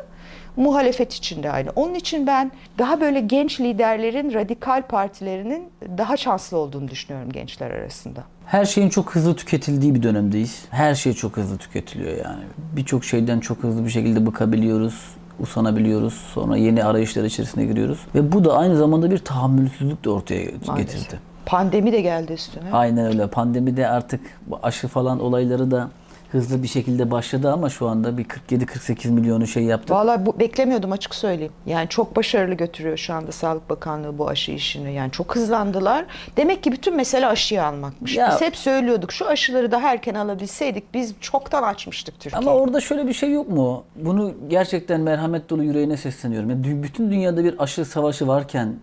muhalefet 0.56 1.12
için 1.12 1.42
de 1.42 1.50
aynı. 1.50 1.70
Onun 1.76 1.94
için 1.94 2.26
ben 2.26 2.52
daha 2.78 3.00
böyle 3.00 3.20
genç 3.20 3.60
liderlerin, 3.60 4.34
radikal 4.34 4.82
partilerinin 4.82 5.68
daha 5.98 6.16
şanslı 6.16 6.56
olduğunu 6.56 6.88
düşünüyorum 6.88 7.32
gençler 7.32 7.70
arasında. 7.70 8.24
Her 8.46 8.64
şeyin 8.64 8.88
çok 8.88 9.14
hızlı 9.14 9.36
tüketildiği 9.36 9.94
bir 9.94 10.02
dönemdeyiz. 10.02 10.64
Her 10.70 10.94
şey 10.94 11.12
çok 11.12 11.36
hızlı 11.36 11.58
tüketiliyor 11.58 12.16
yani. 12.24 12.44
Birçok 12.76 13.04
şeyden 13.04 13.40
çok 13.40 13.58
hızlı 13.62 13.84
bir 13.84 13.90
şekilde 13.90 14.26
bıkabiliyoruz, 14.26 15.14
usanabiliyoruz. 15.40 16.14
Sonra 16.14 16.56
yeni 16.56 16.84
arayışlar 16.84 17.24
içerisine 17.24 17.64
giriyoruz. 17.64 17.98
Ve 18.14 18.32
bu 18.32 18.44
da 18.44 18.56
aynı 18.56 18.76
zamanda 18.76 19.10
bir 19.10 19.18
tahammülsüzlük 19.18 20.04
de 20.04 20.10
ortaya 20.10 20.44
Maalesef. 20.66 20.76
getirdi. 20.76 21.20
Pandemi 21.46 21.92
de 21.92 22.00
geldi 22.00 22.32
üstüne. 22.32 22.72
Aynen 22.72 23.06
öyle. 23.06 23.26
Pandemide 23.26 23.88
artık 23.88 24.20
bu 24.46 24.58
aşı 24.62 24.88
falan 24.88 25.20
olayları 25.20 25.70
da 25.70 25.90
hızlı 26.32 26.62
bir 26.62 26.68
şekilde 26.68 27.10
başladı 27.10 27.52
ama 27.52 27.70
şu 27.70 27.88
anda 27.88 28.18
bir 28.18 28.24
47-48 28.24 29.10
milyonu 29.10 29.46
şey 29.46 29.62
yaptı. 29.64 29.94
Vallahi 29.94 30.26
bu 30.26 30.38
beklemiyordum 30.40 30.92
açık 30.92 31.14
söyleyeyim. 31.14 31.52
Yani 31.66 31.88
çok 31.88 32.16
başarılı 32.16 32.54
götürüyor 32.54 32.96
şu 32.96 33.14
anda 33.14 33.32
Sağlık 33.32 33.70
Bakanlığı 33.70 34.18
bu 34.18 34.28
aşı 34.28 34.52
işini. 34.52 34.92
Yani 34.94 35.10
çok 35.10 35.36
hızlandılar. 35.36 36.04
Demek 36.36 36.62
ki 36.62 36.72
bütün 36.72 36.96
mesele 36.96 37.26
aşıyı 37.26 37.64
almakmış. 37.64 38.16
Ya- 38.16 38.28
Biz 38.32 38.40
hep 38.40 38.56
söylüyorduk 38.56 39.12
şu 39.12 39.26
aşıları 39.26 39.70
daha 39.72 39.92
erken 39.92 40.14
alabilseydik 40.14 40.94
biz 40.94 41.14
çoktan 41.20 41.62
açmıştık 41.62 42.20
Türkiye. 42.20 42.38
Ama 42.38 42.54
orada 42.54 42.80
şöyle 42.80 43.06
bir 43.06 43.12
şey 43.12 43.32
yok 43.32 43.48
mu? 43.48 43.84
Bunu 43.96 44.34
gerçekten 44.48 45.00
merhamet 45.00 45.50
dolu 45.50 45.64
yüreğine 45.64 45.96
sesleniyorum. 45.96 46.50
Yani 46.50 46.82
bütün 46.82 47.10
dünyada 47.10 47.44
bir 47.44 47.62
aşı 47.62 47.84
savaşı 47.84 48.26
varken 48.28 48.74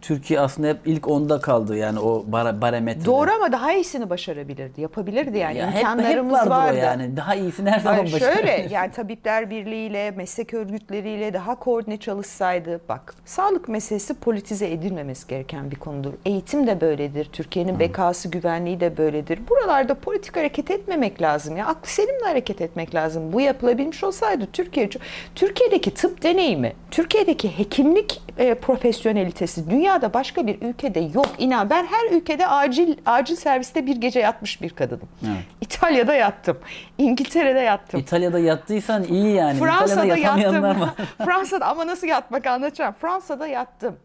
Türkiye 0.00 0.40
aslında 0.40 0.68
hep 0.68 0.78
ilk 0.86 1.08
onda 1.08 1.40
kaldı 1.40 1.76
yani 1.76 1.98
o 1.98 2.24
bar- 2.26 2.60
barometrede. 2.60 3.04
Doğru 3.04 3.30
ama 3.30 3.52
daha 3.52 3.72
iyisini 3.72 4.10
başarabilirdi. 4.10 4.80
Yapabilirdi 4.80 5.38
yani. 5.38 5.58
Ya 5.58 5.66
hep, 5.66 5.74
hep 5.74 5.80
İmkanlarımız 5.80 6.50
vardı 6.50 6.78
o 6.80 6.84
yani. 6.84 7.16
Daha 7.16 7.34
iyisini 7.34 7.70
her 7.70 7.80
zaman 7.80 7.96
Hayır, 7.96 8.18
şöyle 8.18 8.68
yani 8.70 8.92
Tabipler 8.92 9.50
Birliği 9.50 9.86
ile 9.86 10.10
meslek 10.10 10.54
örgütleriyle 10.54 11.34
daha 11.34 11.54
koordine 11.54 11.96
çalışsaydı 11.96 12.80
bak 12.88 13.14
sağlık 13.24 13.68
meselesi 13.68 14.14
politize 14.14 14.70
edilmemesi 14.70 15.28
gereken 15.28 15.70
bir 15.70 15.76
konudur. 15.76 16.12
Eğitim 16.24 16.66
de 16.66 16.80
böyledir. 16.80 17.24
Türkiye'nin 17.32 17.78
bekası 17.78 18.28
güvenliği 18.28 18.80
de 18.80 18.96
böyledir. 18.96 19.40
Buralarda 19.50 19.94
politik 19.94 20.36
hareket 20.36 20.70
etmemek 20.70 21.22
lazım 21.22 21.56
ya. 21.56 21.66
Aklı 21.66 21.90
selimle 21.90 22.24
hareket 22.24 22.60
etmek 22.60 22.94
lazım. 22.94 23.32
Bu 23.32 23.40
yapılabilmiş 23.40 24.04
olsaydı 24.04 24.48
Türkiye 24.52 24.90
Türkiye'deki 25.34 25.94
tıp 25.94 26.22
deneyimi, 26.22 26.72
Türkiye'deki 26.90 27.58
hekimlik 27.58 28.22
e, 28.38 28.54
profesyonelitesi 28.54 29.70
dünyada 29.90 30.14
başka 30.14 30.46
bir 30.46 30.62
ülkede 30.62 31.00
yok. 31.00 31.26
İnan 31.38 31.70
ben 31.70 31.86
her 31.86 32.16
ülkede 32.16 32.46
acil 32.46 32.96
acil 33.06 33.36
serviste 33.36 33.86
bir 33.86 33.96
gece 33.96 34.20
yatmış 34.20 34.62
bir 34.62 34.70
kadınım. 34.70 35.08
Evet. 35.26 35.44
İtalya'da 35.60 36.14
yattım. 36.14 36.58
İngiltere'de 36.98 37.60
yattım. 37.60 38.00
İtalya'da 38.00 38.38
yattıysan 38.38 39.04
iyi 39.04 39.34
yani. 39.34 39.58
Fransa'da 39.58 40.04
İtalya'da 40.16 40.54
yattım. 40.54 40.80
var. 40.80 40.88
Fransa'da 41.24 41.66
ama 41.66 41.86
nasıl 41.86 42.06
yatmak 42.06 42.46
anlatacağım. 42.46 42.94
Fransa'da 43.00 43.46
yattım. 43.46 43.96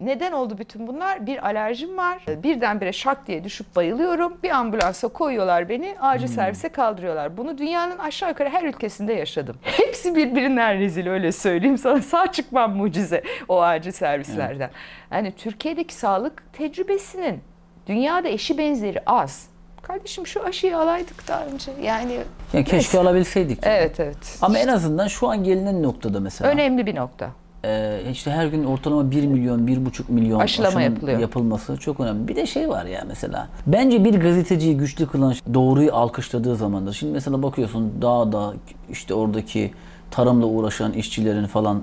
Neden 0.00 0.32
oldu 0.32 0.58
bütün 0.58 0.86
bunlar? 0.86 1.26
Bir 1.26 1.46
alerjim 1.46 1.96
var. 1.96 2.18
Birdenbire 2.28 2.92
şak 2.92 3.26
diye 3.26 3.44
düşüp 3.44 3.76
bayılıyorum. 3.76 4.36
Bir 4.42 4.50
ambulansa 4.50 5.08
koyuyorlar 5.08 5.68
beni. 5.68 5.94
Acil 6.00 6.26
Hmm. 6.28 6.34
servise 6.34 6.68
kaldırıyorlar. 6.68 7.36
Bunu 7.36 7.58
dünyanın 7.58 7.98
aşağı 7.98 8.28
yukarı 8.28 8.48
her 8.48 8.62
ülkesinde 8.62 9.12
yaşadım. 9.12 9.56
Hepsi 9.62 10.14
birbirinden 10.16 10.78
rezil 10.78 11.06
öyle 11.06 11.32
söyleyeyim 11.32 11.78
sana. 11.78 12.02
Sağ 12.02 12.32
çıkmam 12.32 12.76
mucize 12.76 13.22
o 13.48 13.60
acil 13.62 13.92
servislerden. 13.92 14.70
Yani 15.10 15.32
Türkiye'deki 15.32 15.94
sağlık 15.94 16.42
tecrübesinin 16.52 17.40
dünyada 17.86 18.28
eşi 18.28 18.58
benzeri 18.58 19.00
az. 19.06 19.46
Kardeşim 19.82 20.26
şu 20.26 20.44
aşıyı 20.44 20.78
alaydık 20.78 21.28
daha 21.28 21.46
önce. 21.46 21.72
Yani 21.82 22.18
Yani 22.52 22.64
keşke 22.64 22.98
alabilseydik. 22.98 23.58
evet 23.62 24.00
evet. 24.00 24.38
Ama 24.42 24.58
en 24.58 24.68
azından 24.68 25.08
şu 25.08 25.28
an 25.28 25.44
gelinen 25.44 25.82
noktada 25.82 26.20
mesela. 26.20 26.50
Önemli 26.50 26.86
bir 26.86 26.94
nokta. 26.96 27.30
Ee, 27.64 28.00
işte 28.12 28.30
her 28.30 28.46
gün 28.46 28.64
ortalama 28.64 29.10
1 29.10 29.26
milyon, 29.26 29.66
1,5 29.66 30.02
milyon 30.08 30.40
Aşılama 30.40 30.82
yapılıyor. 30.82 31.18
yapılması 31.18 31.76
çok 31.76 32.00
önemli. 32.00 32.28
Bir 32.28 32.36
de 32.36 32.46
şey 32.46 32.68
var 32.68 32.84
ya 32.84 33.04
mesela. 33.08 33.48
Bence 33.66 34.04
bir 34.04 34.20
gazeteciyi 34.20 34.76
güçlü 34.76 35.06
kılan 35.06 35.32
şey 35.32 35.54
doğruyu 35.54 35.94
alkışladığı 35.94 36.56
zamandır. 36.56 36.92
Şimdi 36.92 37.12
mesela 37.12 37.42
bakıyorsun 37.42 37.92
dağda 38.02 38.52
işte 38.90 39.14
oradaki 39.14 39.70
tarımla 40.10 40.46
uğraşan 40.46 40.92
işçilerin 40.92 41.46
falan 41.46 41.82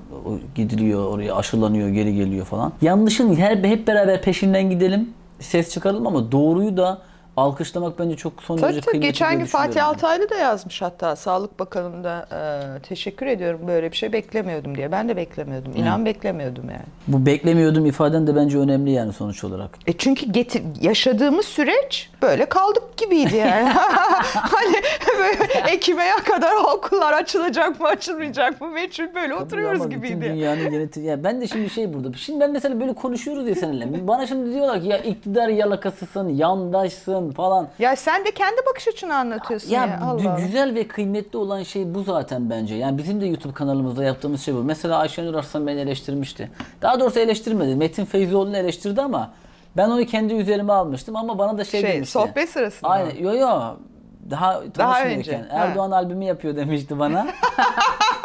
gidiliyor 0.56 1.06
oraya 1.06 1.36
aşılanıyor 1.36 1.90
geri 1.90 2.16
geliyor 2.16 2.46
falan. 2.46 2.72
Yanlışın 2.82 3.36
her 3.36 3.58
hep 3.58 3.88
beraber 3.88 4.22
peşinden 4.22 4.70
gidelim 4.70 5.10
ses 5.40 5.74
çıkaralım 5.74 6.08
ama 6.08 6.32
doğruyu 6.32 6.78
da 6.78 7.02
alkışlamak 7.40 8.00
bence 8.00 8.16
çok 8.16 8.44
son 8.44 8.62
derece 8.62 8.82
tabii. 8.82 8.92
kıymetli 8.92 9.08
Geçen 9.08 9.40
gün 9.40 9.46
Fatih. 9.46 9.88
Altaylı 9.88 10.30
da 10.30 10.36
yazmış 10.36 10.82
hatta 10.82 11.16
Sağlık 11.16 11.60
Bakanı'nda 11.60 12.28
e, 12.32 12.80
teşekkür 12.82 13.26
ediyorum 13.26 13.62
böyle 13.68 13.92
bir 13.92 13.98
şey 13.98 14.14
beklemiyordum 14.14 14.76
diye. 14.78 14.92
Ben 14.92 15.10
de 15.10 15.18
beklemiyordum. 15.18 15.74
İnan 15.76 16.06
beklemiyordum 16.06 16.70
yani. 16.70 16.86
Bu 17.08 17.26
beklemiyordum 17.26 17.86
ifaden 17.86 18.28
de 18.28 18.36
bence 18.36 18.58
önemli 18.58 18.92
yani 18.92 19.14
sonuç 19.14 19.44
olarak. 19.44 19.70
E 19.88 19.94
çünkü 19.94 20.32
getir, 20.32 20.64
yaşadığımız 20.82 21.46
süreç 21.46 22.10
böyle 22.22 22.46
kaldık 22.46 22.98
gibiydi 22.98 23.36
yani. 23.36 23.70
hani 24.34 24.76
böyle 25.20 25.72
Ekim'e 25.72 26.10
kadar 26.26 26.56
okullar 26.56 27.14
açılacak 27.14 27.80
mı 27.80 27.88
açılmayacak 27.88 28.62
mı 28.62 28.68
meçhul 28.68 29.16
böyle 29.16 29.34
Tabii 29.34 29.44
oturuyoruz 29.44 29.90
gibiydi. 29.90 30.22
dünyanın 30.22 30.72
yönetim... 30.72 31.06
Ya 31.06 31.24
ben 31.24 31.42
de 31.42 31.48
şimdi 31.48 31.70
şey 31.70 31.94
burada. 31.94 32.14
Şimdi 32.14 32.40
ben 32.40 32.52
mesela 32.52 32.80
böyle 32.80 32.94
konuşuyoruz 32.94 33.48
ya 33.48 33.56
seninle. 33.56 34.08
Bana 34.08 34.28
şimdi 34.28 34.54
diyorlar 34.54 34.82
ki 34.82 34.88
ya 34.88 34.98
iktidar 34.98 35.50
yalakasısın, 35.50 36.30
yandaşsın 36.30 37.29
falan. 37.32 37.68
Ya 37.80 37.96
sen 37.96 38.26
de 38.26 38.32
kendi 38.32 38.62
bakış 38.70 38.88
açını 38.88 39.16
anlatıyorsun 39.16 39.70
ya. 39.70 39.86
Ya 39.86 40.00
Allah 40.04 40.40
güzel 40.40 40.76
ve 40.76 40.88
kıymetli 40.88 41.38
olan 41.38 41.64
şey 41.64 41.94
bu 41.94 42.04
zaten 42.04 42.50
bence. 42.50 42.76
Yani 42.76 42.98
bizim 42.98 43.22
de 43.22 43.26
YouTube 43.26 43.54
kanalımızda 43.54 44.04
yaptığımız 44.04 44.42
şey 44.42 44.54
bu. 44.56 44.64
Mesela 44.64 44.98
Ayşenur 44.98 45.34
Arslan 45.34 45.68
beni 45.68 45.80
eleştirmişti. 45.80 46.52
Daha 46.82 47.00
doğrusu 47.00 47.20
eleştirmedi. 47.20 47.76
Metin 47.76 48.06
Feyzioğlu'nu 48.06 48.58
eleştirdi 48.58 49.02
ama 49.02 49.32
ben 49.78 49.90
onu 49.90 50.06
kendi 50.06 50.34
üzerime 50.34 50.74
almıştım 50.74 51.16
ama 51.16 51.38
bana 51.38 51.58
da 51.58 51.66
şey, 51.66 51.82
Şey, 51.82 51.94
demişti. 51.94 52.12
sohbet 52.12 52.50
sırasında 52.50 52.90
Aynen. 52.92 53.16
Yo 53.24 53.34
yo. 53.34 53.62
Daha 54.30 54.64
tanışmıyorken. 54.74 55.20
önce, 55.20 55.38
ha. 55.38 55.58
Erdoğan 55.66 55.92
albümü 55.92 56.26
yapıyor 56.26 56.56
demişti 56.56 57.00
bana. 57.00 57.28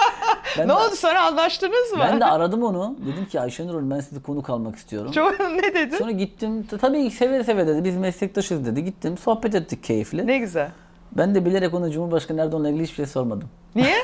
ben 0.59 0.64
Ne 0.64 0.69
de, 0.69 0.73
oldu 0.75 0.97
sonra 0.97 1.23
anlaştınız 1.27 1.93
mı? 1.93 1.99
Ben 2.01 2.21
de 2.21 2.25
aradım 2.31 2.62
onu. 2.62 2.97
Dedim 3.07 3.27
ki 3.27 3.40
Ayşenur 3.40 3.75
Hanım 3.75 3.90
ben 3.90 4.01
sizi 4.01 4.23
konuk 4.23 4.51
almak 4.51 4.77
istiyorum. 4.77 5.12
Çok 5.12 5.40
ne 5.40 5.75
dedin? 5.75 5.97
Sonra 5.97 6.11
gittim. 6.11 6.67
Tabii 6.81 7.11
seve 7.11 7.45
seve 7.45 7.67
dedi. 7.67 7.85
Biz 7.85 7.97
meslektaşız 7.97 8.67
dedi. 8.67 8.85
Gittim. 8.85 9.19
Sohbet 9.19 9.55
ettik 9.55 9.85
keyifli. 9.85 10.27
Ne 10.27 10.38
güzel. 10.38 10.71
Ben 11.12 11.35
de 11.35 11.45
bilerek 11.45 11.75
ona 11.75 11.90
Cumhurbaşkanı 11.90 12.40
Erdoğan'la 12.40 12.69
ilgili 12.69 12.83
hiçbir 12.83 12.97
şey 12.97 13.07
sormadım. 13.07 13.49
Niye? 13.75 13.97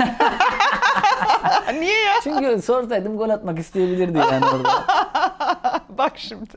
Niye 1.81 2.01
ya? 2.03 2.13
Çünkü 2.25 2.63
sorsaydım 2.63 3.17
gol 3.17 3.31
atmak 3.31 3.59
isteyebilirdi 3.59 4.19
yani 4.19 4.45
orada. 4.47 4.85
Bak 5.99 6.13
şimdi. 6.17 6.51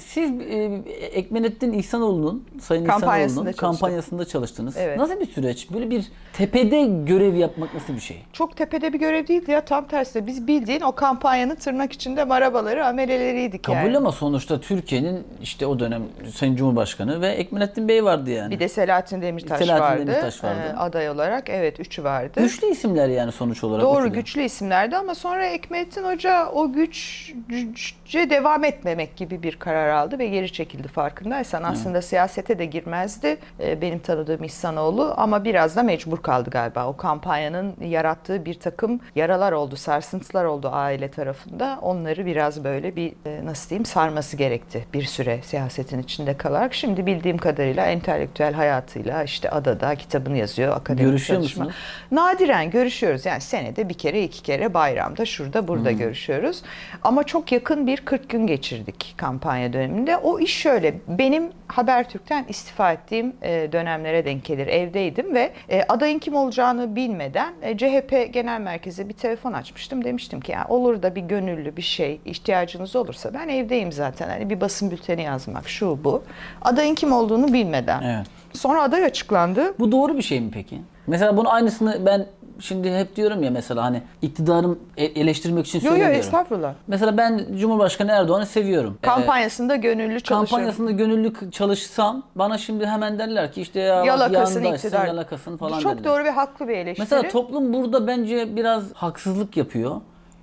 Siz 0.00 0.30
e, 0.40 0.82
Ekmenettin 1.12 1.72
İhsanoğlu'nun, 1.72 2.44
Sayın 2.60 2.84
Kampanyasında 2.84 3.26
İhsanoğlu'nun 3.26 3.52
çalıştım. 3.52 3.70
kampanyasında 3.70 4.24
çalıştınız. 4.24 4.76
Evet. 4.76 4.98
Nasıl 4.98 5.20
bir 5.20 5.26
süreç? 5.26 5.70
Böyle 5.70 5.90
bir 5.90 6.06
tepede 6.32 6.84
görev 7.04 7.34
yapmak 7.34 7.74
nasıl 7.74 7.94
bir 7.94 8.00
şey? 8.00 8.22
Çok 8.32 8.56
tepede 8.56 8.92
bir 8.92 8.98
görev 8.98 9.26
değildi 9.26 9.50
ya 9.50 9.60
tam 9.64 9.86
tersi. 9.86 10.26
Biz 10.26 10.46
bildiğin 10.46 10.80
o 10.80 10.92
kampanyanın 10.92 11.54
tırnak 11.54 11.92
içinde 11.92 12.24
marabaları, 12.24 12.86
ameleleriydik 12.86 13.62
Kabul 13.62 13.76
yani. 13.76 13.96
ama 13.96 14.12
sonuçta 14.12 14.60
Türkiye'nin 14.60 15.24
işte 15.42 15.66
o 15.66 15.78
dönem 15.78 16.02
Sayın 16.34 16.56
Cumhurbaşkanı 16.56 17.20
ve 17.20 17.28
Ekmenettin 17.28 17.88
Bey 17.88 18.04
vardı 18.04 18.30
yani. 18.30 18.50
Bir 18.54 18.60
de 18.60 18.68
Selahattin 18.68 19.22
Demirtaş 19.22 19.58
Selahattin 19.58 19.84
vardı. 19.84 20.06
Demirtaş 20.06 20.44
vardı. 20.44 20.60
Ee, 20.74 20.76
aday 20.76 21.10
olarak. 21.10 21.48
Evet 21.48 21.80
üçü 21.80 22.04
vardı. 22.04 22.40
Güçlü 22.40 22.66
isimler 22.66 23.08
yani 23.08 23.32
sonuç 23.32 23.64
olarak. 23.64 23.84
Doğru 23.84 24.12
güçlü 24.12 24.42
isimlerdi 24.42 24.96
ama 24.96 25.14
sonra 25.14 25.46
Ekmettin 25.46 26.04
Hoca 26.04 26.46
o 26.46 26.72
güçce 26.72 28.30
devam 28.30 28.64
etmemek 28.64 29.16
gibi 29.16 29.42
bir 29.42 29.56
karar 29.68 29.88
aldı 29.88 30.18
ve 30.18 30.26
geri 30.26 30.52
çekildi 30.52 30.88
farkındaysan. 30.88 31.62
Aslında 31.62 32.02
siyasete 32.02 32.58
de 32.58 32.64
girmezdi 32.64 33.36
e, 33.60 33.80
benim 33.80 33.98
tanıdığım 33.98 34.44
İhsanoğlu 34.44 35.14
ama 35.16 35.44
biraz 35.44 35.76
da 35.76 35.82
mecbur 35.82 36.22
kaldı 36.22 36.50
galiba. 36.50 36.86
O 36.86 36.96
kampanyanın 36.96 37.74
yarattığı 37.80 38.44
bir 38.44 38.54
takım 38.54 39.00
yaralar 39.16 39.52
oldu, 39.52 39.76
sarsıntılar 39.76 40.44
oldu 40.44 40.68
aile 40.72 41.10
tarafında. 41.10 41.78
Onları 41.82 42.26
biraz 42.26 42.64
böyle 42.64 42.96
bir 42.96 43.12
e, 43.26 43.44
nasıl 43.44 43.70
diyeyim 43.70 43.84
sarması 43.84 44.36
gerekti 44.36 44.84
bir 44.94 45.02
süre 45.02 45.40
siyasetin 45.42 45.98
içinde 46.02 46.36
kalarak. 46.36 46.74
Şimdi 46.74 47.06
bildiğim 47.06 47.38
kadarıyla 47.38 47.86
entelektüel 47.86 48.54
hayatıyla 48.54 49.22
işte 49.22 49.50
adada 49.50 49.94
kitabını 49.94 50.36
yazıyor, 50.36 50.76
akademik 50.76 51.10
Görüşüyor 51.10 51.40
çalışma. 51.40 51.64
musunuz? 51.64 51.82
Nadiren 52.10 52.70
görüşüyoruz. 52.70 53.26
Yani 53.26 53.40
senede 53.40 53.88
bir 53.88 53.94
kere 53.94 54.22
iki 54.22 54.42
kere 54.42 54.74
bayramda 54.74 55.26
şurada 55.26 55.68
burada 55.68 55.92
görüşüyoruz. 55.92 56.62
Ama 57.02 57.24
çok 57.24 57.52
yakın 57.52 57.86
bir 57.86 57.96
40 57.96 58.28
gün 58.28 58.46
geçirdik 58.46 59.14
kampanya 59.16 59.57
döneminde. 59.72 60.16
O 60.16 60.40
iş 60.40 60.56
şöyle. 60.56 60.94
Benim 61.08 61.50
Habertürk'ten 61.68 62.44
istifa 62.48 62.92
ettiğim 62.92 63.32
e, 63.42 63.72
dönemlere 63.72 64.24
denk 64.24 64.44
gelir. 64.44 64.66
Evdeydim 64.66 65.34
ve 65.34 65.52
e, 65.68 65.82
adayın 65.88 66.18
kim 66.18 66.34
olacağını 66.34 66.96
bilmeden 66.96 67.52
e, 67.62 67.76
CHP 67.76 68.32
Genel 68.32 68.60
Merkezi'ne 68.60 69.08
bir 69.08 69.14
telefon 69.14 69.52
açmıştım. 69.52 70.04
Demiştim 70.04 70.40
ki 70.40 70.52
yani 70.52 70.66
olur 70.68 71.02
da 71.02 71.14
bir 71.14 71.22
gönüllü 71.22 71.76
bir 71.76 71.82
şey 71.82 72.20
ihtiyacınız 72.24 72.96
olursa 72.96 73.34
ben 73.34 73.48
evdeyim 73.48 73.92
zaten. 73.92 74.28
Hani 74.28 74.50
bir 74.50 74.60
basın 74.60 74.90
bülteni 74.90 75.22
yazmak 75.22 75.68
şu 75.68 76.04
bu. 76.04 76.22
Adayın 76.62 76.94
kim 76.94 77.12
olduğunu 77.12 77.52
bilmeden. 77.52 78.02
Evet. 78.02 78.26
Sonra 78.52 78.82
aday 78.82 79.04
açıklandı. 79.04 79.74
Bu 79.78 79.92
doğru 79.92 80.16
bir 80.16 80.22
şey 80.22 80.40
mi 80.40 80.50
peki? 80.54 80.78
Mesela 81.06 81.36
bunun 81.36 81.48
aynısını 81.48 82.06
ben 82.06 82.26
şimdi 82.60 82.94
hep 82.94 83.16
diyorum 83.16 83.42
ya 83.42 83.50
mesela 83.50 83.84
hani 83.84 84.02
iktidarım 84.22 84.78
e- 84.96 85.04
eleştirmek 85.04 85.66
için 85.66 85.78
Yok 85.78 85.84
yok 85.84 85.92
söylemiyorum. 85.92 86.20
estağfurullah. 86.26 86.74
Mesela 86.86 87.16
ben 87.16 87.46
Cumhurbaşkanı 87.58 88.10
Erdoğan'ı 88.12 88.46
seviyorum. 88.46 88.98
Ee, 89.02 89.06
Kampanyasında 89.06 89.76
gönüllü 89.76 90.20
çalışıyorum. 90.20 90.46
kampanyasında 90.46 90.90
gönüllü 90.90 91.50
çalışsam 91.50 92.22
bana 92.34 92.58
şimdi 92.58 92.86
hemen 92.86 93.18
derler 93.18 93.52
ki 93.52 93.60
işte 93.60 93.80
ya 93.80 94.04
Yalakasın 94.04 94.62
iktidar. 94.64 95.06
yalakasın 95.06 95.56
falan 95.56 95.78
çok 95.80 95.92
derler. 95.92 96.04
doğru 96.04 96.24
ve 96.24 96.30
haklı 96.30 96.68
bir 96.68 96.76
eleştiri. 96.76 97.02
Mesela 97.02 97.28
toplum 97.28 97.72
burada 97.72 98.06
bence 98.06 98.56
biraz 98.56 98.92
haksızlık 98.94 99.56
yapıyor. 99.56 100.00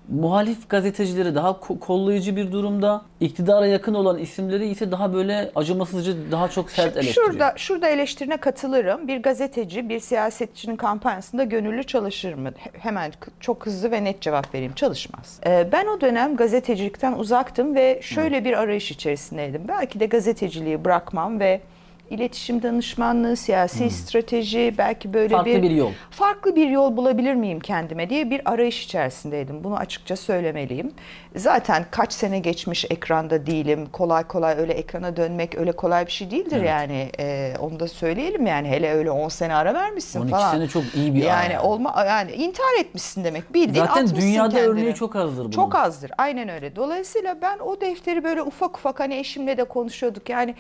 Muhalif 0.09 0.69
gazetecileri 0.69 1.35
daha 1.35 1.49
ko- 1.49 1.79
kollayıcı 1.79 2.35
bir 2.35 2.51
durumda, 2.51 3.01
iktidara 3.19 3.65
yakın 3.67 3.93
olan 3.93 4.17
isimleri 4.17 4.67
ise 4.67 4.91
daha 4.91 5.13
böyle 5.13 5.51
acımasızca 5.55 6.13
daha 6.31 6.47
çok 6.49 6.71
sert 6.71 6.85
Şimdi 6.93 6.99
eleştiriyor. 7.05 7.31
Şurada, 7.31 7.53
şurada 7.57 7.87
eleştirine 7.87 8.37
katılırım. 8.37 9.07
Bir 9.07 9.17
gazeteci, 9.23 9.89
bir 9.89 9.99
siyasetçinin 9.99 10.75
kampanyasında 10.75 11.43
gönüllü 11.43 11.83
çalışır 11.83 12.33
mı? 12.33 12.51
He- 12.57 12.71
Hemen 12.79 13.11
çok 13.39 13.65
hızlı 13.65 13.91
ve 13.91 14.03
net 14.03 14.21
cevap 14.21 14.53
vereyim. 14.55 14.73
Çalışmaz. 14.73 15.39
Ee, 15.45 15.67
ben 15.71 15.85
o 15.87 16.01
dönem 16.01 16.35
gazetecilikten 16.35 17.13
uzaktım 17.13 17.75
ve 17.75 17.99
şöyle 18.01 18.45
bir 18.45 18.53
arayış 18.59 18.91
içerisindeydim. 18.91 19.61
Belki 19.67 19.99
de 19.99 20.05
gazeteciliği 20.05 20.85
bırakmam 20.85 21.39
ve 21.39 21.61
iletişim 22.09 22.63
danışmanlığı, 22.63 23.35
siyasi 23.35 23.89
strateji, 23.89 24.75
belki 24.77 25.13
böyle 25.13 25.35
Farklı 25.35 25.61
bir 25.61 25.69
yol. 25.71 25.91
farklı 26.11 26.55
bir 26.55 26.67
yol 26.69 26.97
bulabilir 26.97 27.33
miyim 27.33 27.59
kendime 27.59 28.09
diye 28.09 28.29
bir 28.29 28.41
arayış 28.51 28.85
içerisindeydim. 28.85 29.63
Bunu 29.63 29.77
açıkça 29.77 30.15
söylemeliyim. 30.15 30.91
Zaten 31.35 31.85
kaç 31.91 32.13
sene 32.13 32.39
geçmiş 32.39 32.85
ekranda 32.89 33.45
değilim. 33.45 33.85
Kolay 33.91 34.23
kolay 34.23 34.55
öyle 34.59 34.73
ekrana 34.73 35.17
dönmek 35.17 35.55
öyle 35.57 35.71
kolay 35.71 36.05
bir 36.05 36.11
şey 36.11 36.31
değildir 36.31 36.57
Evet. 36.57 36.69
yani. 36.69 37.09
Ee, 37.19 37.53
onu 37.59 37.79
da 37.79 37.87
söyleyelim 37.87 38.45
yani. 38.47 38.67
Hele 38.67 38.91
öyle 38.93 39.11
10 39.11 39.29
sene 39.29 39.55
ara 39.55 39.73
vermişsin 39.73 40.19
12 40.21 40.31
falan. 40.31 40.51
sene 40.51 40.67
çok 40.67 40.83
iyi 40.95 41.15
bir 41.15 41.21
ara 41.21 41.27
yani 41.43 41.53
yani. 41.53 41.63
olma 41.63 42.05
yani 42.07 42.31
intihar 42.31 42.79
etmişsin 42.79 43.23
demek. 43.23 43.53
Bildiğin 43.53 43.85
Zaten 43.85 44.15
dünyada 44.15 44.49
kendini. 44.49 44.69
örneği 44.71 44.93
çok 44.95 45.15
azdır 45.15 45.39
bunun. 45.41 45.51
Çok 45.51 45.75
azdır. 45.75 46.11
Aynen 46.17 46.49
öyle. 46.49 46.75
Dolayısıyla 46.75 47.41
ben 47.41 47.59
o 47.59 47.81
defteri 47.81 48.23
böyle 48.23 48.41
ufak 48.41 48.77
ufak 48.77 48.99
hani 48.99 49.15
eşimle 49.15 49.57
de 49.57 49.63
konuşuyorduk. 49.63 50.29
Yani 50.29 50.55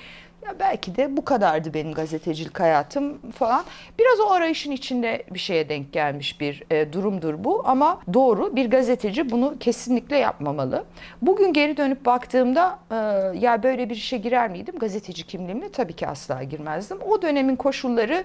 ya 0.45 0.59
belki 0.59 0.95
de 0.95 1.17
bu 1.17 1.25
kadardı 1.25 1.73
benim 1.73 1.93
gazetecilik 1.93 2.59
hayatım 2.59 3.31
falan. 3.31 3.63
Biraz 3.99 4.19
o 4.19 4.31
arayışın 4.31 4.71
içinde 4.71 5.23
bir 5.33 5.39
şeye 5.39 5.69
denk 5.69 5.93
gelmiş 5.93 6.41
bir 6.41 6.63
e, 6.71 6.93
durumdur 6.93 7.43
bu 7.43 7.61
ama 7.65 7.99
doğru 8.13 8.55
bir 8.55 8.71
gazeteci 8.71 9.31
bunu 9.31 9.55
kesinlikle 9.59 10.17
yapmamalı. 10.17 10.83
Bugün 11.21 11.53
geri 11.53 11.77
dönüp 11.77 12.05
baktığımda 12.05 12.79
e, 12.91 12.95
ya 13.39 13.63
böyle 13.63 13.89
bir 13.89 13.95
işe 13.95 14.17
girer 14.17 14.49
miydim 14.49 14.79
gazeteci 14.79 15.27
kimliğimle 15.27 15.71
tabii 15.71 15.93
ki 15.93 16.07
asla 16.07 16.43
girmezdim. 16.43 16.97
O 17.01 17.21
dönemin 17.21 17.55
koşulları 17.55 18.23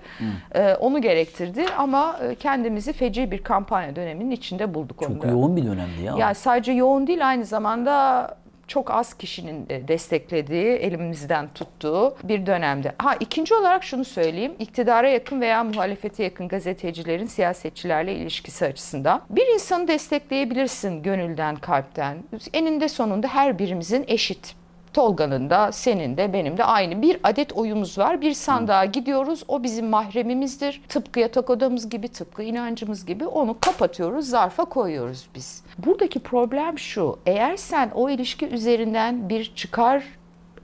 e, 0.55 0.75
onu 0.75 1.03
gerektirdi 1.03 1.65
ama 1.79 2.21
e, 2.23 2.35
kendimizi 2.35 2.93
feci 2.93 3.31
bir 3.31 3.43
kampanya 3.43 3.97
döneminin 3.97 4.31
içinde 4.31 4.75
bulduk. 4.75 5.01
Çok 5.01 5.11
onda. 5.11 5.27
yoğun 5.27 5.57
bir 5.57 5.65
dönemdi 5.65 6.03
ya. 6.03 6.17
Ya 6.17 6.35
sadece 6.35 6.73
yoğun 6.73 7.07
değil 7.07 7.29
aynı 7.29 7.45
zamanda 7.45 8.27
çok 8.71 8.91
az 8.91 9.15
kişinin 9.15 9.67
e, 9.71 9.89
desteklediği, 9.89 10.67
elimizden 10.67 11.49
tuttuğu 11.55 12.17
bir 12.25 12.47
dönemde. 12.47 12.93
Ha 12.99 13.15
ikinci 13.21 13.55
olarak 13.55 13.85
şunu 13.85 14.05
söyleyeyim. 14.05 14.55
İktidara 14.59 15.09
yakın 15.09 15.41
veya 15.41 15.65
muhalefete 15.65 16.25
yakın 16.25 16.49
gazetecilerin 16.49 17.27
siyasetçilerle 17.27 18.15
ilişkisi 18.15 18.67
açısından. 18.67 19.23
Bir 19.31 19.47
insanı 19.55 19.89
destekleyebilirsin 19.89 21.03
gönülden, 21.03 21.57
kalpten. 21.57 22.17
Eninde 22.53 22.89
sonunda 22.89 23.29
her 23.29 23.59
birimizin 23.59 24.05
eşit. 24.09 24.60
Tolga'nın 24.93 25.51
da 25.51 25.73
senin 25.73 26.17
de 26.17 26.33
benim 26.33 26.57
de 26.57 26.65
aynı. 26.65 27.03
Bir 27.03 27.21
adet 27.23 27.53
oyumuz 27.53 27.99
var. 27.99 28.21
Bir 28.21 28.33
sandığa 28.33 28.85
gidiyoruz. 28.85 29.45
O 29.49 29.63
bizim 29.63 29.87
mahremimizdir. 29.87 30.83
Tıpkı 30.89 31.21
yatak 31.21 31.51
odamız 31.51 31.89
gibi, 31.89 32.09
tıpkı 32.09 32.43
inancımız 32.43 33.07
gibi 33.07 33.27
onu 33.27 33.57
kapatıyoruz, 33.61 34.29
zarfa 34.29 34.65
koyuyoruz 34.65 35.29
biz. 35.35 35.65
Buradaki 35.79 36.21
problem 36.21 36.79
şu. 36.79 37.19
Eğer 37.27 37.57
sen 37.57 37.91
o 37.95 38.11
ilişki 38.11 38.47
üzerinden 38.47 39.29
bir 39.29 39.53
çıkar 39.55 40.05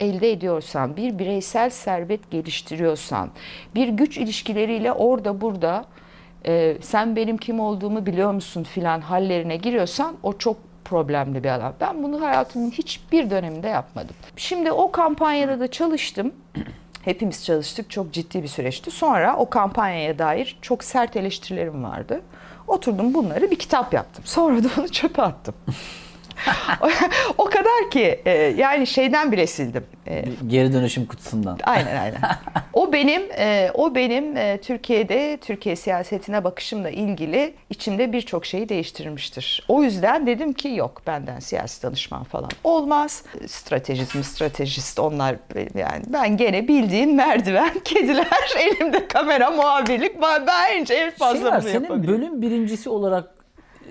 elde 0.00 0.32
ediyorsan, 0.32 0.96
bir 0.96 1.18
bireysel 1.18 1.70
servet 1.70 2.30
geliştiriyorsan, 2.30 3.30
bir 3.74 3.88
güç 3.88 4.18
ilişkileriyle 4.18 4.92
orada 4.92 5.40
burada 5.40 5.84
e, 6.46 6.76
sen 6.80 7.16
benim 7.16 7.36
kim 7.36 7.60
olduğumu 7.60 8.06
biliyor 8.06 8.32
musun 8.32 8.62
filan 8.62 9.00
hallerine 9.00 9.56
giriyorsan 9.56 10.16
o 10.22 10.32
çok 10.32 10.56
problemli 10.88 11.44
bir 11.44 11.48
alan. 11.48 11.74
Ben 11.80 12.02
bunu 12.02 12.20
hayatımın 12.20 12.70
hiçbir 12.70 13.30
döneminde 13.30 13.68
yapmadım. 13.68 14.16
Şimdi 14.36 14.72
o 14.72 14.90
kampanyada 14.90 15.60
da 15.60 15.70
çalıştım. 15.70 16.32
Hepimiz 17.02 17.44
çalıştık. 17.44 17.90
Çok 17.90 18.12
ciddi 18.12 18.42
bir 18.42 18.48
süreçti. 18.48 18.90
Sonra 18.90 19.36
o 19.36 19.50
kampanyaya 19.50 20.18
dair 20.18 20.58
çok 20.62 20.84
sert 20.84 21.16
eleştirilerim 21.16 21.84
vardı. 21.84 22.22
Oturdum 22.66 23.14
bunları 23.14 23.50
bir 23.50 23.58
kitap 23.58 23.94
yaptım. 23.94 24.24
Sonra 24.26 24.64
da 24.64 24.68
onu 24.78 24.88
çöpe 24.88 25.22
attım. 25.22 25.54
o 27.38 27.44
kadar 27.44 27.90
ki 27.90 28.20
e, 28.26 28.30
yani 28.32 28.86
şeyden 28.86 29.32
bile 29.32 29.46
sildim. 29.46 29.84
E, 30.08 30.24
Geri 30.46 30.72
dönüşüm 30.72 31.06
kutusundan. 31.06 31.58
Aynen 31.64 31.96
aynen. 31.96 32.20
O 32.72 32.92
benim 32.92 33.22
e, 33.38 33.70
o 33.74 33.94
benim 33.94 34.36
e, 34.36 34.58
Türkiye'de 34.60 35.36
Türkiye 35.36 35.76
siyasetine 35.76 36.44
bakışımla 36.44 36.90
ilgili 36.90 37.54
içimde 37.70 38.12
birçok 38.12 38.46
şeyi 38.46 38.68
değiştirmiştir. 38.68 39.64
O 39.68 39.82
yüzden 39.82 40.26
dedim 40.26 40.52
ki 40.52 40.68
yok 40.68 41.02
benden 41.06 41.38
siyasi 41.40 41.82
danışman 41.82 42.24
falan 42.24 42.50
olmaz. 42.64 43.24
Stratejist 43.46 44.14
mi 44.14 44.24
stratejist 44.24 44.98
onlar 44.98 45.36
yani 45.74 46.02
ben 46.08 46.36
gene 46.36 46.68
bildiğim 46.68 47.14
merdiven, 47.14 47.78
kediler, 47.84 48.26
elimde 48.58 49.08
kamera, 49.08 49.50
muhabirlik 49.50 50.22
ben 50.22 50.46
bence 50.46 50.94
en 50.94 51.10
fazla 51.10 51.36
şey 51.38 51.44
var, 51.46 51.62
bunu 51.62 51.70
senin 51.70 51.82
yapabilirim. 51.82 52.14
bölüm 52.14 52.42
birincisi 52.42 52.88
olarak 52.90 53.35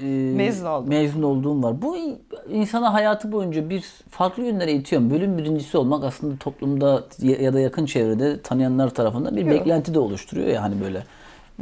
e, 0.01 0.05
Mezun 0.35 0.65
oldum. 0.65 0.89
mezun 0.89 1.23
olduğun 1.23 1.63
var. 1.63 1.81
Bu 1.81 1.97
in- 1.97 2.19
insana 2.49 2.93
hayatı 2.93 3.31
boyunca 3.31 3.69
bir 3.69 3.83
farklı 4.09 4.43
yönlere 4.43 4.71
itiyor. 4.71 5.09
Bölüm 5.09 5.37
birincisi 5.37 5.77
olmak 5.77 6.03
aslında 6.03 6.37
toplumda 6.37 7.03
ya 7.21 7.53
da 7.53 7.59
yakın 7.59 7.85
çevrede 7.85 8.41
tanıyanlar 8.41 8.89
tarafından 8.89 9.35
bir 9.35 9.41
Yok. 9.45 9.51
beklenti 9.51 9.93
de 9.93 9.99
oluşturuyor 9.99 10.47
ya 10.47 10.61
hani 10.63 10.81
böyle. 10.81 11.03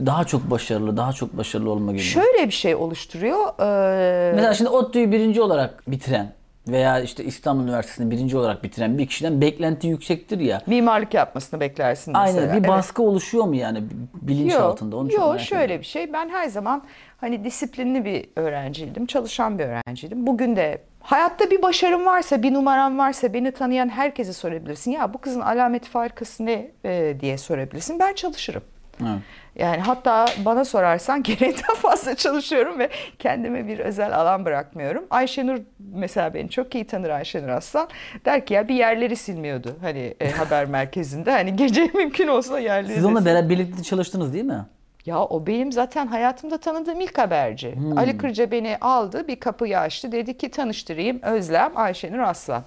Daha 0.05 0.23
çok 0.23 0.51
başarılı, 0.51 0.97
daha 0.97 1.13
çok 1.13 1.37
başarılı 1.37 1.71
olma 1.71 1.91
gibi. 1.91 2.01
Şöyle 2.01 2.45
bir 2.47 2.51
şey 2.53 2.75
oluşturuyor. 2.75 3.39
e, 3.59 4.33
Mesela 4.35 4.53
şimdi 4.53 4.69
ODTÜ'yü 4.69 5.11
birinci 5.11 5.41
olarak 5.41 5.91
bitiren 5.91 6.31
veya 6.67 6.99
işte 6.99 7.23
İstanbul 7.23 7.63
Üniversitesi'ni 7.63 8.11
birinci 8.11 8.37
olarak 8.37 8.63
bitiren 8.63 8.97
bir 8.97 9.05
kişiden 9.07 9.41
beklenti 9.41 9.87
yüksektir 9.87 10.39
ya. 10.39 10.61
mimarlık 10.67 11.13
yapmasını 11.13 11.59
beklersin 11.59 12.13
mesela. 12.13 12.39
Aynen 12.41 12.49
bir 12.55 12.59
Evet. 12.59 12.67
baskı 12.69 13.03
oluşuyor 13.03 13.43
mu 13.43 13.55
yani 13.55 13.83
bilinç 14.21 14.51
Yok, 14.53 14.61
altında? 14.61 14.95
Onu 14.95 15.07
merak 15.07 15.39
şöyle 15.39 15.63
ediyorum. 15.63 15.81
bir 15.81 15.87
şey. 15.87 16.13
Ben 16.13 16.29
her 16.29 16.47
zaman 16.47 16.83
hani 17.23 17.43
disiplinli 17.43 18.05
bir 18.05 18.25
öğrenciydim, 18.35 19.05
çalışan 19.05 19.59
bir 19.59 19.63
öğrenciydim. 19.63 20.27
Bugün 20.27 20.55
de 20.55 20.81
hayatta 20.99 21.51
bir 21.51 21.61
başarım 21.61 22.05
varsa, 22.05 22.43
bir 22.43 22.53
numaram 22.53 22.97
varsa 22.97 23.33
beni 23.33 23.51
tanıyan 23.51 23.89
herkese 23.89 24.33
sorabilirsin. 24.33 24.91
Ya 24.91 25.13
bu 25.13 25.17
kızın 25.17 25.39
alameti 25.39 25.89
farkası 25.89 26.45
ne 26.45 26.71
e, 26.85 27.15
diye 27.19 27.37
sorabilirsin. 27.37 27.99
Ben 27.99 28.13
çalışırım. 28.13 28.63
Evet. 29.01 29.21
Yani 29.55 29.81
hatta 29.81 30.25
bana 30.45 30.65
sorarsan 30.65 31.23
gereğinden 31.23 31.75
fazla 31.75 32.15
çalışıyorum 32.15 32.79
ve 32.79 32.89
kendime 33.19 33.67
bir 33.67 33.79
özel 33.79 34.17
alan 34.17 34.45
bırakmıyorum. 34.45 35.05
Ayşenur 35.09 35.59
mesela 35.79 36.33
beni 36.33 36.49
çok 36.49 36.75
iyi 36.75 36.87
tanır 36.87 37.09
Ayşenur 37.09 37.49
Aslan. 37.49 37.87
Der 38.25 38.45
ki 38.45 38.53
ya 38.53 38.67
bir 38.67 38.75
yerleri 38.75 39.15
silmiyordu 39.15 39.75
hani 39.81 40.13
e, 40.19 40.31
haber 40.31 40.65
merkezinde. 40.65 41.31
Hani 41.31 41.55
gece 41.55 41.83
mümkün 41.93 42.27
olsa 42.27 42.59
yerleri 42.59 42.93
Siz 42.93 43.05
onunla 43.05 43.25
beraber 43.25 43.49
birlikte 43.49 43.83
çalıştınız 43.83 44.33
değil 44.33 44.45
mi? 44.45 44.65
Ya 45.05 45.19
o 45.23 45.47
benim 45.47 45.71
zaten 45.71 46.07
hayatımda 46.07 46.57
tanıdığım 46.57 47.01
ilk 47.01 47.17
haberci. 47.17 47.75
Ali 47.97 48.17
Kırca 48.17 48.51
beni 48.51 48.77
aldı, 48.81 49.27
bir 49.27 49.39
kapıyı 49.39 49.79
açtı. 49.79 50.11
Dedi 50.11 50.37
ki 50.37 50.51
tanıştırayım 50.51 51.21
Özlem 51.21 51.77
Ayşenur 51.77 52.19
Aslan. 52.19 52.63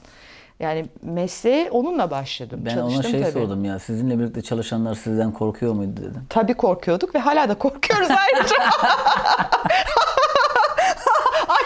Yani 0.60 0.86
mesleğe 1.02 1.70
onunla 1.70 2.10
başladım. 2.10 2.60
Ben 2.64 2.76
ona 2.76 2.90
Çalıştım 2.90 3.10
şey 3.10 3.20
tabii. 3.22 3.32
sordum 3.32 3.64
ya. 3.64 3.78
Sizinle 3.78 4.18
birlikte 4.18 4.42
çalışanlar 4.42 4.94
sizden 4.94 5.32
korkuyor 5.32 5.72
muydu 5.74 6.00
dedim. 6.00 6.26
Tabii 6.28 6.54
korkuyorduk 6.54 7.14
ve 7.14 7.18
hala 7.18 7.48
da 7.48 7.54
korkuyoruz 7.54 8.08
ayrıca. 8.10 8.56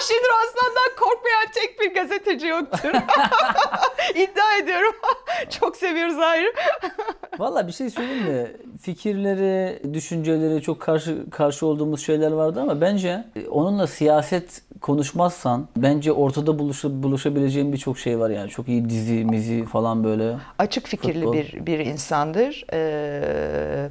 Ayşenur 0.00 0.30
Aslan'dan 0.44 0.96
korkmayan 1.00 1.46
tek 1.54 1.80
bir 1.80 1.94
gazeteci 1.94 2.46
yoktur. 2.46 2.88
İddia 4.14 4.56
ediyorum. 4.62 4.92
Çok 5.60 5.76
seviyoruz 5.76 6.18
ayrı. 6.18 6.52
Valla 7.38 7.66
bir 7.66 7.72
şey 7.72 7.90
söyleyeyim 7.90 8.24
mi? 8.24 8.46
Fikirleri, 8.82 9.82
düşünceleri 9.94 10.62
çok 10.62 10.80
karşı 10.80 11.30
karşı 11.30 11.66
olduğumuz 11.66 12.06
şeyler 12.06 12.32
vardı 12.32 12.60
ama 12.60 12.80
bence 12.80 13.24
e, 13.36 13.48
onunla 13.48 13.86
siyaset 13.86 14.62
konuşmazsan 14.80 15.68
bence 15.76 16.12
ortada 16.12 16.58
buluşa, 16.58 17.02
buluşabileceğin 17.02 17.72
birçok 17.72 17.98
şey 17.98 18.18
var 18.18 18.30
yani. 18.30 18.50
Çok 18.50 18.68
iyi 18.68 18.90
dizi, 18.90 19.24
mizi 19.24 19.64
falan 19.64 20.04
böyle. 20.04 20.36
açık 20.58 20.86
fikirli 20.86 21.24
Futbol. 21.24 21.32
bir 21.32 21.66
bir 21.66 21.78
insandır. 21.78 22.64
Ee, 22.72 23.88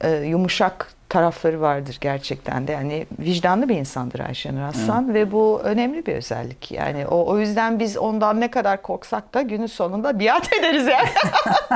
e, 0.00 0.10
yumuşak 0.10 0.94
tarafları 1.08 1.60
vardır 1.60 1.98
gerçekten 2.00 2.66
de. 2.68 2.72
Yani 2.72 3.06
vicdanlı 3.18 3.68
bir 3.68 3.76
insandır 3.76 4.20
Ayşenur 4.20 4.62
Aslan 4.62 5.14
ve 5.14 5.32
bu 5.32 5.60
önemli 5.64 6.06
bir 6.06 6.14
özellik. 6.14 6.72
Yani 6.72 7.06
o 7.06 7.26
o 7.26 7.38
yüzden 7.38 7.78
biz 7.78 7.96
ondan 7.96 8.40
ne 8.40 8.50
kadar 8.50 8.82
korksak 8.82 9.34
da 9.34 9.42
günün 9.42 9.66
sonunda 9.66 10.20
biat 10.20 10.52
ederiz 10.52 10.86
yani. 10.86 11.08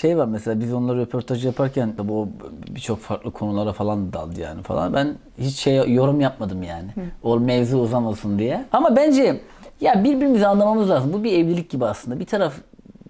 Şey 0.00 0.18
var 0.18 0.26
mesela 0.26 0.60
biz 0.60 0.72
onunla 0.72 0.96
röportaj 0.96 1.46
yaparken 1.46 1.94
o 2.10 2.28
birçok 2.68 3.00
farklı 3.00 3.30
konulara 3.30 3.72
falan 3.72 4.12
daldı 4.12 4.40
yani 4.40 4.62
falan. 4.62 4.94
Ben 4.94 5.14
hiç 5.38 5.56
şey 5.56 5.94
yorum 5.94 6.20
yapmadım 6.20 6.62
yani. 6.62 6.90
O 7.22 7.40
mevzu 7.40 7.78
uzamasın 7.78 8.38
diye. 8.38 8.64
Ama 8.72 8.96
bence 8.96 9.40
ya 9.80 10.04
birbirimizi 10.04 10.46
anlamamız 10.46 10.90
lazım. 10.90 11.12
Bu 11.12 11.24
bir 11.24 11.32
evlilik 11.32 11.70
gibi 11.70 11.84
aslında. 11.84 12.20
Bir 12.20 12.26
taraf 12.26 12.54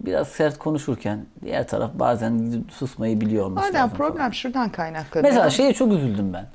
biraz 0.05 0.27
sert 0.27 0.57
konuşurken 0.57 1.25
diğer 1.45 1.67
taraf 1.67 1.91
bazen 1.93 2.63
susmayı 2.71 3.21
biliyor 3.21 3.45
olması 3.45 3.65
Aynen 3.65 3.79
lazım 3.79 3.97
falan. 3.97 4.11
problem 4.11 4.33
şuradan 4.33 4.69
kaynaklanıyor. 4.69 5.29
Mesela 5.33 5.49
şeye 5.49 5.73
çok 5.73 5.93
üzüldüm 5.93 6.33
ben. 6.33 6.45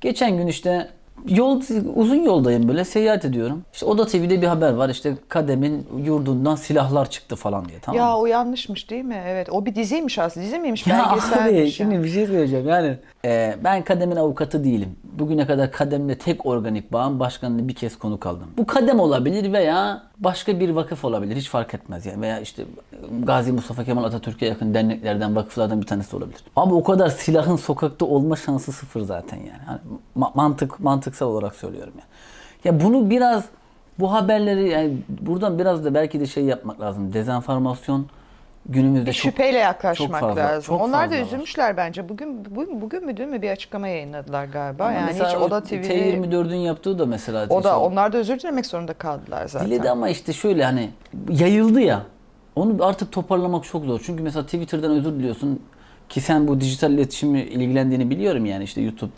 Geçen 0.00 0.36
gün 0.36 0.46
işte 0.46 0.88
yol 1.28 1.62
uzun 1.94 2.22
yoldayım 2.22 2.68
böyle 2.68 2.84
seyahat 2.84 3.24
ediyorum. 3.24 3.62
İşte 3.72 3.86
Oda 3.86 4.06
TV'de 4.06 4.42
bir 4.42 4.46
haber 4.46 4.72
var. 4.72 4.88
İşte 4.88 5.16
Kadem'in 5.28 5.86
yurdundan 6.04 6.54
silahlar 6.56 7.10
çıktı 7.10 7.36
falan 7.36 7.68
diye. 7.68 7.78
Tamam 7.82 8.00
mı? 8.00 8.06
Ya 8.06 8.16
o 8.16 8.26
yanlışmış 8.26 8.90
değil 8.90 9.04
mi? 9.04 9.22
Evet. 9.26 9.48
O 9.50 9.66
bir 9.66 9.74
diziymiş 9.74 10.18
aslında. 10.18 10.46
Dizi 10.46 10.58
miymiş? 10.58 10.86
Ya 10.86 11.06
abi 11.06 11.20
Belgeselmiş. 11.20 11.76
şimdi 11.76 12.04
bir 12.04 12.08
şey 12.08 12.26
söyleyeceğim 12.26 12.68
yani 12.68 12.96
e, 13.24 13.56
ben 13.64 13.84
kademin 13.84 14.16
avukatı 14.16 14.64
değilim. 14.64 14.96
Bugüne 15.04 15.46
kadar 15.46 15.72
kademle 15.72 16.18
tek 16.18 16.46
organik 16.46 16.92
bağım 16.92 17.20
başkanını 17.20 17.68
bir 17.68 17.74
kez 17.74 17.98
konuk 17.98 18.26
aldım. 18.26 18.46
Bu 18.56 18.66
kadem 18.66 19.00
olabilir 19.00 19.52
veya 19.52 20.02
başka 20.18 20.60
bir 20.60 20.70
vakıf 20.70 21.04
olabilir 21.04 21.36
hiç 21.36 21.48
fark 21.48 21.74
etmez 21.74 22.06
yani 22.06 22.20
veya 22.20 22.40
işte 22.40 22.64
Gazi 23.22 23.52
Mustafa 23.52 23.84
Kemal 23.84 24.04
Atatürk'e 24.04 24.46
yakın 24.46 24.74
derneklerden 24.74 25.36
vakıflardan 25.36 25.80
bir 25.80 25.86
tanesi 25.86 26.16
olabilir. 26.16 26.44
Ama 26.56 26.76
o 26.76 26.84
kadar 26.84 27.08
silahın 27.08 27.56
sokakta 27.56 28.06
olma 28.06 28.36
şansı 28.36 28.72
sıfır 28.72 29.00
zaten 29.00 29.36
yani. 29.36 29.62
Hani 29.66 29.78
ma- 30.18 30.30
mantık 30.34 30.80
mantıksal 30.80 31.26
olarak 31.26 31.54
söylüyorum 31.54 31.92
yani. 31.96 32.08
Ya 32.64 32.84
bunu 32.84 33.10
biraz 33.10 33.44
bu 33.98 34.12
haberleri 34.12 34.68
yani 34.68 34.96
buradan 35.08 35.58
biraz 35.58 35.84
da 35.84 35.94
belki 35.94 36.20
de 36.20 36.26
şey 36.26 36.44
yapmak 36.44 36.80
lazım. 36.80 37.12
Dezenformasyon 37.12 38.06
günümüzde 38.66 39.06
Bir 39.06 39.12
çok 39.12 39.22
şüpheyle 39.22 39.58
yaklaşmak 39.58 40.20
çok 40.20 40.28
fazla, 40.28 40.40
lazım. 40.42 40.62
çok 40.76 40.80
Onlar 40.82 41.00
da 41.00 41.04
fazla 41.04 41.16
var. 41.20 41.26
üzülmüşler 41.26 41.76
bence. 41.76 42.08
Bugün 42.08 42.44
bugün 42.56 42.80
bugün 42.80 43.06
mü 43.06 43.16
dün 43.16 43.28
mü 43.28 43.42
bir 43.42 43.50
açıklama 43.50 43.88
yayınladılar 43.88 44.44
galiba. 44.44 44.84
Ama 44.84 44.92
yani 44.92 45.12
hiç 45.14 45.36
Oda 45.36 45.62
TV'de 45.62 46.14
T24'ün 46.16 46.56
yaptığı 46.56 46.98
da 46.98 47.06
mesela 47.06 47.46
o 47.50 47.64
da 47.64 47.80
onlar 47.80 48.12
da 48.12 48.18
özür 48.18 48.40
dilemek 48.40 48.66
zorunda 48.66 48.92
kaldılar 48.92 49.46
zaten. 49.46 49.68
diledi 49.68 49.90
ama 49.90 50.08
işte 50.08 50.32
şöyle 50.32 50.64
hani 50.64 50.90
yayıldı 51.30 51.80
ya. 51.80 52.02
Onu 52.56 52.84
artık 52.84 53.12
toparlamak 53.12 53.64
çok 53.64 53.84
zor. 53.84 54.00
Çünkü 54.06 54.22
mesela 54.22 54.44
Twitter'dan 54.44 54.90
özür 54.90 55.12
diliyorsun 55.12 55.62
ki 56.12 56.20
sen 56.20 56.48
bu 56.48 56.60
dijital 56.60 56.92
iletişimi 56.92 57.40
ilgilendiğini 57.40 58.10
biliyorum 58.10 58.46
yani 58.46 58.64
işte 58.64 58.80
YouTube 58.80 59.10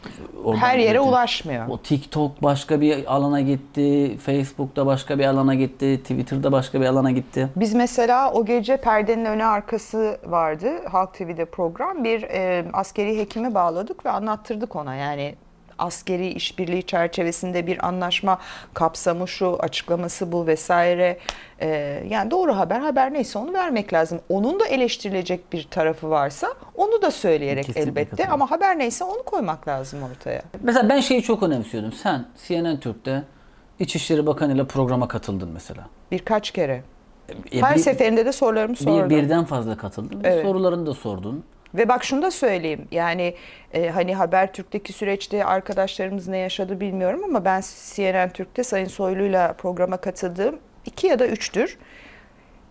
Her 0.57 0.79
yere 0.79 0.99
zaten. 0.99 1.11
ulaşmıyor. 1.11 1.69
O 1.69 1.79
TikTok 1.79 2.43
başka 2.43 2.81
bir 2.81 3.15
alana 3.15 3.41
gitti, 3.41 4.17
Facebook'ta 4.19 4.87
başka 4.87 5.19
bir 5.19 5.25
alana 5.25 5.55
gitti, 5.55 6.01
Twitter'da 6.03 6.53
başka 6.53 6.81
bir 6.81 6.87
alana 6.87 7.11
gitti. 7.11 7.49
Biz 7.57 7.75
mesela 7.75 8.33
o 8.33 8.45
gece 8.45 8.77
perdenin 8.77 9.25
önü 9.25 9.45
arkası 9.45 10.19
vardı. 10.27 10.69
Halk 10.91 11.15
TV'de 11.15 11.45
program. 11.45 12.05
Bir 12.05 12.23
e, 12.23 12.65
askeri 12.73 13.19
hekime 13.19 13.55
bağladık 13.55 14.07
ve 14.07 14.11
anlattırdık 14.11 14.77
ona. 14.77 14.95
Yani 14.95 15.35
askeri 15.79 16.29
işbirliği 16.29 16.83
çerçevesinde 16.83 17.67
bir 17.67 17.87
anlaşma 17.89 18.39
kapsamı 18.75 19.29
şu, 19.29 19.57
açıklaması 19.61 20.33
bu 20.33 20.47
vesaire. 20.47 21.19
E, 21.61 21.69
yani 22.09 22.31
doğru 22.31 22.57
haber, 22.57 22.81
haber 22.81 23.13
neyse 23.13 23.39
onu 23.39 23.53
vermek 23.53 23.93
lazım. 23.93 24.21
Onun 24.29 24.61
da 24.61 24.67
eleştirilecek 24.67 25.53
bir 25.53 25.63
tarafı 25.63 26.11
varsa 26.11 26.49
onu 26.77 27.03
da 27.03 27.11
söyleyerek 27.11 27.65
Kesinlikle 27.67 27.91
elbette 27.91 28.11
katılıyorum. 28.11 28.35
ama 28.35 28.51
haber 28.51 28.79
neyse 28.79 29.05
onu 29.05 29.23
koymak 29.23 29.69
lazım 29.69 30.01
ortaya. 30.03 30.43
Mesela 30.63 30.89
ben 30.89 31.01
şeyi 31.01 31.23
çok 31.23 31.43
önemsiyordum. 31.43 31.93
Sen 31.93 32.25
CNN 32.47 32.81
Türk'te 32.81 33.23
İçişleri 33.79 34.27
Bakanı 34.27 34.53
ile 34.55 34.65
programa 34.67 35.09
katıldın 35.09 35.51
mesela. 35.53 35.87
Birkaç 36.11 36.51
kere. 36.51 36.83
E, 37.53 37.61
Her 37.61 37.75
bir- 37.77 37.81
seferinde 37.81 38.27
de 38.27 38.33
sorularımı 38.33 38.77
sordum. 38.77 39.11
Bir, 39.11 39.17
birden 39.23 39.45
fazla 39.45 39.77
katıldın 39.77 40.25
ve 40.25 40.29
Evet. 40.29 40.47
sorularını 40.47 40.87
da 40.87 40.95
sordun. 40.95 41.45
Ve 41.75 41.89
bak 41.89 42.05
şunu 42.05 42.23
da 42.23 42.31
söyleyeyim. 42.31 42.89
Yani 42.91 43.35
e, 43.73 43.89
hani 43.89 44.15
Habertürk'teki 44.15 44.93
süreçte 44.93 45.45
arkadaşlarımız 45.45 46.29
ne 46.29 46.39
yaşadı 46.39 46.81
bilmiyorum 46.81 47.21
ama 47.25 47.45
ben 47.45 47.63
CNN 47.95 48.29
Türk'te 48.29 48.65
Sayın 48.65 48.89
Soylu'yla 48.89 49.53
programa 49.53 49.97
katıldığım 49.97 50.59
iki 50.87 51.07
ya 51.07 51.19
da 51.19 51.27
üçtür. 51.27 51.79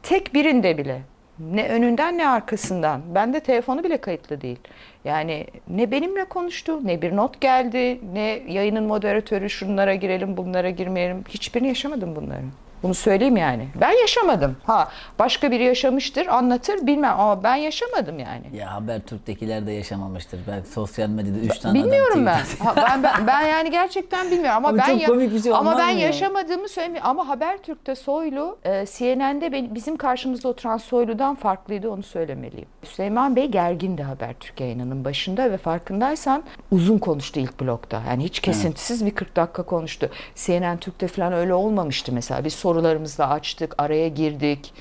Tek 0.03 0.33
birinde 0.33 0.77
bile 0.77 1.01
ne 1.39 1.69
önünden 1.69 2.17
ne 2.17 2.27
arkasından. 2.27 3.01
Bende 3.15 3.39
telefonu 3.39 3.83
bile 3.83 3.97
kayıtlı 3.97 4.41
değil. 4.41 4.59
Yani 5.05 5.47
ne 5.67 5.91
benimle 5.91 6.25
konuştu, 6.25 6.87
ne 6.87 7.01
bir 7.01 7.15
not 7.15 7.41
geldi, 7.41 7.99
ne 8.13 8.41
yayının 8.47 8.83
moderatörü 8.83 9.49
şunlara 9.49 9.95
girelim, 9.95 10.37
bunlara 10.37 10.69
girmeyelim. 10.69 11.23
Hiçbirini 11.29 11.67
yaşamadım 11.67 12.15
bunları. 12.15 12.43
Bunu 12.83 12.93
söyleyeyim 12.93 13.37
yani. 13.37 13.67
Ben 13.81 13.91
yaşamadım. 13.91 14.57
Ha 14.63 14.87
başka 15.19 15.51
biri 15.51 15.63
yaşamıştır, 15.63 16.27
anlatır 16.27 16.87
bilmem 16.87 17.19
ama 17.19 17.43
ben 17.43 17.55
yaşamadım 17.55 18.19
yani. 18.19 18.57
Ya 18.57 18.73
Habertürk'tekiler 18.73 19.67
de 19.67 19.71
yaşamamıştır. 19.71 20.39
Belki 20.47 20.69
sosyal 20.69 21.09
medyada 21.09 21.37
3 21.37 21.59
tane 21.59 21.79
adam 21.79 21.83
Bilmiyorum 21.83 22.25
ben. 22.25 22.43
tweet 22.43 22.65
Ha, 22.65 22.73
ben, 22.75 23.03
ben. 23.03 23.27
Ben 23.27 23.41
yani 23.41 23.71
gerçekten 23.71 24.31
bilmiyorum 24.31 24.57
ama 24.57 24.67
Abi 24.67 24.77
ben 24.77 24.99
bir 24.99 25.39
şey 25.43 25.53
ama 25.53 25.77
ben 25.77 25.89
ya? 25.89 25.99
yaşamadığımı 26.07 26.69
söylemiyorum. 26.69 27.09
Ama 27.09 27.27
Habertürk'te 27.27 27.95
Soylu 27.95 28.57
e, 28.63 28.85
CNN'de 28.85 29.75
bizim 29.75 29.97
karşımızda 29.97 30.47
oturan 30.47 30.77
Soylu'dan 30.77 31.35
farklıydı 31.35 31.89
onu 31.89 32.03
söylemeliyim. 32.03 32.67
Süleyman 32.83 33.35
Bey 33.35 33.45
gergindi 33.45 34.03
Habertürk 34.03 34.59
yayınının 34.59 35.05
başında 35.05 35.51
ve 35.51 35.57
farkındaysan 35.57 36.43
uzun 36.71 36.97
konuştu 36.97 37.39
ilk 37.39 37.59
blokta. 37.59 38.01
Yani 38.07 38.23
hiç 38.23 38.39
kesintisiz 38.39 39.05
bir 39.05 39.11
40 39.11 39.35
dakika 39.35 39.63
konuştu. 39.63 40.09
CNN 40.35 40.77
Türk'te 40.77 41.07
falan 41.07 41.33
öyle 41.33 41.53
olmamıştı 41.53 42.11
mesela. 42.11 42.45
Biz 42.45 42.53
sorularımızı 42.53 42.72
da 42.75 43.29
açtık, 43.29 43.75
araya 43.77 44.07
girdik. 44.07 44.73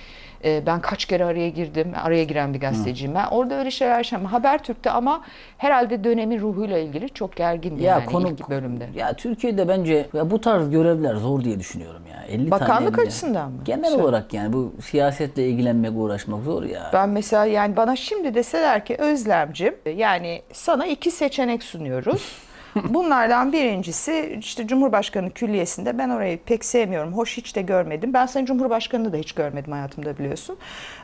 E, 0.44 0.66
Ben 0.66 0.80
kaç 0.80 1.04
kere 1.04 1.24
araya 1.24 1.48
girdim. 1.48 1.92
Araya 2.02 2.24
giren 2.24 2.54
bir 2.54 2.60
gazeteciyim 2.60 3.14
ben. 3.14 3.26
Orada 3.26 3.54
öyle 3.58 3.70
şeyler 3.70 3.96
yaşamadım. 3.96 4.30
Habertürk'te 4.30 4.90
ama 4.90 5.24
herhalde 5.58 6.04
dönemin 6.04 6.40
ruhuyla 6.40 6.78
ilgili 6.78 7.08
çok 7.08 7.36
gergindi 7.36 7.82
Ya 7.82 7.92
yani 7.92 8.04
konu 8.04 8.28
ilk 8.28 8.50
bölümde. 8.50 8.88
Ya 8.94 9.12
Türkiye'de 9.12 9.68
bence 9.68 10.06
ya 10.14 10.30
bu 10.30 10.40
tarz 10.40 10.70
görevler 10.70 11.14
zor 11.14 11.44
diye 11.44 11.58
düşünüyorum 11.58 12.02
ya. 12.10 12.24
50 12.28 12.50
Bakanlık 12.50 12.94
tane 12.96 13.06
açısından 13.06 13.50
mı? 13.52 13.60
Genel 13.64 13.90
Söyle. 13.90 14.02
olarak 14.02 14.34
yani 14.34 14.52
bu 14.52 14.72
siyasetle 14.82 15.48
ilgilenmek, 15.48 15.92
uğraşmak 15.96 16.42
zor 16.42 16.62
ya. 16.62 16.90
Ben 16.92 17.08
mesela 17.08 17.44
yani 17.44 17.76
bana 17.76 17.96
şimdi 17.96 18.34
deseler 18.34 18.84
ki 18.84 18.96
Özlemcim 18.98 19.74
yani 19.96 20.42
sana 20.52 20.86
iki 20.86 21.10
seçenek 21.10 21.62
sunuyoruz. 21.62 22.36
Bunlardan 22.88 23.52
birincisi 23.52 24.36
işte 24.40 24.66
Cumhurbaşkanı 24.66 25.30
Külliyesi'nde 25.30 25.98
ben 25.98 26.08
orayı 26.08 26.38
pek 26.38 26.64
sevmiyorum. 26.64 27.12
Hoş 27.12 27.36
hiç 27.36 27.56
de 27.56 27.62
görmedim. 27.62 28.14
Ben 28.14 28.26
senin 28.26 28.46
Cumhurbaşkanı'nı 28.46 29.12
da 29.12 29.16
hiç 29.16 29.32
görmedim 29.32 29.72
hayatımda 29.72 30.18
biliyorsun. 30.18 30.56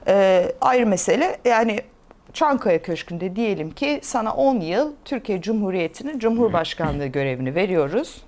Ee, 0.07 0.53
ayrı 0.61 0.87
mesele 0.87 1.39
yani 1.45 1.81
Çankaya 2.33 2.83
Köşkü'nde 2.83 3.37
diyelim 3.37 3.71
ki 3.71 4.01
sana 4.03 4.35
10 4.35 4.61
yıl 4.61 4.93
Türkiye 5.05 5.41
Cumhuriyeti'nin 5.41 6.19
Cumhurbaşkanlığı 6.19 7.07
görevini 7.19 7.55
veriyoruz. 7.55 8.23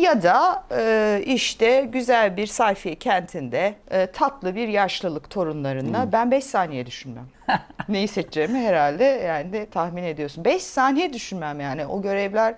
Ya 0.00 0.22
da 0.22 0.64
e, 0.76 1.22
işte 1.26 1.88
güzel 1.92 2.36
bir 2.36 2.46
sayfiye 2.46 2.94
kentinde 2.94 3.74
e, 3.90 4.06
tatlı 4.06 4.54
bir 4.54 4.68
yaşlılık 4.68 5.30
torunlarına 5.30 6.12
ben 6.12 6.30
5 6.30 6.44
saniye 6.44 6.86
düşünmem. 6.86 7.24
Neyi 7.88 8.08
seçeceğimi 8.08 8.58
herhalde 8.58 9.04
yani 9.04 9.52
de 9.52 9.66
tahmin 9.66 10.02
ediyorsun. 10.02 10.44
5 10.44 10.62
saniye 10.62 11.12
düşünmem 11.12 11.60
yani 11.60 11.86
o 11.86 12.02
görevler 12.02 12.54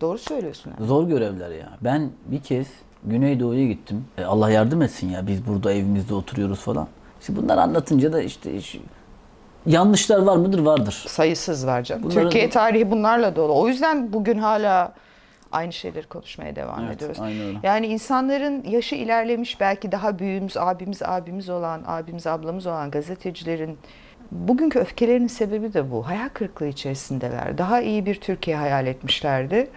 doğru 0.00 0.18
söylüyorsun. 0.18 0.72
Yani. 0.78 0.88
Zor 0.88 1.08
görevler 1.08 1.50
ya. 1.50 1.68
Ben 1.80 2.10
bir 2.26 2.40
kez 2.42 2.66
Güneydoğu'ya 3.04 3.66
gittim. 3.66 4.04
E, 4.18 4.24
Allah 4.24 4.50
yardım 4.50 4.82
etsin 4.82 5.08
ya. 5.10 5.26
Biz 5.26 5.46
burada 5.46 5.72
evimizde 5.72 6.14
oturuyoruz 6.14 6.58
falan. 6.60 6.88
İşte 7.20 7.36
bunları 7.36 7.60
anlatınca 7.60 8.12
da 8.12 8.22
işte 8.22 8.54
iş- 8.54 8.80
yanlışlar 9.66 10.18
var 10.22 10.36
mıdır? 10.36 10.58
Vardır. 10.58 11.04
Sayısız 11.08 11.66
var 11.66 11.82
canım. 11.82 12.02
Bunların- 12.02 12.22
Türkiye 12.22 12.50
tarihi 12.50 12.90
bunlarla 12.90 13.36
dolu. 13.36 13.60
O 13.60 13.68
yüzden 13.68 14.12
bugün 14.12 14.38
hala 14.38 14.92
aynı 15.52 15.72
şeyleri 15.72 16.06
konuşmaya 16.06 16.56
devam 16.56 16.84
Evet, 16.84 16.96
ediyoruz. 16.96 17.20
aynen 17.20 17.46
öyle. 17.46 17.58
Yani 17.62 17.86
insanların 17.86 18.64
yaşı 18.64 18.94
ilerlemiş 18.94 19.60
belki 19.60 19.92
daha 19.92 20.18
büyüğümüz, 20.18 20.56
abimiz, 20.56 21.02
abimiz 21.02 21.48
olan, 21.48 21.82
abimiz, 21.86 22.26
ablamız 22.26 22.66
olan 22.66 22.90
gazetecilerin 22.90 23.78
bugünkü 24.30 24.78
öfkelerinin 24.78 25.26
sebebi 25.26 25.74
de 25.74 25.90
bu. 25.90 26.06
Hayal 26.08 26.28
kırıklığı 26.28 26.66
içerisindeler. 26.66 27.58
Daha 27.58 27.80
iyi 27.80 28.06
bir 28.06 28.14
Türkiye 28.14 28.56
hayal 28.56 28.86
etmişlerdi. 28.86 29.70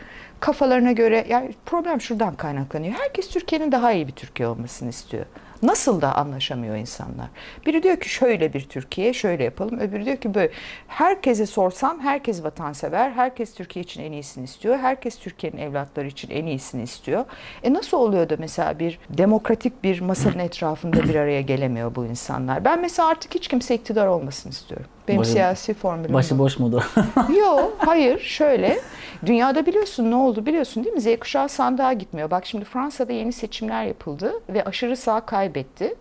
Kafalarına 0.44 0.92
göre 0.92 1.26
yani 1.30 1.54
problem 1.66 2.02
şuradan 2.02 2.36
kaynaklanıyor. 2.36 2.94
Herkes 2.94 3.30
Türkiye'nin 3.30 3.72
daha 3.72 3.92
iyi 3.92 4.08
bir 4.08 4.12
Türkiye 4.12 4.48
olmasını 4.48 4.90
istiyor. 4.90 5.26
Nasıl 5.62 6.02
da 6.02 6.16
anlaşamıyor 6.16 6.76
insanlar. 6.76 7.28
Biri 7.66 7.84
diyor 7.84 8.00
ki 8.00 8.10
şöyle 8.10 8.54
bir 8.54 8.62
Türkiye, 8.62 9.14
şöyle 9.14 9.44
yapalım. 9.44 9.80
Öbürü 9.80 10.06
diyor 10.06 10.18
ki 10.18 10.34
böyle. 10.34 10.52
Herkese 10.88 11.46
sorsam 11.46 12.00
herkes 12.00 12.44
vatansever, 12.44 13.12
herkes 13.12 13.54
Türkiye 13.54 13.84
için 13.84 14.04
en 14.04 14.12
iyisini 14.12 14.44
istiyor. 14.44 14.78
Herkes 14.78 15.20
Türkiye'nin 15.20 15.58
evlatları 15.58 16.08
için 16.08 16.30
en 16.30 16.46
iyisini 16.46 16.84
istiyor. 16.84 17.26
E 17.64 17.74
nasıl 17.74 17.98
oluyor 17.98 18.30
da 18.30 18.36
mesela 18.40 18.80
bir 18.80 19.00
demokratik 19.10 19.84
bir 19.84 20.02
masanın 20.02 20.40
etrafında 20.40 21.04
bir 21.04 21.16
araya 21.16 21.42
gelemiyor 21.42 21.96
bu 21.96 22.06
insanlar? 22.06 22.66
Ben 22.66 22.82
mesela 22.82 23.10
artık 23.10 23.36
hiç 23.36 23.48
kimse 23.48 23.76
iktidar 23.76 24.08
olmasını 24.08 24.52
istiyorum. 24.52 24.88
Benim 25.08 25.20
Başı- 25.20 25.32
siyasi 25.32 25.74
formülüm 25.74 26.10
bu. 26.10 26.14
Başıboş 26.14 26.60
mudur? 26.60 26.84
Yok 27.40 27.74
hayır 27.78 28.20
şöyle 28.20 28.80
dünyada 29.26 29.66
biliyorsun 29.66 30.12
ne 30.12 30.16
oldu 30.16 30.46
biliyorsun 30.46 30.84
değil 30.84 30.96
mi 30.96 31.02
Z 31.02 31.20
kuşağı 31.20 31.50
sandığa 31.50 31.94
gitmiyor. 31.94 32.32
Bak 32.32 32.46
şimdi 32.46 32.66
Fransa'da 32.66 33.14
yeni 33.14 33.34
seçimler 33.34 33.84
yapıldı 33.86 34.34
ve 34.50 34.64
aşırı 34.64 34.98
sağ 34.98 35.20
kaybetti. 35.20 35.96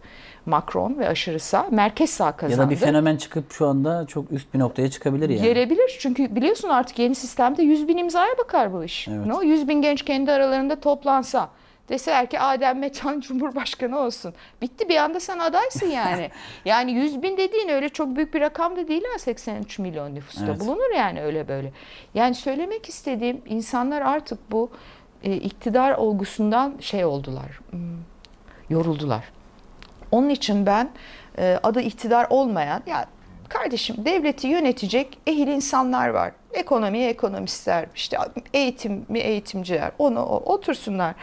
Macron 0.47 0.99
ve 0.99 1.09
aşırı 1.09 1.41
sağ 1.41 1.67
merkez 1.71 2.11
sağ 2.11 2.27
ya 2.27 2.37
kazandı. 2.37 2.67
da 2.67 2.71
bir 2.71 2.77
fenomen 2.77 3.17
çıkıp 3.17 3.53
şu 3.53 3.67
anda 3.67 4.07
çok 4.07 4.33
üst 4.33 4.55
bir 4.55 4.59
noktaya 4.59 4.91
çıkabilir 4.91 5.29
yani. 5.29 5.43
Gelebilir 5.43 5.97
çünkü 6.01 6.37
biliyorsun 6.37 6.69
artık 6.69 6.99
yeni 6.99 7.15
sistemde 7.15 7.63
100 7.63 7.89
bin 7.89 7.97
imzaya 7.97 8.39
bakar 8.39 8.73
bu 8.73 8.85
iş. 8.85 9.09
Evet. 9.09 9.27
Ne 9.27 9.35
o 9.35 9.43
100 9.43 9.69
bin 9.69 9.83
genç 9.83 10.03
kendi 10.05 10.33
aralarında 10.33 10.81
toplansa 10.81 11.49
deseler 11.93 12.31
ki 12.31 12.41
Adem 12.41 12.79
Metan 12.79 13.21
Cumhurbaşkanı 13.27 13.99
olsun. 13.99 14.35
Bitti 14.63 14.89
bir 14.89 14.97
anda 14.97 15.21
sen 15.21 15.39
adaysın 15.39 15.87
yani. 15.87 16.31
yani 16.65 16.93
100 16.93 17.23
bin 17.23 17.37
dediğin 17.37 17.69
öyle 17.69 17.89
çok 17.89 18.17
büyük 18.17 18.35
bir 18.35 18.41
rakam 18.41 18.77
da 18.77 18.89
değil 18.89 19.03
ha 19.13 19.19
83 19.19 19.79
milyon 19.79 20.15
nüfusta. 20.15 20.47
Evet. 20.47 20.61
Bulunur 20.61 20.97
yani 20.97 21.23
öyle 21.23 21.49
böyle. 21.49 21.73
Yani 22.15 22.35
söylemek 22.35 22.89
istediğim 22.89 23.43
insanlar 23.47 24.03
artık 24.03 24.53
bu 24.53 24.71
e, 25.23 25.37
iktidar 25.37 25.93
olgusundan 25.93 26.75
şey 26.81 27.05
oldular. 27.05 27.61
hmm, 27.71 27.81
yoruldular. 28.71 29.25
Onun 30.13 30.29
için 30.29 30.67
ben 30.67 30.91
e, 31.39 31.61
adı 31.63 31.81
iktidar 31.81 32.27
olmayan 32.31 32.83
ya 32.87 33.07
kardeşim 33.49 33.97
devleti 34.05 34.47
yönetecek 34.47 35.19
ehil 35.27 35.49
insanlar 35.49 36.09
var. 36.09 36.33
Ekonomiye 36.53 37.09
ekonomistler, 37.09 37.87
işte 37.95 38.19
eğitimi 38.55 39.19
eğitimciler, 39.19 39.91
onu 39.99 40.21
o, 40.21 40.53
otursunlar. 40.53 41.15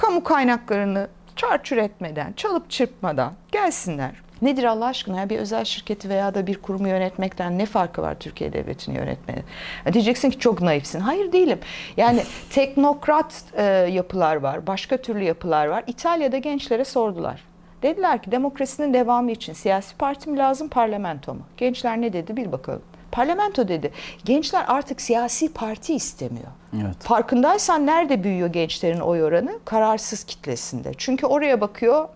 Kamu 0.00 0.24
kaynaklarını 0.24 1.08
çarçur 1.36 1.76
etmeden, 1.76 2.32
çalıp 2.32 2.70
çırpmadan 2.70 3.32
gelsinler. 3.52 4.10
Nedir 4.42 4.64
Allah 4.64 4.86
aşkına 4.86 5.20
ya 5.20 5.30
bir 5.30 5.38
özel 5.38 5.64
şirketi 5.64 6.08
veya 6.08 6.34
da 6.34 6.46
bir 6.46 6.62
kurumu 6.62 6.88
yönetmekten 6.88 7.58
ne 7.58 7.66
farkı 7.66 8.02
var 8.02 8.14
Türkiye 8.20 8.52
devletini 8.52 8.96
yönetmenin? 8.96 9.44
Ya 9.86 9.92
diyeceksin 9.92 10.30
ki 10.30 10.38
çok 10.38 10.62
naifsin. 10.62 11.00
Hayır 11.00 11.32
değilim. 11.32 11.58
Yani 11.96 12.22
teknokrat 12.50 13.44
e, 13.52 13.62
yapılar 13.64 14.36
var, 14.36 14.66
başka 14.66 14.96
türlü 14.96 15.24
yapılar 15.24 15.66
var. 15.66 15.84
İtalya'da 15.86 16.38
gençlere 16.38 16.84
sordular. 16.84 17.44
Dediler 17.82 18.22
ki 18.22 18.30
demokrasinin 18.30 18.94
devamı 18.94 19.30
için 19.30 19.52
siyasi 19.52 19.96
parti 19.96 20.30
mi 20.30 20.38
lazım, 20.38 20.68
parlamento 20.68 21.34
mu? 21.34 21.42
Gençler 21.56 22.00
ne 22.00 22.12
dedi 22.12 22.36
bil 22.36 22.52
bakalım. 22.52 22.82
Parlamento 23.12 23.68
dedi. 23.68 23.90
Gençler 24.24 24.64
artık 24.68 25.00
siyasi 25.00 25.52
parti 25.52 25.94
istemiyor. 25.94 26.48
Evet. 26.74 26.96
Farkındaysan 27.00 27.86
nerede 27.86 28.24
büyüyor 28.24 28.48
gençlerin 28.48 29.00
oy 29.00 29.22
oranı? 29.24 29.58
Kararsız 29.64 30.24
kitlesinde. 30.24 30.92
Çünkü 30.98 31.26
oraya 31.26 31.60
bakıyor. 31.60 32.08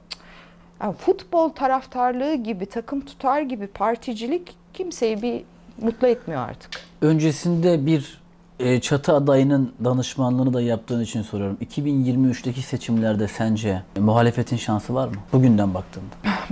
yani 0.83 0.95
futbol 0.95 1.49
taraftarlığı 1.49 2.35
gibi, 2.35 2.67
takım 2.67 3.01
tutar 3.01 3.41
gibi 3.41 3.67
particilik 3.67 4.57
kimseyi 4.75 5.23
bir 5.23 5.43
mutlu 5.81 6.09
etmiyor 6.09 6.49
artık. 6.49 6.71
Öncesinde 7.03 7.87
bir 7.87 8.24
e, 8.61 8.81
çatı 8.81 9.13
adayının 9.15 9.73
danışmanlığını 9.85 10.53
da 10.55 10.61
yaptığın 10.61 11.01
için 11.03 11.23
soruyorum. 11.23 11.59
2023'teki 11.67 12.63
seçimlerde 12.63 13.29
sence 13.29 13.83
muhalefetin 14.01 14.57
şansı 14.57 14.95
var 14.95 15.09
mı? 15.09 15.15
Bugünden 15.33 15.75
baktığında. 15.75 16.05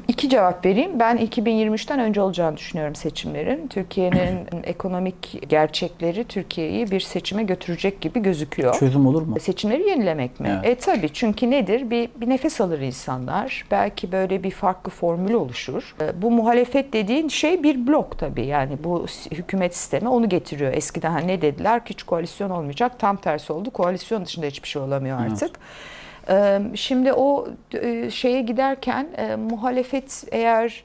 İki 0.09 0.29
cevap 0.29 0.67
vereyim. 0.67 0.99
Ben 1.01 1.17
2023'ten 1.17 2.01
önce 2.01 2.21
olacağını 2.21 2.57
düşünüyorum 2.57 2.95
seçimlerin. 2.95 3.69
Türkiye'nin 3.69 4.39
ekonomik 4.63 5.51
gerçekleri 5.51 6.25
Türkiye'yi 6.25 6.91
bir 6.91 7.01
seçime 7.01 7.43
götürecek 7.43 8.01
gibi 8.01 8.23
gözüküyor. 8.23 8.75
Çözüm 8.79 9.07
olur 9.07 9.23
mu? 9.23 9.37
Seçimleri 9.41 9.89
yenilemek 9.89 10.41
mi? 10.41 10.49
Evet. 10.65 10.65
E 10.65 10.75
tabii 10.75 11.09
çünkü 11.13 11.51
nedir? 11.51 11.91
Bir, 11.91 12.09
bir 12.17 12.29
nefes 12.29 12.61
alır 12.61 12.81
insanlar. 12.81 13.65
Belki 13.71 14.13
böyle 14.13 14.43
bir 14.43 14.51
farklı 14.51 14.91
formül 14.91 15.33
oluşur. 15.33 15.95
E, 16.01 16.23
Bu 16.23 16.31
muhalefet 16.31 16.93
dediğin 16.93 17.29
şey 17.29 17.63
bir 17.63 17.87
blok 17.87 18.19
tabii. 18.19 18.47
Yani 18.47 18.73
bu 18.85 19.07
hükümet 19.31 19.77
sistemi 19.77 20.09
onu 20.09 20.29
getiriyor. 20.29 20.73
Eskiden 20.75 21.11
hani 21.11 21.27
ne 21.27 21.43
dediler 21.43 21.85
ki 21.85 21.92
hiç 21.93 22.03
koalisyon 22.03 22.51
olmayacak. 22.51 22.99
Tam 22.99 23.17
tersi 23.17 23.53
oldu. 23.53 23.71
Koalisyon 23.71 24.25
dışında 24.25 24.47
hiçbir 24.47 24.69
şey 24.69 24.83
olamıyor 24.83 25.19
Evet. 25.23 25.33
artık. 25.33 25.57
E, 26.29 26.61
Şimdi 26.75 27.13
o 27.13 27.49
şeye 28.11 28.43
giderken 28.43 29.09
muhalefet 29.39 30.25
eğer 30.33 30.85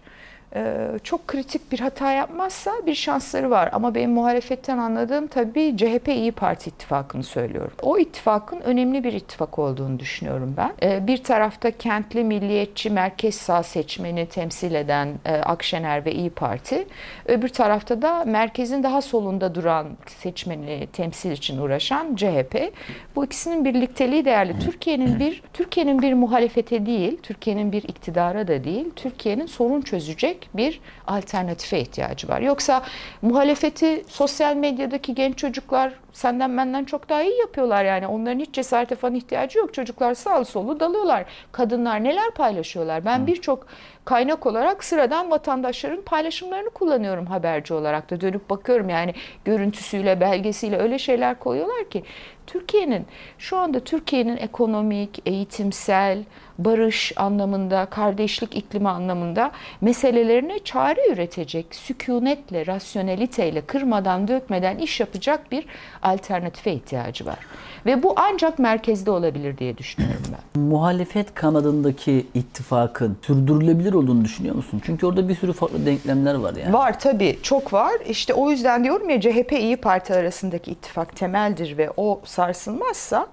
çok 1.03 1.27
kritik 1.27 1.71
bir 1.71 1.79
hata 1.79 2.11
yapmazsa 2.11 2.71
bir 2.85 2.95
şansları 2.95 3.49
var. 3.49 3.69
Ama 3.71 3.95
benim 3.95 4.11
muhalefetten 4.11 4.77
anladığım 4.77 5.27
tabii 5.27 5.77
CHP 5.77 6.07
İyi 6.07 6.31
Parti 6.31 6.69
ittifakını 6.69 7.23
söylüyorum. 7.23 7.73
O 7.81 7.97
ittifakın 7.97 8.61
önemli 8.61 9.03
bir 9.03 9.13
ittifak 9.13 9.59
olduğunu 9.59 9.99
düşünüyorum 9.99 10.53
ben. 10.57 10.71
E, 10.89 11.07
bir 11.07 11.23
tarafta 11.23 11.71
kentli, 11.71 12.23
milliyetçi, 12.23 12.89
merkez 12.89 13.35
sağ 13.35 13.63
seçmeni 13.63 14.25
temsil 14.25 14.75
eden 14.75 15.09
e, 15.25 15.35
Akşener 15.35 16.05
ve 16.05 16.11
İyi 16.11 16.29
Parti. 16.29 16.87
Öbür 17.25 17.49
tarafta 17.49 18.01
da 18.01 18.25
merkezin 18.25 18.83
daha 18.83 19.01
solunda 19.01 19.55
duran 19.55 19.87
seçmeni 20.05 20.87
temsil 20.93 21.31
için 21.31 21.57
uğraşan 21.57 22.15
CHP. 22.15 22.73
Bu 23.15 23.25
ikisinin 23.25 23.65
birlikteliği 23.65 24.25
değerli. 24.25 24.59
Türkiye'nin 24.59 25.19
bir 25.19 25.43
Türkiye'nin 25.53 26.01
bir 26.01 26.13
muhalefete 26.13 26.85
değil, 26.85 27.17
Türkiye'nin 27.23 27.71
bir 27.71 27.83
iktidara 27.83 28.47
da 28.47 28.63
değil, 28.63 28.85
Türkiye'nin 28.95 29.45
sorun 29.45 29.81
çözecek 29.81 30.36
bir 30.53 30.81
alternatife 31.07 31.79
ihtiyacı 31.79 32.27
var. 32.27 32.41
Yoksa 32.41 32.83
muhalefeti 33.21 34.03
sosyal 34.07 34.55
medyadaki 34.55 35.15
genç 35.15 35.37
çocuklar 35.37 35.93
senden 36.13 36.57
benden 36.57 36.85
çok 36.85 37.09
daha 37.09 37.23
iyi 37.23 37.39
yapıyorlar 37.39 37.85
yani. 37.85 38.07
Onların 38.07 38.39
hiç 38.39 38.53
cesarete 38.53 38.95
falan 38.95 39.15
ihtiyacı 39.15 39.59
yok. 39.59 39.73
Çocuklar 39.73 40.13
sağlı 40.13 40.45
solu 40.45 40.79
dalıyorlar. 40.79 41.25
Kadınlar 41.51 42.03
neler 42.03 42.31
paylaşıyorlar. 42.31 43.05
Ben 43.05 43.27
birçok 43.27 43.67
kaynak 44.05 44.45
olarak 44.45 44.83
sıradan 44.83 45.31
vatandaşların 45.31 46.01
paylaşımlarını 46.01 46.69
kullanıyorum 46.69 47.25
haberci 47.25 47.73
olarak 47.73 48.09
da 48.09 48.21
dönüp 48.21 48.49
bakıyorum 48.49 48.89
yani 48.89 49.13
görüntüsüyle 49.45 50.19
belgesiyle 50.19 50.77
öyle 50.77 50.99
şeyler 50.99 51.39
koyuyorlar 51.39 51.89
ki 51.89 52.03
Türkiye'nin 52.47 53.05
şu 53.37 53.57
anda 53.57 53.79
Türkiye'nin 53.79 54.37
ekonomik, 54.37 55.21
eğitimsel, 55.25 56.23
barış 56.57 57.13
anlamında, 57.15 57.85
kardeşlik 57.85 58.55
iklimi 58.55 58.89
anlamında 58.89 59.51
meselelerine 59.81 60.59
çare 60.59 60.96
üretecek, 61.11 61.75
sükunetle, 61.75 62.65
rasyoneliteyle, 62.65 63.61
kırmadan, 63.61 64.27
dökmeden 64.27 64.77
iş 64.77 64.99
yapacak 64.99 65.51
bir 65.51 65.65
alternatife 66.01 66.73
ihtiyacı 66.73 67.25
var. 67.25 67.39
Ve 67.85 68.03
bu 68.03 68.13
ancak 68.15 68.59
merkezde 68.59 69.11
olabilir 69.11 69.57
diye 69.57 69.77
düşünüyorum 69.77 70.23
ben. 70.31 70.61
Muhalefet 70.61 71.35
kanadındaki 71.35 72.25
ittifakın 72.33 73.17
sürdürülebilir 73.21 73.93
olduğunu 73.93 74.25
düşünüyor 74.25 74.55
musun? 74.55 74.81
Çünkü 74.85 75.05
orada 75.05 75.29
bir 75.29 75.35
sürü 75.35 75.53
farklı 75.53 75.85
denklemler 75.85 76.35
var 76.35 76.55
yani. 76.55 76.73
Var 76.73 76.99
tabii 76.99 77.39
çok 77.43 77.73
var. 77.73 77.93
İşte 78.09 78.33
o 78.33 78.51
yüzden 78.51 78.83
diyorum 78.83 79.09
ya 79.09 79.21
CHP 79.21 79.51
İyi 79.51 79.77
Parti 79.77 80.13
arasındaki 80.13 80.71
ittifak 80.71 81.15
temeldir 81.15 81.77
ve 81.77 81.91
o 81.97 82.21
sarsılmazsa 82.25 83.27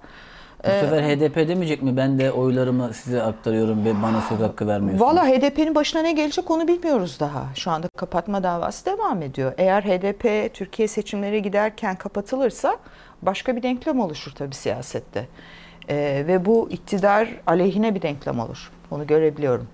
Bu 0.67 0.71
sefer 0.71 1.03
HDP 1.03 1.37
demeyecek 1.49 1.83
mi? 1.83 1.97
Ben 1.97 2.19
de 2.19 2.33
oylarımı 2.33 2.95
size 2.95 3.23
aktarıyorum 3.23 3.85
ve 3.85 4.03
bana 4.03 4.21
söz 4.21 4.41
hakkı 4.41 4.67
vermiyorsunuz. 4.67 5.11
Valla 5.11 5.27
HDP'nin 5.29 5.75
başına 5.75 6.03
ne 6.03 6.13
gelecek 6.13 6.51
onu 6.51 6.69
bilmiyoruz 6.69 7.21
daha. 7.21 7.45
Şu 7.55 7.71
anda 7.71 7.89
kapatma 7.97 8.43
davası 8.43 8.87
devam 8.87 9.23
ediyor. 9.23 9.53
Eğer 9.59 9.83
HDP 9.83 10.55
Türkiye 10.55 10.89
seçimlere 10.89 11.39
giderken 11.39 11.97
kapatılırsa 11.97 12.77
başka 13.23 13.57
bir 13.57 13.63
denklem 13.63 14.01
oluşur 14.01 14.33
tabii 14.33 14.55
siyasette. 14.55 15.29
Ee, 15.89 16.25
ve 16.27 16.45
bu 16.45 16.69
iktidar 16.71 17.29
aleyhine 17.47 17.95
bir 17.95 18.03
denklem 18.03 18.41
olur. 18.41 18.71
Onu 18.91 19.07
görebiliyorum. 19.07 19.69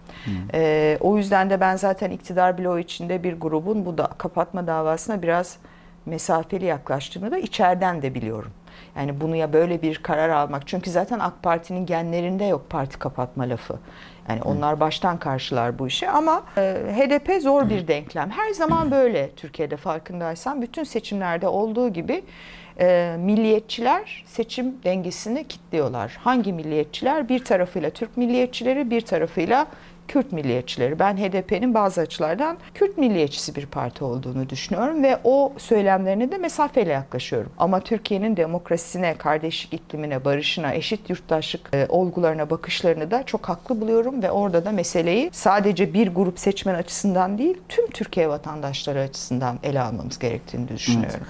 Ee, 0.55 0.99
o 1.01 1.16
yüzden 1.16 1.51
de 1.51 1.61
ben 1.61 1.76
zaten 1.76 2.11
iktidar 2.11 2.59
bloğu 2.59 2.78
içinde 2.78 3.22
bir 3.22 3.41
grubun 3.41 3.86
bu 3.86 3.99
da 3.99 4.09
kapatma 4.18 4.66
davasına 4.66 5.22
biraz 5.22 5.57
mesafeli 6.07 6.64
yaklaştığını 6.64 7.30
da 7.30 7.38
içeriden 7.38 8.03
de 8.03 8.14
biliyorum. 8.14 8.51
Yani 8.97 9.20
bunu 9.20 9.37
ya 9.37 9.53
böyle 9.53 9.83
bir 9.83 9.99
karar 9.99 10.28
almak. 10.28 10.66
Çünkü 10.66 10.91
zaten 10.91 11.18
AK 11.18 11.43
Parti'nin 11.43 11.87
genlerinde 11.87 12.45
yok 12.45 12.70
parti 12.70 12.99
kapatma 12.99 13.45
lafı. 13.45 13.78
Yani 14.28 14.43
onlar 14.43 14.81
baştan 14.81 15.18
karşılar 15.18 15.78
bu 15.78 15.87
işi 15.87 16.09
ama 16.09 16.43
e, 16.57 16.61
HDP 16.97 17.43
zor 17.43 17.70
bir 17.70 17.89
denklem. 17.89 18.31
Her 18.31 18.53
zaman 18.53 18.91
böyle 18.91 19.31
Türkiye'de 19.31 19.76
farkındaysan 19.76 20.62
bütün 20.62 20.85
seçimlerde 20.85 21.49
olduğu 21.49 21.89
gibi 21.89 22.22
e, 22.81 23.16
milliyetçiler 23.18 24.24
seçim 24.26 24.74
dengesini 24.85 25.45
kilitliyorlar. 25.45 26.18
Hangi 26.24 26.53
milliyetçiler? 26.53 27.28
Bir 27.28 27.45
tarafıyla 27.45 27.91
Türk 27.91 28.16
milliyetçileri, 28.16 28.91
bir 28.91 29.01
tarafıyla 29.01 29.66
Kürt 30.11 30.32
milliyetçileri. 30.32 30.98
Ben 30.98 31.16
HDP'nin 31.16 31.74
bazı 31.74 32.00
açılardan 32.00 32.56
Kürt 32.74 32.98
milliyetçisi 32.98 33.56
bir 33.56 33.66
parti 33.66 34.04
olduğunu 34.04 34.48
düşünüyorum 34.48 35.02
ve 35.02 35.18
o 35.24 35.52
söylemlerine 35.58 36.32
de 36.32 36.38
mesafeyle 36.38 36.92
yaklaşıyorum. 36.92 37.52
Ama 37.58 37.80
Türkiye'nin 37.80 38.36
demokrasisine, 38.36 39.14
kardeşlik 39.14 39.74
iklimine, 39.74 40.24
barışına, 40.24 40.74
eşit 40.74 41.11
yurttaşlık 41.11 41.61
e, 41.72 41.86
olgularına, 41.88 42.50
bakışlarını 42.50 43.11
da 43.11 43.22
çok 43.22 43.48
haklı 43.48 43.80
buluyorum 43.80 44.22
ve 44.22 44.30
orada 44.30 44.64
da 44.64 44.72
meseleyi 44.72 45.30
sadece 45.32 45.94
bir 45.94 46.08
grup 46.08 46.38
seçmen 46.38 46.74
açısından 46.74 47.38
değil, 47.38 47.56
tüm 47.68 47.90
Türkiye 47.90 48.28
vatandaşları 48.28 49.00
açısından 49.00 49.58
ele 49.62 49.80
almamız 49.80 50.18
gerektiğini 50.18 50.68
düşünüyorum. 50.68 51.20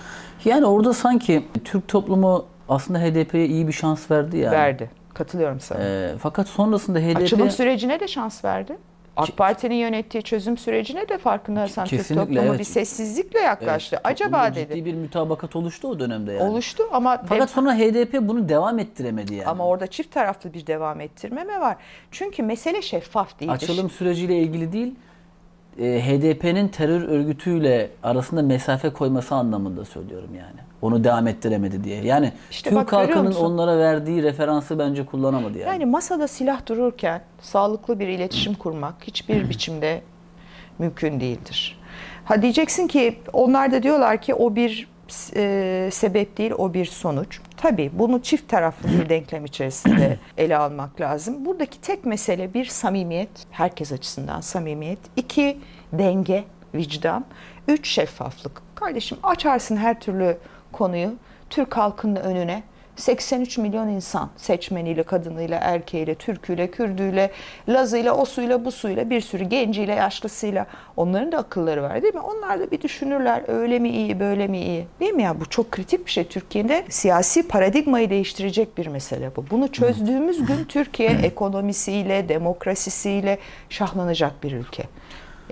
Yani 0.44 0.66
orada 0.66 0.92
sanki 0.92 1.44
Türk 1.64 1.88
toplumu 1.88 2.46
aslında 2.68 2.98
HDP'ye 2.98 3.46
iyi 3.46 3.68
bir 3.68 3.72
şans 3.72 4.10
verdi 4.10 4.38
yani. 4.38 4.52
Verdi. 4.52 4.99
Katılıyorum 5.14 5.60
sana. 5.60 5.80
Ee, 5.82 6.14
fakat 6.18 6.48
sonrasında 6.48 6.98
HDP 6.98 7.16
Açılım 7.16 7.50
sürecine 7.50 8.00
de 8.00 8.08
şans 8.08 8.44
verdi. 8.44 8.76
AK 9.16 9.36
Parti'nin 9.36 9.74
yönettiği 9.74 10.22
çözüm 10.22 10.56
sürecine 10.56 11.08
de 11.08 11.18
farkındaysan 11.18 11.86
Türk 11.86 12.08
toplumu 12.08 12.40
evet. 12.40 12.58
bir 12.58 12.64
sessizlikle 12.64 13.40
yaklaştı. 13.40 13.96
Evet, 13.96 14.06
Acaba 14.06 14.54
dedi. 14.54 14.68
Ciddi 14.68 14.84
bir 14.84 14.94
mütabakat 14.94 15.56
oluştu 15.56 15.88
o 15.88 16.00
dönemde 16.00 16.32
yani. 16.32 16.50
Oluştu 16.50 16.82
ama 16.92 17.22
Fakat 17.26 17.50
sonra 17.50 17.74
HDP 17.74 18.18
bunu 18.20 18.48
devam 18.48 18.78
ettiremedi 18.78 19.34
yani. 19.34 19.46
ama 19.46 19.66
orada 19.66 19.86
çift 19.86 20.14
taraflı 20.14 20.52
bir 20.54 20.66
devam 20.66 21.00
ettirmeme 21.00 21.60
var. 21.60 21.76
Çünkü 22.10 22.42
mesele 22.42 22.82
şeffaf 22.82 23.40
değildir. 23.40 23.52
Açılım 23.52 23.90
süreciyle 23.90 24.38
ilgili 24.38 24.72
değil, 24.72 24.94
e, 25.80 26.00
HDP'nin 26.00 26.68
terör 26.68 27.08
örgütüyle 27.08 27.90
arasında 28.02 28.42
mesafe 28.42 28.90
koyması 28.90 29.34
anlamında 29.34 29.84
söylüyorum 29.84 30.30
yani. 30.34 30.60
Onu 30.82 31.04
devam 31.04 31.26
ettiremedi 31.26 31.84
diye. 31.84 32.04
Yani 32.04 32.32
İşte 32.50 32.70
Türk 32.70 32.78
bak, 32.78 32.92
halkının 32.92 33.34
onlara 33.34 33.78
verdiği 33.78 34.22
referansı 34.22 34.78
bence 34.78 35.06
kullanamadı 35.06 35.58
yani. 35.58 35.68
Yani 35.68 35.86
masada 35.86 36.28
silah 36.28 36.66
dururken 36.66 37.22
sağlıklı 37.40 38.00
bir 38.00 38.08
iletişim 38.08 38.54
kurmak 38.54 38.94
hiçbir 39.02 39.48
biçimde 39.48 40.02
mümkün 40.78 41.20
değildir. 41.20 41.78
Ha 42.24 42.42
diyeceksin 42.42 42.86
ki 42.86 43.18
onlar 43.32 43.72
da 43.72 43.82
diyorlar 43.82 44.22
ki 44.22 44.34
o 44.34 44.56
bir 44.56 44.88
e, 45.36 45.88
sebep 45.92 46.36
değil 46.38 46.50
o 46.58 46.74
bir 46.74 46.84
sonuç. 46.84 47.40
Tabii 47.56 47.90
bunu 47.92 48.22
çift 48.22 48.48
taraflı 48.48 48.88
bir 48.88 49.08
denklem 49.08 49.44
içerisinde 49.44 50.18
ele 50.38 50.56
almak 50.56 51.00
lazım. 51.00 51.44
Buradaki 51.44 51.80
tek 51.80 52.04
mesele 52.04 52.54
bir 52.54 52.64
samimiyet, 52.64 53.30
herkes 53.50 53.92
açısından 53.92 54.40
samimiyet. 54.40 54.98
iki 55.16 55.58
denge, 55.92 56.44
vicdan. 56.74 57.24
Üç 57.68 57.88
şeffaflık. 57.88 58.62
Kardeşim 58.74 59.18
açarsın 59.22 59.76
her 59.76 60.00
türlü 60.00 60.38
konuyu 60.72 61.14
Türk 61.50 61.76
halkının 61.76 62.16
önüne 62.16 62.62
83 63.00 63.58
milyon 63.58 63.88
insan 63.88 64.30
seçmeniyle, 64.36 65.02
kadınıyla, 65.02 65.58
erkeğiyle, 65.62 66.14
Türküyle, 66.14 66.70
Kürdüyle, 66.70 67.30
Lazıyla, 67.68 68.14
o 68.16 68.24
suyla, 68.24 68.64
bu 68.64 68.72
suyla, 68.72 69.10
bir 69.10 69.20
sürü 69.20 69.44
genciyle, 69.44 69.92
yaşlısıyla. 69.94 70.66
Onların 70.96 71.32
da 71.32 71.38
akılları 71.38 71.82
var 71.82 72.02
değil 72.02 72.14
mi? 72.14 72.20
Onlar 72.20 72.60
da 72.60 72.70
bir 72.70 72.80
düşünürler 72.80 73.42
öyle 73.48 73.78
mi 73.78 73.88
iyi, 73.90 74.20
böyle 74.20 74.46
mi 74.46 74.58
iyi? 74.58 74.86
Değil 75.00 75.12
mi 75.12 75.22
ya? 75.22 75.40
Bu 75.40 75.46
çok 75.46 75.70
kritik 75.70 76.06
bir 76.06 76.10
şey. 76.10 76.24
Türkiye'de 76.24 76.84
siyasi 76.88 77.48
paradigmayı 77.48 78.10
değiştirecek 78.10 78.78
bir 78.78 78.86
mesele 78.86 79.30
bu. 79.36 79.44
Bunu 79.50 79.68
çözdüğümüz 79.72 80.46
gün 80.46 80.64
Türkiye 80.64 81.10
ekonomisiyle, 81.10 82.28
demokrasisiyle 82.28 83.38
şahlanacak 83.70 84.42
bir 84.44 84.52
ülke. 84.52 84.82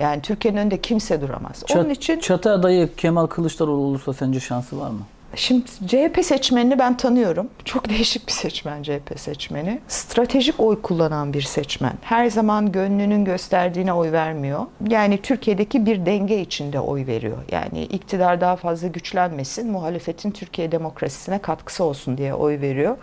Yani 0.01 0.23
Türkiye'nin 0.23 0.59
önünde 0.59 0.81
kimse 0.81 1.21
duramaz. 1.21 1.63
Çat- 1.67 1.77
Onun 1.81 1.91
için 1.91 2.19
Çatı 2.21 2.53
adayı 2.53 2.95
Kemal 2.97 3.27
Kılıçdaroğlu 3.27 3.81
olursa 3.83 4.13
sence 4.13 4.41
şansı 4.41 4.81
var 4.81 4.91
mı? 4.91 5.01
Şimdi 5.35 5.65
CHP 5.87 6.25
seçmenini 6.25 6.79
ben 6.79 6.97
tanıyorum. 6.97 7.49
Çok 7.65 7.89
değişik 7.89 8.27
bir 8.27 8.33
seçmen 8.33 8.83
CHP 8.83 9.13
seçmeni. 9.17 9.81
Stratejik 9.89 10.61
oy 10.61 10.83
kullanan 10.83 11.33
bir 11.33 11.43
seçmen. 11.43 11.93
Her 12.03 12.31
zaman 12.31 12.73
gönlünün 12.73 13.25
gösterdiğine 13.25 13.93
oy 13.93 14.13
vermiyor. 14.13 14.67
Yani 14.89 15.23
Türkiye'deki 15.23 15.87
bir 15.87 16.07
denge 16.07 16.41
içinde 16.41 16.81
oy 16.81 17.07
veriyor. 17.07 17.39
Yani 17.53 17.83
iktidar 17.83 18.41
daha 18.41 18.57
fazla 18.57 18.89
güçlenmesin, 18.89 19.71
muhalefetin 19.71 20.31
Türkiye 20.31 20.73
demokrasisine 20.73 21.39
katkısı 21.39 21.85
olsun 21.85 22.19
diye 22.19 22.35
oy 22.35 22.61
veriyor. 22.61 22.97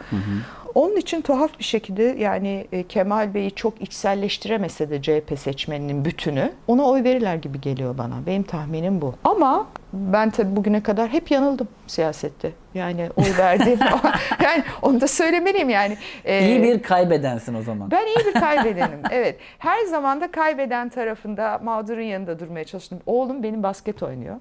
Onun 0.76 0.96
için 0.96 1.22
tuhaf 1.22 1.60
bir 1.60 1.64
şekilde 1.64 2.04
yani 2.04 2.68
e, 2.72 2.84
Kemal 2.84 3.34
Bey'i 3.34 3.52
çok 3.52 3.82
içselleştiremese 3.82 4.90
de 4.90 5.02
CHP 5.02 5.40
seçmeninin 5.40 6.06
bütünü 6.06 6.52
ona 6.68 6.84
oy 6.90 7.04
verirler 7.04 7.36
gibi 7.36 7.62
geliyor 7.62 7.98
bana. 7.98 8.16
Benim 8.28 8.44
tahminim 8.44 9.02
bu. 9.02 9.14
Ama 9.24 9.68
ben 9.94 10.30
tabii 10.30 10.56
bugüne 10.56 10.84
kadar 10.84 11.10
hep 11.10 11.32
yanıldım 11.32 11.68
siyasette. 11.88 12.52
Yani 12.74 13.10
oy 13.18 13.38
verdiğim 13.38 13.80
yani 14.44 14.64
onu 14.82 15.02
da 15.02 15.08
söylemeliyim 15.08 15.70
yani. 15.70 15.98
Ee, 16.26 16.48
İyi 16.48 16.64
bir 16.64 16.84
kaybedensin 16.84 17.54
o 17.54 17.62
zaman. 17.62 17.92
ben 17.92 18.06
iyi 18.06 18.26
bir 18.26 18.34
kaybedenim. 18.40 19.00
evet. 19.12 19.40
Her 19.58 19.84
zaman 19.86 20.22
da 20.22 20.32
kaybeden 20.32 20.90
tarafında 20.90 21.60
mağdurun 21.64 22.02
yanında 22.02 22.40
durmaya 22.40 22.66
çalıştım. 22.66 23.00
Oğlum 23.06 23.44
benim 23.44 23.64
basket 23.64 24.04
oynuyor. 24.04 24.36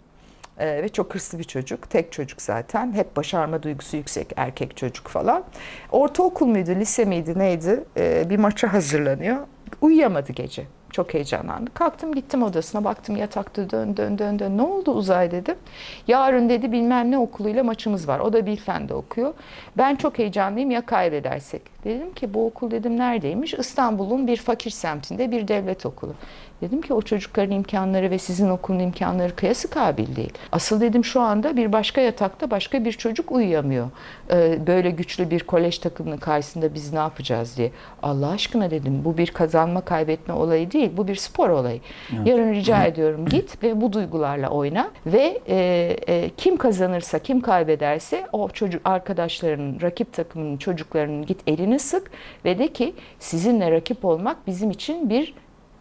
Ee, 0.59 0.83
ve 0.83 0.89
çok 0.89 1.15
hırslı 1.15 1.39
bir 1.39 1.45
çocuk. 1.45 1.91
Tek 1.91 2.13
çocuk 2.13 2.43
zaten. 2.43 2.93
Hep 2.93 3.17
başarma 3.17 3.63
duygusu 3.63 3.97
yüksek 3.97 4.33
erkek 4.37 4.77
çocuk 4.77 5.09
falan. 5.09 5.45
Ortaokul 5.93 6.47
muydu, 6.47 6.71
lise 6.71 7.05
miydi 7.05 7.39
neydi? 7.39 7.85
Ee, 7.97 8.31
bir 8.31 8.39
maça 8.39 8.73
hazırlanıyor. 8.73 9.37
Uyuyamadı 9.81 10.33
gece. 10.33 10.67
Çok 10.95 11.15
heyecanlandı. 11.15 11.75
Kalktım 11.75 12.15
gittim 12.15 12.43
odasına 12.43 12.85
baktım 12.85 13.17
yatakta 13.17 13.71
dön 13.71 13.97
dön 13.97 14.19
dön 14.19 14.39
dön. 14.39 14.59
Ne 14.59 14.63
oldu 14.63 14.91
Uzay 14.93 15.31
dedim. 15.31 15.57
Yarın 16.09 16.49
dedi 16.49 16.73
bilmem 16.73 17.11
ne 17.11 17.19
okuluyla 17.19 17.65
maçımız 17.65 18.09
var. 18.09 18.19
O 18.19 18.33
da 18.33 18.47
Bilfen'de 18.47 18.95
okuyor. 18.95 19.35
Ben 19.77 19.97
çok 19.97 20.19
heyecanlıyım 20.19 20.71
ya 20.71 20.87
kaybedersek. 20.87 21.63
Dedim 21.85 22.15
ki 22.15 22.35
bu 22.35 22.47
okul 22.47 22.71
dedim 22.71 22.99
neredeymiş? 22.99 23.55
İstanbul'un 23.55 24.27
bir 24.27 24.37
fakir 24.37 24.71
semtinde 24.71 25.31
bir 25.31 25.49
devlet 25.49 25.87
okulu. 25.87 26.15
Dedim 26.63 26.83
ki 26.83 26.95
o 26.95 27.03
çocukların 27.03 27.51
imkanları 27.51 28.11
ve 28.11 28.19
sizin 28.19 28.51
okulun 28.51 28.79
imkanları 28.79 29.37
kıyası 29.37 29.71
kabil 29.71 30.17
değil. 30.17 30.33
Asıl 30.53 30.81
dedim 30.81 31.05
şu 31.05 31.21
anda 31.21 31.57
bir 31.57 31.73
başka 31.73 32.01
yatakta 32.01 32.51
başka 32.51 32.85
bir 32.85 32.93
çocuk 32.93 33.33
uyuyamıyor. 33.33 33.91
Ee, 34.31 34.59
böyle 34.67 34.91
güçlü 34.91 35.31
bir 35.31 35.41
kolej 35.41 35.79
takımının 35.79 36.17
karşısında 36.17 36.75
biz 36.75 36.93
ne 36.93 36.99
yapacağız 36.99 37.57
diye. 37.57 37.71
Allah 38.03 38.29
aşkına 38.29 38.71
dedim 38.71 39.05
bu 39.05 39.19
bir 39.19 39.31
kazanma 39.31 39.81
kaybetme 39.81 40.35
olayı 40.35 40.71
değil. 40.71 40.91
Bu 40.97 41.09
bir 41.09 41.17
spor 41.17 41.49
olayı. 41.49 41.81
Yarın 42.25 42.53
rica 42.53 42.85
ediyorum 42.85 43.27
git 43.27 43.63
ve 43.63 43.81
bu 43.81 43.93
duygularla 43.93 44.49
oyna 44.49 44.91
ve 45.07 45.41
e, 45.49 45.57
e, 46.09 46.31
kim 46.37 46.57
kazanırsa 46.57 47.19
kim 47.19 47.41
kaybederse 47.41 48.27
o 48.33 48.49
çocuk 48.49 48.81
arkadaşlarının 48.85 49.81
rakip 49.81 50.13
takımının 50.13 50.57
çocuklarının 50.57 51.27
git 51.27 51.41
elini 51.47 51.79
sık 51.79 52.11
ve 52.45 52.59
de 52.59 52.69
ki 52.69 52.95
sizinle 53.19 53.71
rakip 53.71 54.05
olmak 54.05 54.47
bizim 54.47 54.71
için 54.71 55.11
bir 55.11 55.35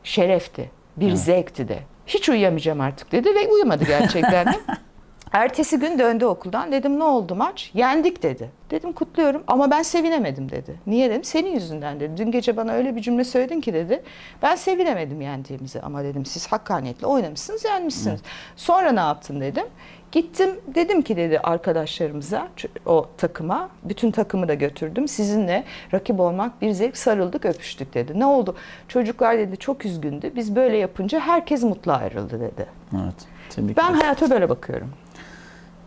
şerefti, 0.04 0.72
bir 0.98 1.12
zevkti 1.14 1.68
de. 1.68 1.80
Hiç 2.08 2.30
uyuyamayacağım 2.30 2.82
artık 2.82 3.12
dedi 3.12 3.36
ve 3.36 3.48
uyumadı 3.48 3.84
gerçekten 3.86 4.46
de. 4.46 4.60
Ertesi 5.34 5.80
gün 5.80 6.00
döndü 6.00 6.26
okuldan. 6.26 6.72
Dedim 6.72 7.00
ne 7.00 7.04
oldu 7.04 7.36
maç? 7.36 7.72
Yendik 7.74 8.24
dedi. 8.24 8.52
Dedim 8.72 8.94
kutluyorum 8.94 9.44
ama 9.48 9.72
ben 9.72 9.82
sevinemedim 9.82 10.52
dedi. 10.52 10.80
Niye 10.88 11.10
dedim? 11.10 11.24
Senin 11.24 11.52
yüzünden 11.54 12.00
dedi. 12.00 12.18
Dün 12.18 12.32
gece 12.32 12.58
bana 12.58 12.72
öyle 12.72 12.96
bir 12.96 13.02
cümle 13.02 13.24
söyledin 13.24 13.62
ki 13.62 13.74
dedi. 13.74 14.04
Ben 14.42 14.56
sevinemedim 14.56 15.22
yendiğimizi 15.22 15.82
ama 15.82 16.04
dedim 16.04 16.26
siz 16.26 16.48
hakkaniyetle 16.48 17.08
oynamışsınız 17.08 17.66
yenmişsiniz. 17.66 18.22
Sonra 18.56 18.92
ne 18.92 19.00
yaptın 19.00 19.42
dedim. 19.42 19.66
Gittim 20.14 20.50
dedim 20.76 21.02
ki 21.02 21.18
dedi 21.18 21.40
arkadaşlarımıza 21.40 22.48
o 22.86 23.08
takıma 23.18 23.70
bütün 23.84 24.12
takımı 24.12 24.48
da 24.48 24.54
götürdüm. 24.54 25.08
Sizinle 25.08 25.64
rakip 25.94 26.20
olmak 26.20 26.62
bir 26.62 26.72
zevk 26.72 26.98
sarıldık 26.98 27.46
öpüştük 27.46 27.94
dedi. 27.94 28.20
Ne 28.20 28.26
oldu? 28.26 28.56
Çocuklar 28.88 29.38
dedi 29.38 29.58
çok 29.58 29.86
üzgündü. 29.86 30.32
Biz 30.36 30.56
böyle 30.56 30.78
yapınca 30.78 31.20
herkes 31.20 31.64
mutlu 31.64 31.92
ayrıldı 31.92 32.40
dedi. 32.40 32.66
Evet. 33.04 33.16
Tebrik 33.50 33.78
Ben 33.78 33.94
hayata 33.94 34.30
böyle 34.30 34.50
bakıyorum. 34.50 34.90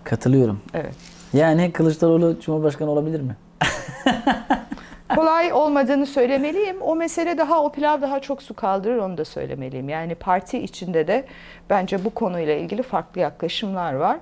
Katılıyorum. 0.05 0.61
Evet. 0.75 0.95
Yani 1.33 1.73
Kılıçdaroğlu 1.73 2.41
Cumhurbaşkanı 2.41 2.91
olabilir 2.91 3.21
mi? 3.21 3.37
kolay 5.17 5.53
olmadığını 5.53 6.07
söylemeliyim. 6.07 6.83
O 6.83 6.97
mesele 6.97 7.39
daha 7.39 7.63
o 7.63 7.73
pilav 7.73 8.03
daha 8.03 8.21
çok 8.21 8.43
su 8.43 8.55
kaldırır 8.55 8.99
onu 8.99 9.19
da 9.19 9.25
söylemeliyim. 9.25 9.89
Yani 9.89 10.15
parti 10.15 10.59
içinde 10.59 11.07
de 11.07 11.25
bence 11.71 12.05
bu 12.05 12.11
konuyla 12.11 12.55
ilgili 12.55 12.83
farklı 12.83 13.21
yaklaşımlar 13.21 13.95
var. 13.95 14.17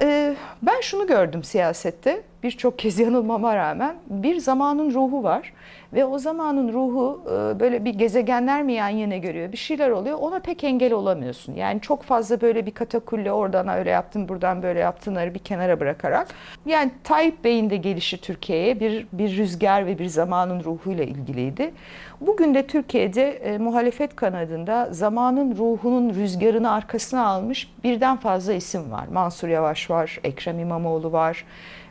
Ee, 0.00 0.36
ben 0.62 0.80
şunu 0.80 1.06
gördüm 1.06 1.44
siyasette 1.44 2.22
birçok 2.42 2.78
kez 2.78 2.98
yanılmama 2.98 3.56
rağmen 3.56 3.96
bir 4.06 4.36
zamanın 4.36 4.94
ruhu 4.94 5.22
var 5.22 5.52
ve 5.92 6.04
o 6.04 6.18
zamanın 6.18 6.72
ruhu 6.72 7.22
e, 7.26 7.60
böyle 7.60 7.84
bir 7.84 7.94
gezegenler 7.94 8.62
mi 8.62 8.72
yan 8.72 8.88
yana 8.88 9.16
görüyor 9.16 9.52
bir 9.52 9.56
şeyler 9.56 9.90
oluyor 9.90 10.18
ona 10.20 10.38
pek 10.38 10.64
engel 10.64 10.92
olamıyorsun. 10.92 11.54
Yani 11.54 11.80
çok 11.80 12.02
fazla 12.02 12.40
böyle 12.40 12.66
bir 12.66 12.70
katakulle 12.70 13.32
oradan 13.32 13.68
öyle 13.68 13.90
yaptın 13.90 14.28
buradan 14.28 14.62
böyle 14.62 14.78
yaptınları 14.78 15.34
bir 15.34 15.38
kenara 15.38 15.80
bırakarak 15.80 16.28
yani 16.66 16.90
Tayyip 17.04 17.44
Bey'in 17.44 17.70
de 17.70 17.76
gelişi 17.76 18.20
Türkiye'ye 18.20 18.80
bir 18.80 19.06
bir 19.12 19.36
rüzgar 19.36 19.86
ve 19.86 19.98
bir 19.98 20.06
zamanın 20.06 20.64
ruhuyla 20.64 21.04
ilgiliydi. 21.04 21.72
Bugün 22.20 22.54
de 22.54 22.66
Türkiye'de 22.66 23.30
e, 23.30 23.58
muhalefet 23.58 24.16
kanadında 24.16 24.88
zamanın 24.90 25.56
ruhunun 25.56 26.14
rüzgarını 26.14 26.70
arkasına 26.70 27.26
almış 27.26 27.72
birden 27.84 28.16
fazla 28.16 28.52
isim 28.52 28.92
var. 28.92 29.06
Mansur 29.12 29.48
Yavaş 29.48 29.90
var, 29.90 30.20
Ekrem 30.24 30.58
İmamoğlu 30.58 31.12
var, 31.12 31.44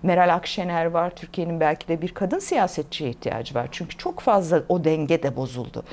Meral 0.04 0.34
Akşener 0.34 0.86
var. 0.86 1.10
Türkiye'nin 1.10 1.60
belki 1.60 1.88
de 1.88 2.02
bir 2.02 2.14
kadın 2.14 2.40
siyasetçiye 2.40 3.10
ihtiyacı 3.10 3.56
var. 3.56 3.68
Çünkü 3.72 3.98
çok 3.98 4.20
fazla 4.20 4.64
o 4.70 4.84
denge 4.84 5.24
de 5.24 5.36
bozuldu. 5.36 5.84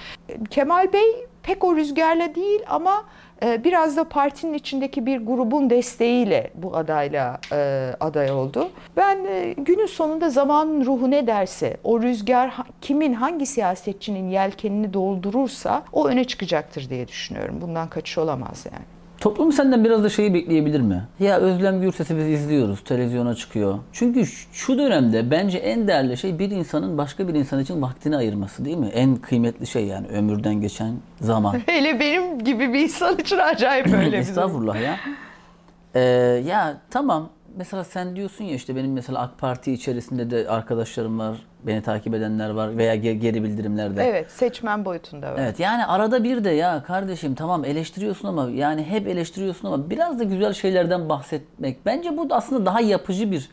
Kemal 0.51 0.93
Bey 0.93 1.27
pek 1.43 1.65
o 1.65 1.77
rüzgarla 1.77 2.35
değil 2.35 2.61
ama 2.69 3.05
e, 3.43 3.65
biraz 3.65 3.97
da 3.97 4.09
partinin 4.09 4.55
içindeki 4.55 5.07
bir 5.07 5.27
grubun 5.27 5.71
desteğiyle 5.71 6.51
bu 6.55 6.77
adayla 6.77 7.41
e, 7.53 7.91
aday 8.01 8.31
oldu. 8.31 8.71
Ben 8.97 9.25
e, 9.25 9.55
günün 9.59 9.87
sonunda 9.87 10.31
zamanın 10.31 10.85
ruhu 10.87 11.11
ne 11.11 11.27
derse, 11.27 11.77
o 11.85 12.03
rüzgar 12.03 12.57
kimin, 12.81 13.13
hangi 13.13 13.47
siyasetçinin 13.47 14.31
yelkenini 14.31 14.93
doldurursa 14.93 15.85
o 15.93 16.09
öne 16.09 16.25
çıkacaktır 16.25 16.91
diye 16.91 17.09
düşünüyorum. 17.09 17.59
Bundan 17.61 17.89
kaçış 17.89 18.19
olamaz 18.19 18.67
yani. 18.73 18.98
Toplum 19.21 19.53
senden 19.53 19.85
biraz 19.85 20.05
da 20.05 20.09
şeyi 20.09 20.35
bekleyebilir 20.35 20.81
mi? 20.81 21.05
Ya 21.21 21.39
Özlem 21.39 21.81
Gürses'i 21.81 22.16
biz 22.16 22.27
izliyoruz, 22.27 22.85
televizyona 22.85 23.35
çıkıyor. 23.35 23.79
Çünkü 23.93 24.27
şu 24.53 24.79
dönemde 24.79 25.31
bence 25.31 25.59
en 25.59 25.89
değerli 25.89 26.16
şey 26.16 26.39
bir 26.39 26.51
insanın 26.51 26.99
başka 26.99 27.29
bir 27.29 27.35
insan 27.35 27.61
için 27.61 27.83
vaktini 27.83 28.16
ayırması 28.16 28.64
değil 28.64 28.77
mi? 28.77 28.87
En 28.87 29.16
kıymetli 29.16 29.66
şey 29.66 29.87
yani 29.87 30.07
ömürden 30.07 30.55
geçen 30.55 30.95
zaman. 31.21 31.55
Hele 31.66 32.01
benim 32.01 32.39
gibi 32.45 32.73
bir 32.73 32.81
insan 32.81 33.19
için 33.19 33.39
acayip 33.39 33.87
öyle 33.87 34.12
bir. 34.12 34.19
Estağfurullah 34.19 34.83
ya. 34.83 34.97
Ee, 35.95 36.01
ya 36.47 36.77
tamam. 36.91 37.29
Mesela 37.59 37.85
sen 37.85 38.17
diyorsun 38.17 38.45
ya 38.45 38.55
işte 38.55 38.77
benim 38.77 38.93
mesela 38.93 39.21
AK 39.21 39.39
Parti 39.39 39.73
içerisinde 39.73 40.31
de 40.31 40.49
arkadaşlarım 40.49 41.19
var, 41.19 41.37
beni 41.67 41.83
takip 41.83 42.15
edenler 42.15 42.51
var 42.51 42.77
veya 42.77 42.95
ge- 42.97 43.13
geri 43.13 43.43
bildirimlerde. 43.43 44.05
Evet, 44.05 44.31
seçmen 44.31 44.85
boyutunda 44.85 45.33
var. 45.33 45.39
Evet 45.39 45.61
yani 45.61 45.87
arada 45.87 46.25
bir 46.25 46.45
de 46.45 46.51
ya 46.51 46.83
kardeşim 46.83 47.35
tamam 47.35 47.65
eleştiriyorsun 47.65 48.29
ama 48.29 48.51
yani 48.51 48.83
hep 48.85 49.09
eleştiriyorsun 49.09 49.69
ama 49.69 49.91
biraz 49.91 50.19
da 50.19 50.25
güzel 50.25 50.53
şeylerden 50.53 51.09
bahsetmek 51.09 51.87
bence 51.87 52.17
bu 52.17 52.31
da 52.31 52.37
aslında 52.37 52.67
daha 52.67 52.81
yapıcı 52.81 53.31
bir 53.31 53.49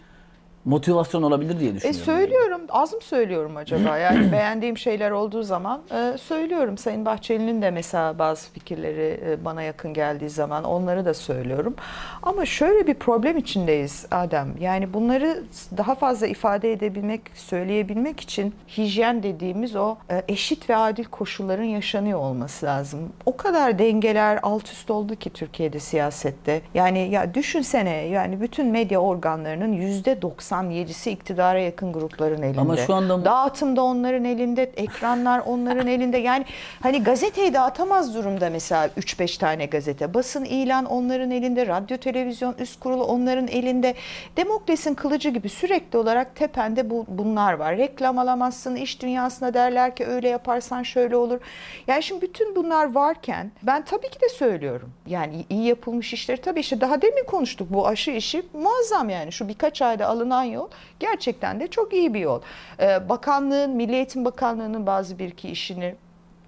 motivasyon 0.66 1.24
olabilir 1.24 1.60
diye 1.60 1.72
E 1.72 1.74
düşünüyorum. 1.76 2.02
söylüyorum, 2.06 2.62
az 2.70 2.94
mı 2.94 3.02
söylüyorum 3.02 3.58
acaba? 3.58 3.98
Yani 4.06 4.32
beğendiğim 4.32 4.78
şeyler 4.78 5.12
olduğu 5.12 5.44
zaman 5.44 5.82
e, 5.92 6.18
söylüyorum. 6.18 6.78
Sayın 6.78 7.06
Bahçeli'nin 7.06 7.62
de 7.62 7.72
mesela 7.72 8.20
bazı 8.20 8.52
fikirleri 8.52 9.20
e, 9.30 9.46
bana 9.46 9.62
yakın 9.62 9.94
geldiği 9.94 10.30
zaman 10.30 10.64
onları 10.64 11.06
da 11.06 11.14
söylüyorum. 11.14 11.76
Ama 12.24 12.46
şöyle 12.46 12.88
bir 12.88 12.94
problem 12.94 13.38
içindeyiz 13.38 14.06
Adem. 14.12 14.48
Yani 14.60 14.94
bunları 14.94 15.44
daha 15.78 15.96
fazla 15.96 16.28
ifade 16.28 16.72
edebilmek, 16.72 17.22
söyleyebilmek 17.34 18.20
için 18.20 18.56
hijyen 18.78 19.24
dediğimiz 19.24 19.76
o 19.76 19.96
e, 20.12 20.24
eşit 20.28 20.70
ve 20.70 20.76
adil 20.76 21.04
koşulların 21.06 21.64
yaşanıyor 21.64 22.20
olması 22.20 22.66
lazım. 22.66 23.00
O 23.26 23.38
kadar 23.38 23.80
dengeler 23.80 24.40
alt 24.44 24.72
üst 24.72 24.92
oldu 24.92 25.16
ki 25.16 25.30
Türkiye'de 25.30 25.80
siyasette. 25.80 26.62
Yani 26.74 27.10
ya 27.12 27.34
düşünsene 27.34 27.90
yani 27.96 28.42
bütün 28.42 28.68
medya 28.68 29.00
organlarının 29.00 29.74
yüzde 29.74 30.22
97'si 30.66 31.10
iktidara 31.10 31.60
yakın 31.60 31.94
grupların 31.94 32.42
elinde. 32.42 32.62
Ama 32.62 32.78
şu 32.78 32.94
anda- 32.94 33.26
Dağıtım 33.26 33.76
da 33.76 33.84
onların 33.84 34.26
elinde, 34.26 34.64
ekranlar 34.64 35.40
onların 35.46 35.88
elinde. 35.88 36.18
Yani 36.18 36.46
hani 36.82 37.04
gazeteyi 37.04 37.54
dağıtamaz 37.54 38.16
durumda 38.16 38.50
mesela 38.50 38.88
3-5 38.98 39.38
tane 39.40 39.66
gazete. 39.66 40.14
Basın 40.14 40.46
ilan 40.46 40.86
onların 40.86 41.32
elinde, 41.32 41.68
radyo 41.68 41.98
televizyon 41.98 42.56
üst 42.60 42.80
kurulu 42.80 43.04
onların 43.04 43.48
elinde. 43.48 43.94
Demokrasinin 44.38 44.96
kılıcı 44.96 45.30
gibi 45.30 45.50
sürekli 45.50 45.98
olarak 45.98 46.36
tepende 46.36 46.90
bu, 46.90 47.06
bunlar 47.08 47.54
var. 47.54 47.78
Reklam 47.78 48.18
alamazsın, 48.20 48.76
iş 48.76 49.02
dünyasına 49.02 49.54
derler 49.54 49.96
ki 49.96 50.06
öyle 50.06 50.30
yaparsan 50.30 50.84
şöyle 50.84 51.16
olur. 51.16 51.40
Yani 51.88 52.04
şimdi 52.04 52.22
bütün 52.22 52.56
bunlar 52.56 52.94
varken 52.94 53.52
ben 53.64 53.86
tabii 53.86 54.10
ki 54.10 54.22
de 54.22 54.30
söylüyorum. 54.30 54.90
Yani 55.08 55.46
iyi 55.50 55.64
yapılmış 55.68 56.14
işleri 56.14 56.42
tabii 56.42 56.60
işte 56.60 56.82
daha 56.82 57.02
demin 57.02 57.26
konuştuk 57.26 57.68
bu 57.74 57.88
aşı 57.88 58.12
işi 58.12 58.44
muazzam 58.54 59.10
yani 59.10 59.32
şu 59.32 59.48
birkaç 59.48 59.82
ayda 59.82 60.08
alınan 60.08 60.44
yol 60.46 60.70
gerçekten 61.00 61.60
de 61.60 61.68
çok 61.68 61.94
iyi 61.94 62.14
bir 62.14 62.20
yol. 62.20 62.42
Ee, 62.80 63.10
bakanlığın, 63.10 63.72
Milli 63.72 63.96
Eğitim 63.96 64.26
Bakanlığı'nın 64.26 64.86
bazı 64.86 65.20
bir 65.20 65.28
iki 65.28 65.50
işini 65.50 65.96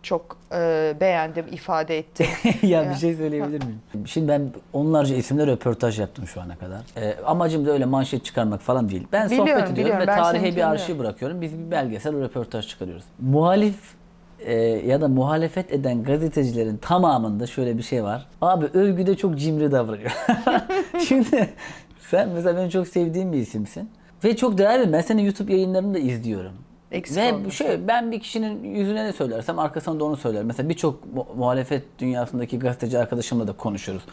çok 0.04 0.38
e, 0.54 0.94
beğendim, 1.00 1.46
ifade 1.52 1.98
ettim. 1.98 2.28
ya 2.62 2.90
bir 2.90 2.96
şey 2.96 3.16
söyleyebilir 3.16 3.64
miyim? 3.64 3.82
Şimdi 4.06 4.28
ben 4.28 4.50
onlarca 4.74 5.16
isimle 5.16 5.48
röportaj 5.48 6.00
yaptım 6.00 6.28
şu 6.28 6.42
ana 6.42 6.56
kadar. 6.56 6.82
Ee, 6.98 7.16
amacım 7.26 7.66
da 7.66 7.72
öyle 7.72 7.86
manşet 7.86 8.26
çıkarmak 8.26 8.62
falan 8.62 8.90
değil. 8.90 9.08
Ben 9.12 9.30
Biliyorum, 9.30 9.48
sohbet 9.48 9.72
ediyorum 9.72 9.76
biliyorum. 9.76 10.02
ve 10.02 10.22
tarihe 10.22 10.56
bir 10.56 10.70
arşiv 10.70 11.00
bırakıyorum. 11.00 11.42
Biz 11.42 11.60
bir 11.60 11.72
belgesel 11.72 12.22
röportaj 12.22 12.68
çıkarıyoruz. 12.68 13.04
Muhalif 13.20 13.98
e, 14.40 14.54
ya 14.62 15.02
da 15.02 15.08
muhalefet 15.08 15.74
eden 15.74 16.04
gazetecilerin 16.04 16.78
tamamında 16.78 17.48
şöyle 17.48 17.78
bir 17.78 17.84
şey 17.84 18.04
var. 18.04 18.28
Abi 18.42 18.66
övgüde 18.66 19.18
çok 19.18 19.38
cimri 19.38 19.72
davranıyor. 19.72 20.12
Şimdi 21.08 21.50
sen 22.12 22.30
mesela 22.30 22.58
benim 22.58 22.70
çok 22.70 22.88
sevdiğim 22.88 23.34
bir 23.34 23.38
isimsin. 23.38 23.90
Ve 24.24 24.36
çok 24.36 24.58
değerli. 24.58 24.94
Ben 24.94 25.02
senin 25.02 25.22
YouTube 25.24 25.54
yayınlarını 25.54 25.94
da 25.94 26.00
izliyorum. 26.00 26.52
Eksik 26.92 27.18
Ve 27.18 27.34
olmasın. 27.34 27.50
şey 27.50 27.88
ben 27.88 28.12
bir 28.12 28.20
kişinin 28.20 28.64
yüzüne 28.76 29.06
ne 29.06 29.14
söylersem 29.14 29.60
arkasına 29.60 30.00
da 30.00 30.04
onu 30.04 30.18
söylerim. 30.18 30.48
Mesela 30.48 30.70
birçok 30.70 31.14
mu- 31.16 31.28
muhalefet 31.38 31.84
dünyasındaki 32.00 32.60
gazeteci 32.60 33.00
arkadaşımla 33.00 33.48
da 33.48 33.54
konuşuyoruz. 33.54 34.04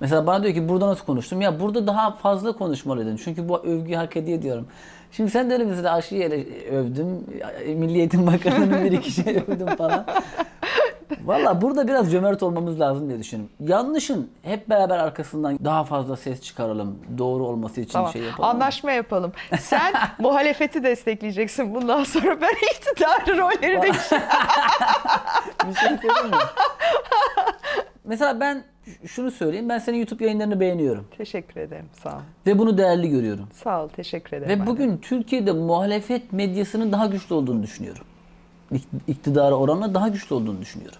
Mesela 0.00 0.26
bana 0.26 0.42
diyor 0.42 0.54
ki 0.54 0.68
burada 0.68 0.86
nasıl 0.86 1.04
konuştum? 1.04 1.40
Ya 1.40 1.60
burada 1.60 1.86
daha 1.86 2.10
fazla 2.16 2.52
konuşmalıydın. 2.52 3.16
Çünkü 3.16 3.48
bu 3.48 3.58
övgüyü 3.58 3.96
hak 3.96 4.16
ediyor 4.16 4.42
diyorum. 4.42 4.66
Şimdi 5.12 5.30
sen 5.30 5.50
de 5.50 5.54
öyle 5.54 5.64
mesela 5.64 5.94
aşıyı 5.94 6.22
ele 6.22 6.46
övdüm. 6.70 7.06
Milli 7.66 7.98
Eğitim 7.98 8.26
Bakanı'nın 8.26 8.84
bir 8.84 8.92
iki 8.92 9.10
şey 9.10 9.36
övdüm 9.48 9.66
falan. 9.66 10.06
Valla 11.24 11.62
burada 11.62 11.88
biraz 11.88 12.12
cömert 12.12 12.42
olmamız 12.42 12.80
lazım 12.80 13.08
diye 13.08 13.18
düşünüyorum. 13.18 13.54
Yanlışın 13.60 14.30
hep 14.42 14.68
beraber 14.68 14.98
arkasından 14.98 15.58
daha 15.64 15.84
fazla 15.84 16.16
ses 16.16 16.42
çıkaralım. 16.42 16.98
Doğru 17.18 17.46
olması 17.46 17.80
için 17.80 17.92
Tamam. 17.92 18.12
şey 18.12 18.22
yapalım. 18.22 18.50
Anlaşma 18.50 18.92
yapalım. 18.92 19.32
Sen 19.60 19.94
muhalefeti 20.18 20.82
destekleyeceksin. 20.82 21.74
Bundan 21.74 22.04
sonra 22.04 22.40
ben 22.40 22.54
iktidarı 22.74 23.38
rolleri 23.38 23.82
de 23.82 23.86
Bir 25.68 25.74
şey 25.74 25.88
söyleyeyim 25.88 26.30
mi? 26.30 26.36
Mesela 28.04 28.40
ben 28.40 28.64
şunu 29.06 29.30
söyleyeyim. 29.30 29.68
Ben 29.68 29.78
senin 29.78 29.98
YouTube 29.98 30.24
yayınlarını 30.24 30.60
beğeniyorum. 30.60 31.06
Teşekkür 31.18 31.60
ederim. 31.60 31.86
Sağ 32.02 32.16
ol. 32.16 32.20
Ve 32.46 32.58
bunu 32.58 32.78
değerli 32.78 33.10
görüyorum. 33.10 33.48
Sağ 33.64 33.84
ol. 33.84 33.88
Teşekkür 33.88 34.36
ederim. 34.36 34.60
Ve 34.62 34.66
bugün 34.66 34.96
Türkiye'de 34.98 35.52
muhalefet 35.52 36.32
medyasının 36.32 36.92
daha 36.92 37.06
güçlü 37.06 37.34
olduğunu 37.34 37.62
düşünüyorum. 37.62 38.04
İk- 38.74 38.88
İktidara 39.06 39.54
oranla 39.54 39.94
daha 39.94 40.08
güçlü 40.08 40.34
olduğunu 40.34 40.60
düşünüyorum. 40.60 40.98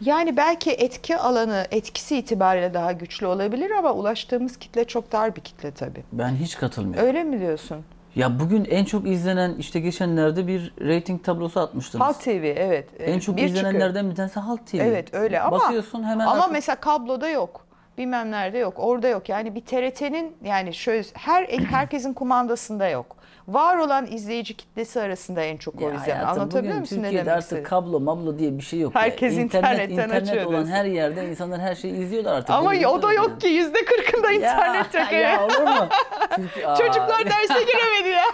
Yani 0.00 0.36
belki 0.36 0.70
etki 0.70 1.16
alanı, 1.16 1.66
etkisi 1.70 2.16
itibariyle 2.16 2.74
daha 2.74 2.92
güçlü 2.92 3.26
olabilir 3.26 3.70
ama 3.70 3.92
ulaştığımız 3.92 4.56
kitle 4.58 4.84
çok 4.84 5.12
dar 5.12 5.36
bir 5.36 5.40
kitle 5.40 5.70
tabii. 5.70 6.02
Ben 6.12 6.30
hiç 6.34 6.56
katılmıyorum. 6.56 7.08
Öyle 7.08 7.24
mi 7.24 7.40
diyorsun? 7.40 7.76
Ya 8.14 8.40
bugün 8.40 8.64
en 8.64 8.84
çok 8.84 9.06
izlenen 9.08 9.54
işte 9.54 9.80
geçenlerde 9.80 10.46
bir 10.46 10.74
rating 10.80 11.24
tablosu 11.24 11.60
atmıştınız. 11.60 12.04
Halk 12.06 12.20
TV 12.20 12.54
evet. 12.56 12.88
en 12.98 13.18
çok 13.18 13.36
Bir 13.36 13.40
çıkıyor. 13.48 13.58
izlenenlerden 13.58 14.10
bir 14.10 14.14
tanesi 14.16 14.40
Halk 14.40 14.66
TV. 14.66 14.76
Evet 14.76 15.14
öyle 15.14 15.40
ama 15.40 15.58
Bakıyorsun 15.58 16.02
hemen 16.04 16.26
ama 16.26 16.44
arka- 16.44 16.52
mesela 16.52 16.76
kabloda 16.76 17.28
yok. 17.28 17.66
Bilmem 17.98 18.30
nerede 18.30 18.58
yok. 18.58 18.74
Orada 18.76 19.08
yok. 19.08 19.28
Yani 19.28 19.54
bir 19.54 19.60
TRT'nin 19.60 20.36
yani 20.44 20.74
şöyle 20.74 21.04
her 21.14 21.44
herkesin 21.48 22.12
kumandasında 22.14 22.88
yok. 22.88 23.16
Var 23.54 23.76
olan 23.76 24.06
izleyici 24.06 24.56
kitlesi 24.56 25.00
arasında 25.00 25.42
en 25.42 25.56
çok 25.56 25.82
o 25.82 25.92
izleyen. 25.94 26.24
Anlatabiliyor 26.24 26.78
musun 26.78 26.96
ne 26.96 27.02
Türkiye'de 27.02 27.26
demek 27.26 27.38
artık 27.38 27.66
kablo 27.66 28.00
mablo 28.00 28.38
diye 28.38 28.58
bir 28.58 28.62
şey 28.62 28.80
yok. 28.80 28.94
ya. 28.94 29.00
Herkes 29.00 29.36
internetten 29.38 29.90
internet 29.90 30.22
açıyor 30.22 30.44
olan 30.44 30.52
diyorsun. 30.52 30.72
her 30.72 30.84
yerde 30.84 31.28
insanlar 31.30 31.60
her 31.60 31.74
şeyi 31.74 31.94
izliyorlar 31.94 32.32
artık. 32.34 32.50
Ama 32.50 32.70
Böyle 32.70 32.86
o 32.86 33.02
da 33.02 33.12
yok 33.12 33.40
ki. 33.40 33.48
Yüzde 33.48 33.84
kırkında 33.84 34.32
internet 34.32 34.94
yok. 34.94 35.12
ya, 35.12 35.20
ya 35.20 35.44
olur 35.44 35.62
mu? 35.62 35.88
Çünkü, 36.36 36.66
aa, 36.66 36.76
Çocuklar 36.76 37.24
derse 37.26 37.64
giremedi 37.64 38.08
ya. 38.08 38.24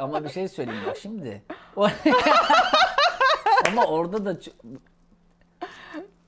Ama 0.00 0.24
bir 0.24 0.28
şey 0.28 0.48
söyleyeyim 0.48 0.82
bak 0.86 0.96
şimdi. 1.02 1.42
Ama 3.68 3.84
orada 3.86 4.24
da 4.24 4.36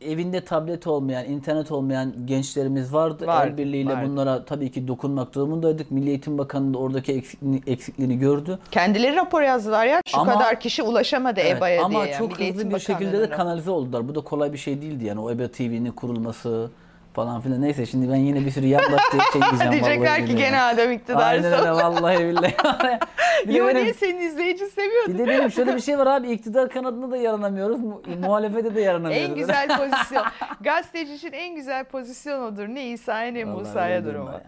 evinde 0.05 0.40
tablet 0.40 0.86
olmayan, 0.86 1.24
internet 1.24 1.72
olmayan 1.72 2.12
gençlerimiz 2.26 2.92
vardı. 2.94 3.26
Vardı, 3.26 3.50
El 3.53 3.57
birliğiyle 3.59 3.92
vardı. 3.94 4.09
bunlara 4.09 4.44
tabii 4.44 4.70
ki 4.70 4.88
dokunmak 4.88 5.34
durumundaydık. 5.34 5.90
Milli 5.90 6.09
Eğitim 6.09 6.38
Bakanı 6.38 6.74
da 6.74 6.78
oradaki 6.78 7.12
eksikliğini, 7.12 7.61
eksikliğini 7.66 8.18
gördü. 8.18 8.59
Kendileri 8.70 9.16
rapor 9.16 9.42
yazdılar 9.42 9.86
ya. 9.86 10.03
Şu 10.07 10.20
Ama- 10.20 10.32
kadar 10.32 10.61
kişi 10.61 10.82
ulaşamadı 10.82 11.40
Evet, 11.40 11.57
EBA'ya 11.57 11.84
ama 11.84 12.00
diye. 12.03 12.12
yani. 12.12 12.18
çok 12.18 12.38
Milli 12.38 12.50
hızlı 12.50 12.62
Eğitim 12.62 12.74
bir 12.74 12.80
şekilde 12.80 13.20
de 13.20 13.30
kanalize 13.30 13.70
oldular. 13.70 14.09
Bu 14.09 14.14
da 14.14 14.20
kolay 14.20 14.53
bir 14.53 14.59
şey 14.59 14.82
değildi 14.82 15.05
yani 15.05 15.20
o 15.20 15.30
EBA 15.30 15.48
TV'nin 15.48 15.90
kurulması 15.92 16.70
falan 17.15 17.41
filan. 17.41 17.63
Neyse 17.63 17.87
şimdi 17.87 18.13
ben 18.13 18.17
yine 18.17 18.41
bir 18.47 18.51
sürü 18.51 18.67
diye 19.13 19.23
şey 19.33 19.43
diyeceğim. 19.51 19.73
Diyecekler 19.73 20.27
ki 20.27 20.37
gene 20.37 20.61
adam 20.63 20.93
iktidarı 20.93 21.25
Aynen 21.25 21.53
öyle 21.53 21.71
vallahi 21.71 22.19
billahi. 22.29 22.55
benim, 23.75 23.85
niye 23.85 23.95
senin 23.95 24.21
izleyici 24.21 24.67
seviyordu? 24.67 25.09
bir 25.15 25.19
de 25.19 25.27
benim 25.27 25.51
şöyle 25.51 25.75
bir 25.77 25.81
şey 25.81 25.99
var 25.99 26.07
abi 26.07 26.31
iktidar 26.33 26.69
kanadında 26.69 27.11
da 27.11 27.17
yaranamıyoruz. 27.17 27.81
mu- 27.81 28.03
Muhalefete 28.21 28.75
de 28.75 28.81
yaranamıyoruz. 28.81 29.29
En 29.31 29.35
güzel 29.35 29.69
pozisyon. 29.69 30.25
Gazeteci 30.61 31.15
için 31.15 31.33
en 31.33 31.55
güzel 31.55 31.85
pozisyon 31.85 32.43
odur. 32.43 32.69
Ne 32.69 32.87
İsa'ya 32.87 33.33
ne 33.33 33.45
Musa'ya 33.45 34.05
durumu. 34.05 34.31
ya. 34.33 34.43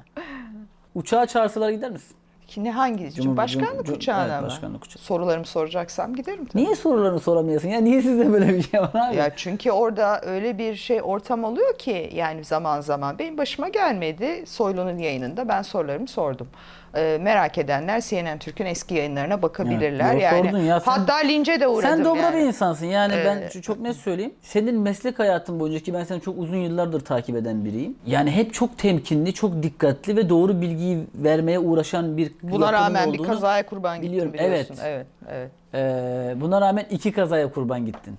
Uçağa 0.95 1.27
çağırsalar 1.27 1.71
gider 1.71 1.91
misin? 1.91 2.17
Ne 2.57 2.71
hangi? 2.73 3.11
Cumhur- 3.15 3.37
başkanlık 3.37 3.87
Cumhur- 3.87 3.97
uçağına 3.97 4.33
evet, 4.33 4.41
mı? 4.41 4.47
başkanlık 4.47 4.85
uçağı. 4.85 5.03
Sorularımı 5.03 5.47
soracaksam 5.47 6.15
giderim 6.15 6.45
tabii. 6.47 6.65
Niye 6.65 6.77
sorularını 6.77 7.21
soramıyorsun? 7.21 7.69
Ya 7.69 7.81
niye 7.81 8.03
sizde 8.03 8.33
böyle 8.33 8.49
bir 8.55 8.63
şey 8.63 8.81
var 8.81 8.91
abi? 8.95 9.17
Ya 9.17 9.33
çünkü 9.37 9.71
orada 9.71 10.21
öyle 10.25 10.59
bir 10.59 10.75
şey 10.77 11.01
ortam 11.03 11.45
oluyor 11.45 11.79
ki 11.79 12.11
yani 12.15 12.45
zaman 12.45 12.81
zaman 12.81 13.19
benim 13.19 13.39
başıma 13.39 13.69
gelmedi. 13.69 14.45
Soylu'nun 14.47 14.99
yayınında 14.99 15.49
ben 15.49 15.63
sorularımı 15.63 16.07
sordum. 16.09 16.49
Ee, 16.97 17.19
merak 17.21 17.59
edenler 17.59 18.01
CNN 18.01 18.39
Türk'ün 18.39 18.67
eski 18.67 18.95
yayınlarına 18.95 19.43
bakabilirler. 19.43 20.13
Evet, 20.13 20.23
yani 20.23 20.67
ya, 20.67 20.81
sen- 20.81 20.93
hatta 20.93 21.15
lince 21.17 21.61
de 21.61 21.69
uğradım 21.69 21.91
Sen 21.97 22.05
dobra 22.05 22.21
yani. 22.23 22.37
bir 22.37 22.41
insansın. 22.41 22.87
Yani 22.87 23.15
ben 23.27 23.37
Ee, 23.37 23.47
ç- 23.47 23.63
çok 23.63 23.81
net 23.81 23.97
söyleyeyim. 23.97 24.35
Senin 24.43 24.81
meslek 24.81 25.19
hayatın 25.19 25.61
boyunca 25.61 25.79
ki 25.79 25.95
ben 25.95 26.05
seni 26.05 26.21
çok 26.21 26.39
uzun 26.39 26.57
yıllardır 26.57 27.01
takip 27.01 27.37
eden 27.37 27.65
biriyim. 27.65 27.97
Yani 28.07 28.31
hep 28.31 28.55
çok 28.55 28.79
temkinli, 28.79 29.35
çok 29.35 29.63
dikkatli 29.63 30.17
ve 30.17 30.29
doğru 30.29 30.61
bilgiyi 30.61 31.07
vermeye 31.15 31.59
uğraşan 31.59 32.17
bir 32.17 32.33
Buna 32.43 32.73
rağmen 32.73 33.13
bir 33.13 33.23
kazaya 33.23 33.67
kurban 33.67 34.03
biliyorum. 34.03 34.33
biliyorsun. 34.33 34.77
Evet. 34.85 35.07
evet. 35.29 35.51
evet. 35.75 35.75
Ee, 35.75 36.41
buna 36.41 36.61
rağmen 36.61 36.85
iki 36.91 37.13
kazaya 37.13 37.53
kurban 37.53 37.87
gittin. 37.87 38.15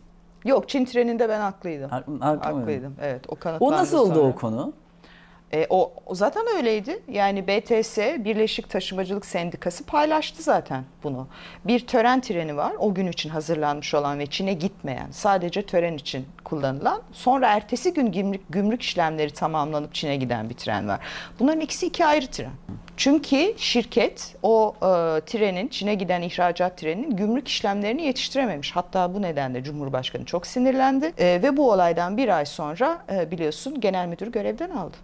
Yok 0.45 0.69
Çin 0.69 0.85
treninde 0.85 1.29
ben 1.29 1.39
haklıydım. 1.39 1.89
Haklı- 1.89 2.19
haklı 2.19 2.49
mıyım? 2.49 2.59
Haklıydım. 2.59 2.95
Evet 3.01 3.21
o 3.29 3.31
O 3.31 3.35
kanıtlandı 3.39 3.73
nasıl 3.75 3.97
oldu 3.97 4.13
sonra. 4.15 4.19
o 4.27 4.35
konu? 4.35 4.73
E, 5.55 5.67
o, 5.69 5.93
zaten 6.11 6.43
öyleydi. 6.57 6.99
Yani 7.11 7.47
BTS 7.47 7.97
Birleşik 7.97 8.69
Taşımacılık 8.69 9.25
Sendikası 9.25 9.85
paylaştı 9.85 10.43
zaten 10.43 10.83
bunu. 11.03 11.27
Bir 11.65 11.87
tören 11.87 12.21
treni 12.21 12.57
var. 12.57 12.73
O 12.79 12.93
gün 12.93 13.07
için 13.07 13.29
hazırlanmış 13.29 13.93
olan 13.93 14.19
ve 14.19 14.25
Çin'e 14.25 14.53
gitmeyen, 14.53 15.07
sadece 15.11 15.61
tören 15.61 15.93
için 15.93 16.25
kullanılan. 16.43 17.01
Sonra 17.11 17.47
ertesi 17.47 17.93
gün 17.93 18.11
gümrük, 18.11 18.41
gümrük 18.49 18.81
işlemleri 18.81 19.33
tamamlanıp 19.33 19.93
Çin'e 19.93 20.15
giden 20.15 20.49
bir 20.49 20.55
tren 20.55 20.87
var. 20.87 20.99
Bunların 21.39 21.61
ikisi 21.61 21.87
iki 21.87 22.05
ayrı 22.05 22.27
tren. 22.27 22.51
Çünkü 22.97 23.53
şirket 23.57 24.35
o 24.43 24.75
e, 24.81 24.85
trenin, 25.25 25.67
Çin'e 25.67 25.95
giden 25.95 26.21
ihracat 26.21 26.77
treninin 26.77 27.15
gümrük 27.15 27.47
işlemlerini 27.47 28.05
yetiştirememiş. 28.05 28.71
Hatta 28.71 29.13
bu 29.13 29.21
nedenle 29.21 29.63
Cumhurbaşkanı 29.63 30.25
çok 30.25 30.47
sinirlendi. 30.47 31.13
E, 31.17 31.39
ve 31.43 31.57
bu 31.57 31.71
olaydan 31.71 32.17
bir 32.17 32.37
ay 32.37 32.45
sonra 32.45 33.05
e, 33.11 33.31
biliyorsun 33.31 33.79
genel 33.79 34.07
müdür 34.07 34.31
görevden 34.31 34.69
aldı. 34.69 34.97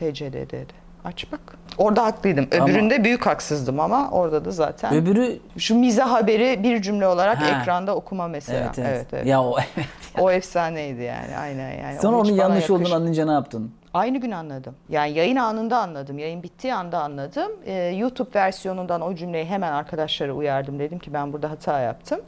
TCDD'de. 0.00 0.64
Aç 1.04 1.32
bak. 1.32 1.40
Orada 1.78 2.04
haklıydım. 2.04 2.48
Ama- 2.54 2.64
Öbüründe 2.64 3.04
büyük 3.04 3.26
haksızdım 3.26 3.80
ama 3.80 4.10
orada 4.10 4.44
da 4.44 4.50
zaten. 4.50 4.94
Öbürü 4.94 5.38
Şu 5.58 5.74
mizah 5.74 6.10
haberi 6.10 6.62
bir 6.62 6.82
cümle 6.82 7.06
olarak 7.06 7.42
Ha. 7.42 7.60
ekranda 7.60 7.94
okuma 7.96 8.28
mesela. 8.28 8.58
evet, 8.60 8.78
evet. 8.78 8.88
evet, 8.96 9.06
evet. 9.12 9.26
Ya 9.26 9.42
o 9.42 9.56
evet. 9.76 9.86
O 10.18 10.30
efsaneydi 10.30 11.02
yani. 11.02 11.36
Aynen 11.36 11.70
yani. 11.82 11.98
Sonra 12.00 12.16
onun 12.16 12.32
yanlış 12.32 12.54
yakış- 12.56 12.70
olduğunu 12.70 12.94
anlayınca 12.94 13.24
ne 13.26 13.32
yaptın? 13.32 13.72
Aynı 13.94 14.18
gün 14.18 14.30
anladım. 14.30 14.74
Yani 14.88 15.10
yayın 15.12 15.36
anında 15.36 15.78
anladım. 15.78 16.18
Yayın 16.18 16.42
bittiği 16.42 16.74
anda 16.74 17.02
anladım. 17.02 17.52
Ee, 17.66 17.72
YouTube 17.72 18.30
versiyonundan 18.34 19.00
o 19.00 19.14
cümleyi 19.14 19.44
hemen 19.44 19.72
arkadaşlara 19.72 20.32
uyardım. 20.32 20.78
Dedim 20.78 20.98
ki 20.98 21.12
ben 21.12 21.32
burada 21.32 21.50
hata 21.50 21.80
yaptım. 21.80 22.20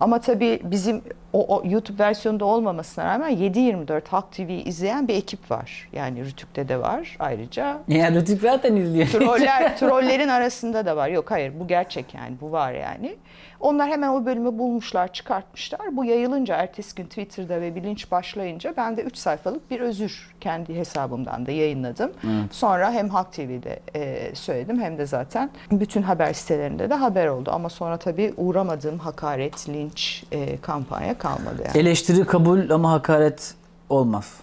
Ama 0.00 0.20
tabii 0.20 0.60
bizim 0.64 1.02
o, 1.32 1.56
o 1.56 1.62
YouTube 1.64 2.04
versiyonunda 2.04 2.44
olmamasına 2.44 3.04
rağmen 3.04 3.32
7-24 3.32 4.08
Halk 4.08 4.32
TV 4.32 4.50
izleyen 4.50 5.08
bir 5.08 5.14
ekip 5.14 5.50
var. 5.50 5.88
Yani 5.92 6.24
Rütük'te 6.24 6.68
de 6.68 6.80
var 6.80 7.16
ayrıca. 7.18 7.78
Yani 7.88 8.16
Rütük 8.16 8.40
zaten 8.40 8.76
izliyor. 8.76 9.08
Troller, 9.08 9.76
trollerin 9.78 10.28
arasında 10.28 10.86
da 10.86 10.96
var. 10.96 11.08
Yok 11.08 11.30
hayır 11.30 11.52
bu 11.60 11.66
gerçek 11.66 12.14
yani 12.14 12.36
bu 12.40 12.52
var 12.52 12.72
yani. 12.72 13.16
Onlar 13.60 13.88
hemen 13.88 14.08
o 14.08 14.26
bölümü 14.26 14.58
bulmuşlar, 14.58 15.12
çıkartmışlar. 15.12 15.96
Bu 15.96 16.04
yayılınca 16.04 16.56
ertesi 16.56 16.94
gün 16.94 17.04
Twitter'da 17.04 17.60
ve 17.60 17.74
bilinç 17.74 18.10
başlayınca 18.10 18.74
ben 18.76 18.96
de 18.96 19.02
3 19.02 19.16
sayfalık 19.16 19.70
bir 19.70 19.80
özür 19.80 20.34
kendi 20.40 20.74
hesabımdan 20.74 21.46
da 21.46 21.50
yayınladım. 21.50 22.10
Sonra 22.50 22.92
hem 22.92 23.08
Halk 23.08 23.32
TV'de 23.32 23.80
e, 23.94 24.34
söyledim 24.34 24.80
hem 24.80 24.98
de 24.98 25.06
zaten 25.06 25.50
bütün 25.72 26.02
haber 26.02 26.32
sitelerinde 26.32 26.90
de 26.90 26.94
haber 26.94 27.26
oldu. 27.26 27.50
Ama 27.52 27.68
sonra 27.68 27.96
tabii 27.96 28.34
uğramadığım 28.36 28.98
hakaret, 28.98 29.68
linç 29.68 30.24
e, 30.32 30.56
kampanya 30.56 31.18
kalmadı 31.18 31.62
yani. 31.66 31.78
Eleştiri 31.78 32.24
kabul 32.24 32.70
ama 32.70 32.92
hakaret 32.92 33.54
olmaz. 33.88 34.34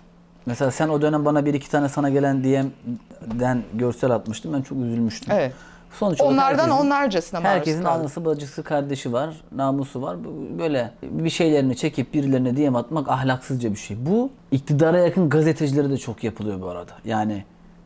Mesela 0.45 0.72
sen 0.72 0.89
o 0.89 1.01
dönem 1.01 1.26
bana 1.26 1.45
bir 1.45 1.53
iki 1.53 1.70
tane 1.70 1.89
sana 1.89 2.09
gelen 2.09 2.43
DM'den 2.43 3.63
görsel 3.74 4.11
atmıştın. 4.11 4.53
Ben 4.53 4.61
çok 4.61 4.78
üzülmüştüm. 4.78 5.34
Evet. 5.38 5.53
Sonuç 5.91 6.21
olarak 6.21 6.33
Onlardan 6.33 6.63
herkesin- 6.63 6.85
onlarcasına 6.85 7.39
maruz 7.39 7.55
Herkesin 7.55 7.83
anası, 7.83 8.25
bacısı, 8.25 8.63
kardeşi 8.63 9.13
var, 9.13 9.35
namusu 9.51 10.01
var. 10.01 10.17
Böyle 10.59 10.91
bir 11.03 11.29
şeylerini 11.29 11.75
çekip 11.75 12.13
birilerine 12.13 12.57
DM 12.57 12.75
atmak 12.75 13.09
ahlaksızca 13.09 13.71
bir 13.71 13.77
şey. 13.79 13.97
Bu 14.05 14.29
iktidara 14.51 14.99
yakın 14.99 15.29
gazetecilere 15.29 15.89
de 15.89 15.97
çok 15.97 16.23
yapılıyor 16.23 16.61
bu 16.61 16.67
arada. 16.69 16.91
Yani 17.05 17.43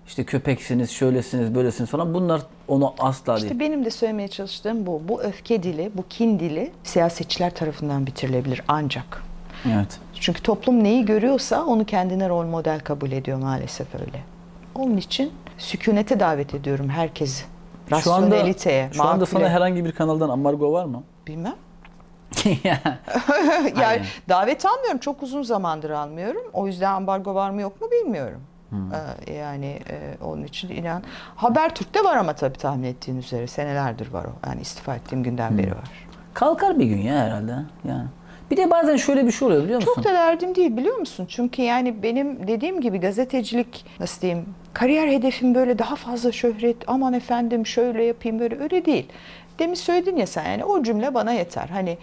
işte 0.08 0.24
köpeksiniz, 0.24 0.92
şöylesiniz, 0.92 1.56
böylesiniz 1.56 1.90
falan. 1.90 2.14
Bunlar 2.14 2.42
onu 2.68 2.94
asla 3.00 3.36
değil. 3.36 3.46
İşte 3.46 3.60
benim 3.60 3.86
de 3.86 3.90
söylemeye 3.90 4.28
çalıştığım 4.28 4.86
bu. 4.86 5.02
Bu 5.08 5.22
öfke 5.22 5.64
dili, 5.64 5.92
bu 5.96 6.04
kin 6.10 6.40
dili 6.40 6.72
siyasetçiler 6.84 7.56
tarafından 7.56 8.06
bitirilebilir 8.06 8.62
ancak. 8.68 9.24
Evet. 9.76 10.00
Çünkü 10.20 10.42
toplum 10.44 10.84
neyi 10.84 11.06
görüyorsa 11.06 11.64
onu 11.66 11.86
kendine 11.86 12.30
rol 12.30 12.46
model 12.46 12.80
kabul 12.80 13.12
ediyor 13.12 13.38
maalesef 13.38 13.96
öyle. 13.96 14.24
Onun 14.76 14.98
için 14.98 15.32
sükunete 15.58 16.20
davet 16.20 16.54
ediyorum 16.54 16.90
herkesi. 16.90 17.44
Şu 18.00 18.14
anda, 18.14 18.54
şu 18.94 19.04
anda 19.04 19.26
sana 19.26 19.50
herhangi 19.50 19.86
bir 19.86 19.92
kanaldan 19.92 20.30
ambargo 20.30 20.72
var 20.72 20.86
mı? 20.86 21.04
Bilmem. 21.28 21.56
Ya, 22.64 22.80
yani 23.66 23.86
Aynen. 23.86 24.06
davet 24.30 24.66
almıyorum. 24.66 24.98
Çok 25.00 25.24
uzun 25.24 25.44
zamandır 25.44 25.90
almıyorum. 25.90 26.42
O 26.54 26.68
yüzden 26.68 26.92
ambargo 26.92 27.36
var 27.36 27.50
mı 27.50 27.62
yok 27.62 27.82
mu 27.82 27.88
bilmiyorum. 27.92 28.42
Hmm. 28.70 28.94
Ee, 29.28 29.34
yani 29.34 29.80
e, 29.90 30.24
onun 30.24 30.44
için 30.44 30.70
inan. 30.70 31.04
Habertürk'te 31.36 32.04
var 32.04 32.18
ama 32.18 32.34
tabii 32.34 32.58
tahmin 32.58 32.84
ettiğin 32.84 33.18
üzere 33.18 33.48
senelerdir 33.48 34.12
var 34.14 34.26
o. 34.26 34.48
Yani 34.48 34.62
istifa 34.62 34.96
ettiğim 34.96 35.24
günden 35.24 35.50
Hmm. 35.50 35.58
beri 35.58 35.72
var. 35.72 35.90
Kalkar 36.34 36.80
bir 36.80 36.86
gün 36.86 36.98
ya 37.02 37.16
herhalde. 37.16 37.56
Yani. 37.88 38.06
Bir 38.52 38.58
de 38.58 38.72
bazen 38.72 38.96
şöyle 38.96 39.26
bir 39.26 39.32
şey 39.32 39.48
oluyor 39.48 39.64
biliyor 39.64 39.80
musun? 39.80 39.94
Çok 39.96 40.04
da 40.04 40.14
derdim 40.14 40.56
değil 40.56 40.78
biliyor 40.78 40.98
musun? 40.98 41.26
Çünkü 41.30 41.62
yani 41.62 42.04
benim 42.04 42.48
dediğim 42.48 42.82
gibi 42.82 43.00
gazetecilik 43.00 43.86
nasıl 44.00 44.22
diyeyim 44.22 44.46
kariyer 44.74 45.08
hedefim 45.08 45.56
böyle 45.56 45.80
daha 45.80 45.96
fazla 45.96 46.32
şöhret 46.32 46.78
aman 46.88 47.14
efendim 47.14 47.66
şöyle 47.66 48.04
yapayım 48.04 48.40
böyle 48.40 48.60
öyle 48.60 48.86
değil. 48.86 49.06
Demin 49.60 49.74
söyledin 49.74 50.18
ya 50.18 50.28
sen 50.28 50.46
yani 50.46 50.66
o 50.66 50.84
cümle 50.84 51.14
bana 51.14 51.34
yeter. 51.34 51.68
Hani 51.72 51.98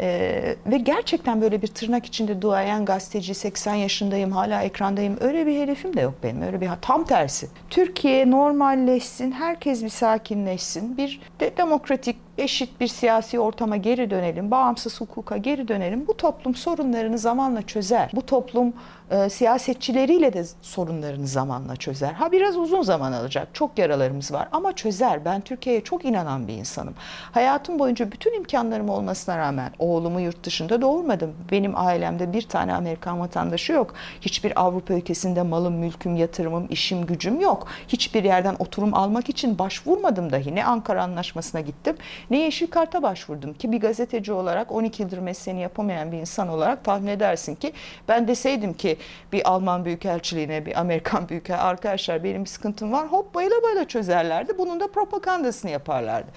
e, 0.00 0.56
ve 0.66 0.78
gerçekten 0.78 1.40
böyle 1.40 1.62
bir 1.62 1.66
tırnak 1.66 2.06
içinde 2.06 2.42
duayen 2.42 2.84
gazeteci 2.84 3.34
80 3.34 3.74
yaşındayım 3.74 4.32
hala 4.32 4.62
ekrandayım 4.62 5.16
öyle 5.20 5.46
bir 5.46 5.60
hedefim 5.60 5.96
de 5.96 6.00
yok 6.00 6.14
benim 6.22 6.42
öyle 6.42 6.60
bir 6.60 6.70
tam 6.82 7.04
tersi. 7.04 7.48
Türkiye 7.70 8.30
normalleşsin 8.30 9.32
herkes 9.32 9.82
bir 9.82 9.88
sakinleşsin 9.88 10.96
bir 10.96 11.20
de 11.40 11.56
demokratik 11.56 12.16
eşit 12.38 12.80
bir 12.80 12.86
siyasi 12.86 13.40
ortama 13.40 13.76
geri 13.76 14.10
dönelim, 14.10 14.50
bağımsız 14.50 15.00
hukuka 15.00 15.36
geri 15.36 15.68
dönelim. 15.68 16.06
Bu 16.06 16.16
toplum 16.16 16.54
sorunlarını 16.54 17.18
zamanla 17.18 17.62
çözer. 17.62 18.10
Bu 18.14 18.26
toplum 18.26 18.72
e, 19.10 19.28
siyasetçileriyle 19.28 20.32
de 20.32 20.44
sorunlarını 20.62 21.26
zamanla 21.26 21.76
çözer. 21.76 22.12
Ha 22.12 22.32
biraz 22.32 22.56
uzun 22.56 22.82
zaman 22.82 23.12
alacak. 23.12 23.48
Çok 23.52 23.78
yaralarımız 23.78 24.32
var 24.32 24.48
ama 24.52 24.72
çözer. 24.72 25.24
Ben 25.24 25.40
Türkiye'ye 25.40 25.84
çok 25.84 26.04
inanan 26.04 26.48
bir 26.48 26.54
insanım. 26.54 26.94
Hayatım 27.32 27.78
boyunca 27.78 28.12
bütün 28.12 28.32
imkanlarım 28.32 28.88
olmasına 28.88 29.38
rağmen 29.38 29.70
oğlumu 29.82 30.20
yurt 30.20 30.44
dışında 30.44 30.80
doğurmadım. 30.80 31.34
Benim 31.50 31.72
ailemde 31.76 32.32
bir 32.32 32.42
tane 32.42 32.74
Amerikan 32.74 33.20
vatandaşı 33.20 33.72
yok. 33.72 33.94
Hiçbir 34.20 34.60
Avrupa 34.60 34.94
ülkesinde 34.94 35.42
malım, 35.42 35.74
mülküm, 35.74 36.16
yatırımım, 36.16 36.66
işim, 36.70 37.06
gücüm 37.06 37.40
yok. 37.40 37.68
Hiçbir 37.88 38.24
yerden 38.24 38.56
oturum 38.58 38.94
almak 38.94 39.28
için 39.28 39.58
başvurmadım 39.58 40.32
dahi. 40.32 40.54
Ne 40.54 40.64
Ankara 40.64 41.02
Anlaşması'na 41.02 41.60
gittim 41.60 41.96
ne 42.30 42.38
Yeşil 42.38 42.66
Kart'a 42.66 43.02
başvurdum 43.02 43.54
ki 43.54 43.72
bir 43.72 43.80
gazeteci 43.80 44.32
olarak 44.32 44.72
12 44.72 45.02
yıldır 45.02 45.18
mesleğini 45.18 45.62
yapamayan 45.62 46.12
bir 46.12 46.18
insan 46.18 46.48
olarak 46.48 46.84
tahmin 46.84 47.06
edersin 47.06 47.54
ki 47.54 47.72
ben 48.08 48.28
deseydim 48.28 48.74
ki 48.74 48.96
bir 49.32 49.50
Alman 49.50 49.84
Büyükelçiliğine 49.84 50.66
bir 50.66 50.80
Amerikan 50.80 51.28
Büyükelçiliğine 51.28 51.62
arkadaşlar 51.62 52.24
benim 52.24 52.44
bir 52.44 52.48
sıkıntım 52.48 52.92
var 52.92 53.06
hop 53.06 53.34
bayıla 53.34 53.62
bayıla 53.62 53.88
çözerlerdi. 53.88 54.58
Bunun 54.58 54.80
da 54.80 54.90
propagandasını 54.90 55.70
yaparlardı. 55.70 56.28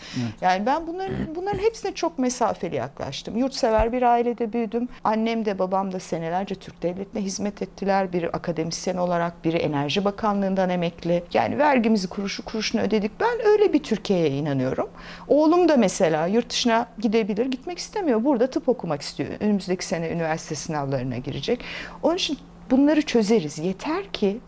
Yani 0.42 0.66
ben 0.66 0.88
bunların, 0.88 1.36
bunların 1.36 1.60
hepsine 1.60 1.94
çok 1.94 2.20
mesafeli 2.20 2.76
yaklaştım. 2.76 3.35
Yurtsever 3.36 3.92
bir 3.92 4.02
ailede 4.02 4.54
büyüdüm. 4.54 4.88
Annem 5.04 5.46
de 5.46 5.60
babam 5.60 5.92
da 5.92 6.00
senelerce 6.00 6.56
Türk 6.56 6.84
Devleti'ne 6.84 7.22
hizmet 7.22 7.62
ettiler. 7.62 8.14
Biri 8.14 8.30
akademisyen 8.30 8.98
olarak, 8.98 9.46
biri 9.46 9.58
Enerji 9.58 10.06
Bakanlığı'ndan 10.06 10.70
emekli. 10.70 11.24
Yani 11.34 11.58
vergimizi 11.58 12.08
kuruşu 12.08 12.46
kuruşuna 12.46 12.82
ödedik. 12.82 13.12
Ben 13.20 13.46
öyle 13.46 13.74
bir 13.74 13.84
Türkiye'ye 13.84 14.30
inanıyorum. 14.30 14.90
Oğlum 15.28 15.70
da 15.70 15.78
mesela 15.78 16.28
yurt 16.28 16.50
dışına 16.50 16.88
gidebilir, 17.00 17.46
gitmek 17.46 17.78
istemiyor. 17.80 18.24
Burada 18.24 18.50
tıp 18.50 18.70
okumak 18.70 19.02
istiyor. 19.02 19.30
Önümüzdeki 19.40 19.86
sene 19.86 20.10
üniversite 20.10 20.56
sınavlarına 20.56 21.18
girecek. 21.18 21.60
Onun 22.04 22.16
için 22.16 22.38
bunları 22.72 23.02
çözeriz. 23.02 23.60
Yeter 23.60 24.12
ki 24.14 24.40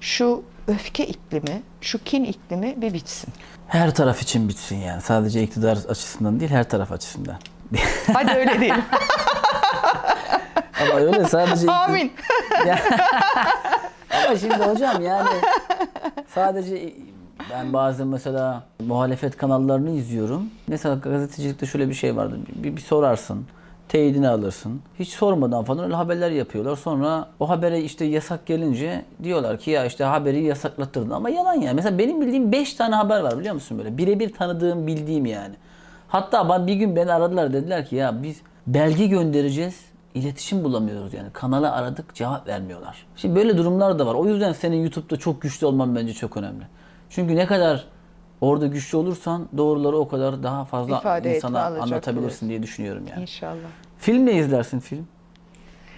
şu 0.00 0.42
öfke 0.68 1.06
iklimi, 1.06 1.62
şu 1.80 2.04
kin 2.04 2.24
iklimi 2.24 2.82
bir 2.82 2.94
bitsin. 2.94 3.32
Her 3.68 3.94
taraf 3.94 4.22
için 4.22 4.48
bitsin 4.48 4.76
yani. 4.76 5.02
Sadece 5.02 5.42
iktidar 5.42 5.78
açısından 5.88 6.40
değil, 6.40 6.50
her 6.50 6.68
taraf 6.68 6.92
açısından. 6.92 7.36
Hadi 8.12 8.30
öyle 8.32 8.60
değil. 8.60 8.74
Ama 10.82 11.00
öyle 11.00 11.24
sadece 11.24 11.70
Amin. 11.72 12.12
Ya- 12.66 12.78
Ama 14.26 14.36
şimdi 14.36 14.54
hocam 14.54 15.02
yani 15.02 15.28
sadece 16.28 16.92
ben 17.50 17.72
bazen 17.72 18.06
mesela 18.06 18.62
muhalefet 18.86 19.36
kanallarını 19.36 19.90
izliyorum. 19.90 20.50
Mesela 20.66 20.94
gazetecilikte 20.94 21.66
şöyle 21.66 21.88
bir 21.88 21.94
şey 21.94 22.16
vardı. 22.16 22.38
Bir, 22.54 22.76
bir 22.76 22.80
sorarsın. 22.80 23.46
Teyidini 23.88 24.28
alırsın. 24.28 24.80
Hiç 24.98 25.08
sormadan 25.08 25.64
falan 25.64 25.84
öyle 25.84 25.94
haberler 25.94 26.30
yapıyorlar. 26.30 26.76
Sonra 26.76 27.28
o 27.40 27.48
habere 27.48 27.80
işte 27.80 28.04
yasak 28.04 28.46
gelince 28.46 29.04
diyorlar 29.22 29.58
ki 29.58 29.70
ya 29.70 29.84
işte 29.84 30.04
haberi 30.04 30.42
yasaklattırdın. 30.44 31.10
Ama 31.10 31.30
yalan 31.30 31.54
ya. 31.54 31.72
Mesela 31.74 31.98
benim 31.98 32.20
bildiğim 32.20 32.52
5 32.52 32.74
tane 32.74 32.94
haber 32.94 33.20
var 33.20 33.38
biliyor 33.38 33.54
musun 33.54 33.78
böyle? 33.78 33.98
Birebir 33.98 34.32
tanıdığım 34.34 34.86
bildiğim 34.86 35.26
yani. 35.26 35.54
Hatta 36.08 36.48
ben 36.48 36.66
bir 36.66 36.74
gün 36.74 36.96
beni 36.96 37.12
aradılar 37.12 37.52
dediler 37.52 37.86
ki 37.86 37.96
ya 37.96 38.22
biz 38.22 38.40
belge 38.66 39.06
göndereceğiz. 39.06 39.88
İletişim 40.14 40.64
bulamıyoruz 40.64 41.14
yani. 41.14 41.30
Kanala 41.32 41.72
aradık 41.72 42.14
cevap 42.14 42.48
vermiyorlar. 42.48 43.06
Şimdi 43.16 43.36
böyle 43.36 43.58
durumlar 43.58 43.98
da 43.98 44.06
var. 44.06 44.14
O 44.14 44.26
yüzden 44.26 44.52
senin 44.52 44.76
YouTube'da 44.82 45.16
çok 45.16 45.42
güçlü 45.42 45.66
olman 45.66 45.96
bence 45.96 46.12
çok 46.12 46.36
önemli. 46.36 46.64
Çünkü 47.10 47.36
ne 47.36 47.46
kadar 47.46 47.84
orada 48.40 48.66
güçlü 48.66 48.98
olursan 48.98 49.48
doğruları 49.56 49.96
o 49.96 50.08
kadar 50.08 50.42
daha 50.42 50.64
fazla 50.64 50.98
İfade 50.98 51.36
insana 51.36 51.64
anlatabilirsin 51.64 52.48
diye 52.48 52.62
düşünüyorum 52.62 53.04
yani. 53.10 53.22
İnşallah. 53.22 53.68
Film 53.98 54.26
ne 54.26 54.32
izlersin 54.32 54.80
film? 54.80 55.08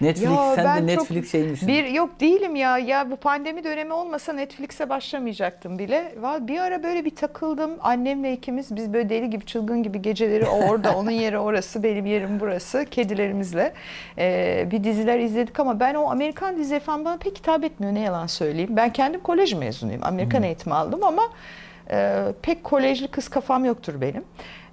Netflix 0.01 0.29
Ya 0.29 0.55
sen 0.55 0.65
ben 0.65 0.87
de 0.87 0.95
çok- 0.95 1.01
Netflix 1.11 1.31
şey 1.31 1.43
misin? 1.43 1.67
Bir 1.67 1.85
yok 1.85 2.19
değilim 2.19 2.55
ya. 2.55 2.77
Ya 2.77 3.11
bu 3.11 3.15
pandemi 3.15 3.63
dönemi 3.63 3.93
olmasa 3.93 4.33
Netflix'e 4.33 4.89
başlamayacaktım 4.89 5.79
bile. 5.79 6.13
Va- 6.21 6.47
Bir 6.47 6.59
ara 6.59 6.83
böyle 6.83 7.05
bir 7.05 7.15
takıldım. 7.15 7.71
Annemle 7.81 8.33
ikimiz 8.33 8.75
biz 8.75 8.93
böyle 8.93 9.09
deli 9.09 9.29
gibi 9.29 9.45
çılgın 9.45 9.83
gibi 9.83 10.01
geceleri 10.01 10.47
orada 10.47 10.95
onun 10.97 11.11
yeri 11.11 11.37
orası 11.39 11.83
benim 11.83 12.05
yerim 12.05 12.39
burası 12.39 12.85
kedilerimizle 12.91 13.73
Ee, 14.17 14.67
bir 14.71 14.83
diziler 14.83 15.19
izledik 15.19 15.59
ama 15.59 15.79
ben 15.79 15.95
o 15.95 16.11
Amerikan 16.11 16.57
dizileri 16.57 16.79
falan 16.79 17.05
bana 17.05 17.17
pek 17.17 17.37
hitap 17.37 17.63
etmiyor 17.63 17.93
ne 17.95 17.99
yalan 17.99 18.27
söyleyeyim. 18.27 18.69
Ben 18.75 18.93
kendim 18.93 19.19
kolej 19.21 19.53
mezunuyum. 19.53 20.01
Amerikan 20.03 20.43
eğitimi 20.43 20.75
aldım 20.75 21.03
ama 21.03 21.23
e, 21.91 22.17
pek 22.41 22.63
kolejli 22.63 23.07
kız 23.07 23.27
kafam 23.29 23.65
yoktur 23.65 24.01
benim. 24.01 24.23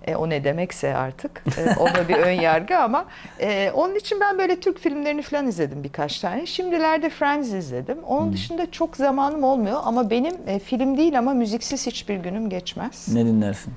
E, 0.09 0.17
o 0.17 0.29
ne 0.31 0.45
demekse 0.45 0.95
artık. 0.97 1.43
E, 1.59 1.81
o 1.81 1.87
da 1.87 2.09
bir 2.09 2.15
ön 2.17 2.31
yargı 2.41 2.79
ama 2.79 3.05
e, 3.41 3.71
onun 3.75 3.95
için 3.95 4.21
ben 4.21 4.39
böyle 4.39 4.61
Türk 4.61 4.79
filmlerini 4.79 5.23
falan 5.23 5.47
izledim 5.47 5.85
birkaç 5.85 6.21
tane. 6.21 6.47
Şimdilerde 6.47 7.11
Friends 7.11 7.53
izledim. 7.53 7.99
Onun 8.07 8.33
dışında 8.33 8.71
çok 8.71 8.97
zamanım 8.97 9.45
olmuyor 9.45 9.81
ama 9.85 10.11
benim 10.11 10.35
e, 10.47 10.59
film 10.59 10.97
değil 10.97 11.19
ama 11.19 11.33
müziksiz 11.35 11.87
hiçbir 11.87 12.17
günüm 12.17 12.51
geçmez. 12.51 13.09
Ne 13.15 13.27
dinlersin? 13.27 13.73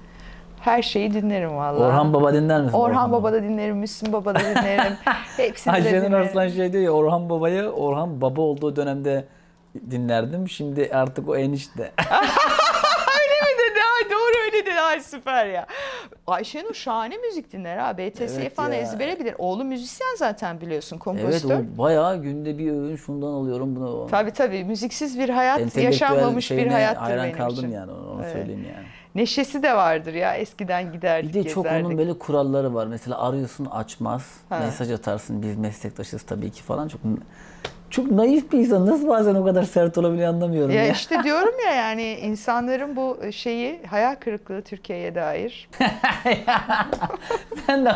Her 0.62 0.82
şeyi 0.82 1.14
dinlerim 1.14 1.58
vallahi. 1.58 1.84
Orhan 1.84 2.14
Baba 2.14 2.34
dinler 2.34 2.62
misin? 2.62 2.78
Orhan 2.78 3.12
Baba 3.12 3.34
da 3.34 3.44
dinlerim, 3.44 3.78
Müslüm 3.78 4.14
Baba 4.14 4.36
da 4.36 4.40
dinlerim. 4.40 4.94
Hepsini 5.38 5.72
de 5.74 5.76
Ayşenur 5.76 5.94
dinlerim. 6.06 6.14
Arslan 6.28 6.48
şey 6.50 6.74
diyor 6.74 6.84
ya 6.84 6.92
Orhan 6.92 7.30
Baba'yı 7.30 7.64
Orhan 7.70 8.22
Baba 8.22 8.42
olduğu 8.42 8.76
dönemde 8.76 9.26
dinlerdim. 9.92 10.50
Şimdi 10.50 10.90
artık 10.94 11.30
o 11.30 11.36
enişte. 11.38 11.82
Öyle 13.22 13.38
mi 13.42 13.58
dedi? 13.60 13.80
Ay 13.98 14.10
doğru 14.12 14.34
öyle 14.46 14.66
dedi. 14.66 14.71
Ay 14.82 15.00
süper 15.02 15.46
ya. 15.46 15.66
Ayşenur 16.28 16.74
şahane 16.74 17.18
müzik 17.18 17.52
dinler 17.54 17.78
ha. 17.78 17.98
BTS'yi 17.98 18.42
Evet 18.42 18.56
falan 18.56 18.72
ya. 18.74 18.80
ezbere 18.82 19.20
bilir. 19.20 19.36
Oğlu 19.38 19.64
müzisyen 19.64 20.16
zaten 20.18 20.62
biliyorsun 20.62 20.96
evet 20.96 21.04
kompozitör. 21.04 21.60
o 21.60 21.78
bayağı 21.78 22.22
günde 22.22 22.58
bir 22.58 22.72
öğün 22.72 22.96
şundan 22.96 23.28
alıyorum 23.28 23.76
bunu. 23.76 24.08
Tabii 24.12 24.32
tabii 24.32 24.64
müziksiz 24.64 25.20
bir 25.20 25.30
hayat 25.30 25.60
Entelektüel 25.60 25.84
yaşanmamış 25.84 26.52
bir 26.52 26.56
şeyine 26.56 26.72
hayattır 26.74 27.02
hayran 27.02 27.26
benim 27.26 27.38
kaldım 27.38 27.56
için. 27.56 27.72
yani 27.72 27.92
onu, 27.92 28.12
onu 28.12 28.22
Evet. 28.24 28.34
söyleyeyim 28.34 28.66
yani. 28.76 28.86
Neşesi 29.16 29.64
de 29.64 29.76
vardır 29.76 30.14
ya 30.14 30.36
eskiden 30.36 30.92
giderdik 30.92 31.30
Bir 31.36 31.44
de 31.44 31.50
çok 31.50 31.64
gezerdik. 31.64 31.86
onun 31.88 31.98
böyle 31.98 32.14
kuralları 32.20 32.74
var. 32.74 32.88
Mesela 32.88 33.22
arıyorsun 33.22 33.66
açmaz. 33.66 34.24
Mesaj 34.50 34.92
atarsın 34.92 35.42
biz 35.42 35.58
meslektaşız 35.58 36.22
tabii 36.22 36.52
ki 36.52 36.64
falan. 36.64 36.88
Çok 36.88 37.02
çok 37.92 38.12
naif 38.12 38.52
bir 38.52 38.58
insan. 38.60 38.86
Nasıl 38.88 39.08
bazen 39.08 39.36
o 39.36 39.46
kadar 39.46 39.64
sert 39.64 39.98
olabiliyor 39.98 40.30
anlamıyorum 40.30 40.72
Ya 40.76 40.86
ya. 40.86 40.92
işte 40.92 41.24
diyorum 41.24 41.54
ya 41.66 41.74
yani 41.74 42.04
insanların 42.14 42.96
bu 42.96 43.18
şeyi 43.32 43.84
hayal 43.90 44.16
kırıklığı 44.16 44.62
Türkiye'ye 44.62 45.16
dair. 45.16 45.70
Sen 47.68 47.86
de 47.86 47.92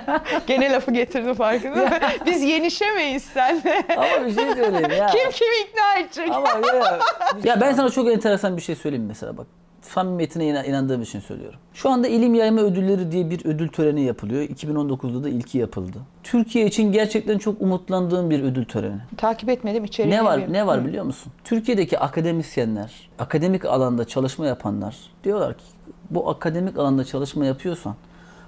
Gene 0.46 0.72
lafı 0.72 0.90
getirdim 0.92 1.34
farkında 1.34 1.76
mı? 1.76 1.90
Biz 2.26 2.42
yenişemeyiz 2.42 3.22
seninle. 3.22 3.82
ama 3.96 4.26
bir 4.26 4.34
şey 4.34 4.44
söyleyeyim 4.54 4.90
ya. 4.98 5.06
Kim 5.06 5.30
kimi 5.30 5.56
ikna 5.68 5.98
edecek? 6.00 6.30
Ama 6.34 6.48
ya, 6.76 6.98
ya 7.44 7.60
ben 7.60 7.72
sana 7.72 7.90
çok 7.90 8.08
enteresan 8.12 8.56
bir 8.56 8.62
şey 8.62 8.74
söyleyeyim 8.74 9.06
mesela 9.08 9.36
bak. 9.36 9.46
Samimiyetine 9.82 10.46
inan- 10.46 10.64
inandığım 10.64 11.02
için 11.02 11.20
söylüyorum. 11.20 11.58
Şu 11.74 11.90
anda 11.90 12.08
ilim 12.08 12.34
yayma 12.34 12.60
ödülleri 12.60 13.12
diye 13.12 13.30
bir 13.30 13.44
ödül 13.46 13.68
töreni 13.68 14.02
yapılıyor. 14.02 14.42
2019'da 14.42 15.24
da 15.24 15.28
ilki 15.28 15.58
yapıldı. 15.58 15.98
Türkiye 16.22 16.66
için 16.66 16.92
gerçekten 16.92 17.38
çok 17.38 17.60
umutlandığım 17.62 18.30
bir 18.30 18.42
ödül 18.42 18.64
töreni. 18.64 19.00
Takip 19.16 19.48
etmedim 19.48 19.84
içeriğini. 19.84 20.16
Ne 20.16 20.24
var 20.24 20.32
bilmiyorum. 20.32 20.54
ne 20.54 20.66
var 20.66 20.86
biliyor 20.86 21.04
musun? 21.04 21.32
Türkiye'deki 21.44 21.98
akademisyenler, 21.98 23.10
akademik 23.18 23.64
alanda 23.64 24.04
çalışma 24.04 24.46
yapanlar 24.46 24.96
diyorlar 25.24 25.54
ki 25.58 25.64
bu 26.10 26.30
akademik 26.30 26.78
alanda 26.78 27.04
çalışma 27.04 27.46
yapıyorsan 27.46 27.94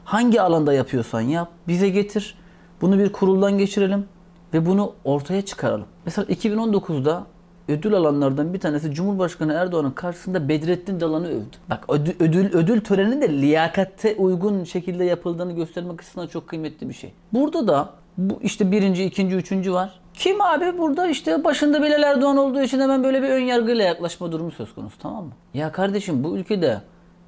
hangi 0.05 0.41
alanda 0.41 0.72
yapıyorsan 0.72 1.20
yap 1.20 1.49
bize 1.68 1.89
getir. 1.89 2.35
Bunu 2.80 2.99
bir 2.99 3.12
kuruldan 3.12 3.59
geçirelim 3.59 4.05
ve 4.55 4.66
bunu 4.66 4.93
ortaya 5.05 5.43
çıkaralım. 5.43 5.87
Mesela 6.05 6.26
2019'da 6.33 7.24
ödül 7.69 7.95
alanlardan 7.95 8.55
bir 8.55 8.61
tanesi 8.61 8.93
Cumhurbaşkanı 8.93 9.53
Erdoğan'ın 9.53 9.91
karşısında 9.91 10.49
Bedrettin 10.49 11.01
Dalan'ı 11.01 11.29
övdü. 11.29 11.57
Bak 11.71 11.85
ödül, 11.89 12.13
ödül, 12.21 12.53
ödül 12.53 12.81
töreni 12.81 13.23
de 13.23 13.29
liyakatte 13.29 14.15
uygun 14.15 14.65
şekilde 14.65 15.05
yapıldığını 15.05 15.53
göstermek 15.53 16.01
açısından 16.01 16.27
çok 16.27 16.49
kıymetli 16.49 16.89
bir 16.89 16.95
şey. 16.95 17.13
Burada 17.33 17.69
da 17.69 17.91
bu 18.19 18.39
işte 18.43 18.73
birinci, 18.73 19.05
ikinci, 19.05 19.37
üçüncü 19.37 19.73
var. 19.73 20.01
Kim 20.15 20.41
abi 20.41 20.79
burada 20.79 21.07
işte 21.07 21.45
başında 21.45 21.83
Bilal 21.83 22.03
Erdoğan 22.03 22.37
olduğu 22.37 22.63
için 22.63 22.81
hemen 22.81 23.05
böyle 23.05 23.23
bir 23.23 23.29
ön 23.29 23.41
yargıyla 23.41 23.85
yaklaşma 23.85 24.33
durumu 24.33 24.51
söz 24.51 24.75
konusu 24.75 24.99
tamam 24.99 25.25
mı? 25.25 25.33
Ya 25.55 25.73
kardeşim 25.73 26.25
bu 26.25 26.37
ülkede 26.37 26.81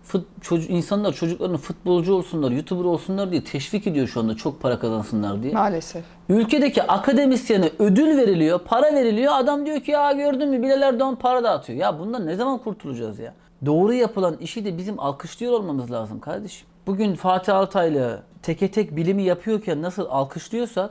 fut, 0.04 0.26
çocuğu, 0.40 0.72
insanlar 0.72 1.12
çocuklarını 1.12 1.56
futbolcu 1.56 2.14
olsunlar, 2.14 2.50
YouTuber 2.50 2.84
olsunlar 2.84 3.30
diye 3.30 3.44
teşvik 3.44 3.86
ediyor 3.86 4.08
şu 4.08 4.20
anda 4.20 4.34
çok 4.34 4.60
para 4.60 4.78
kazansınlar 4.78 5.42
diye. 5.42 5.52
Maalesef. 5.52 6.04
Ülkedeki 6.28 6.82
akademisyene 6.82 7.70
ödül 7.78 8.16
veriliyor, 8.16 8.58
para 8.58 8.94
veriliyor. 8.94 9.32
Adam 9.36 9.66
diyor 9.66 9.80
ki 9.80 9.90
ya 9.90 10.12
gördün 10.12 10.48
mü 10.48 10.62
Bilal 10.62 10.82
Erdoğan 10.82 11.16
para 11.16 11.44
dağıtıyor. 11.44 11.78
Ya 11.78 11.98
bundan 11.98 12.26
ne 12.26 12.36
zaman 12.36 12.58
kurtulacağız 12.58 13.18
ya? 13.18 13.34
Doğru 13.66 13.92
yapılan 13.92 14.36
işi 14.36 14.64
de 14.64 14.78
bizim 14.78 15.00
alkışlıyor 15.00 15.52
olmamız 15.52 15.90
lazım 15.90 16.20
kardeşim. 16.20 16.66
Bugün 16.86 17.14
Fatih 17.14 17.56
Altaylı 17.56 18.22
teke 18.42 18.70
tek 18.70 18.96
bilimi 18.96 19.22
yapıyorken 19.22 19.82
nasıl 19.82 20.06
alkışlıyorsak 20.08 20.90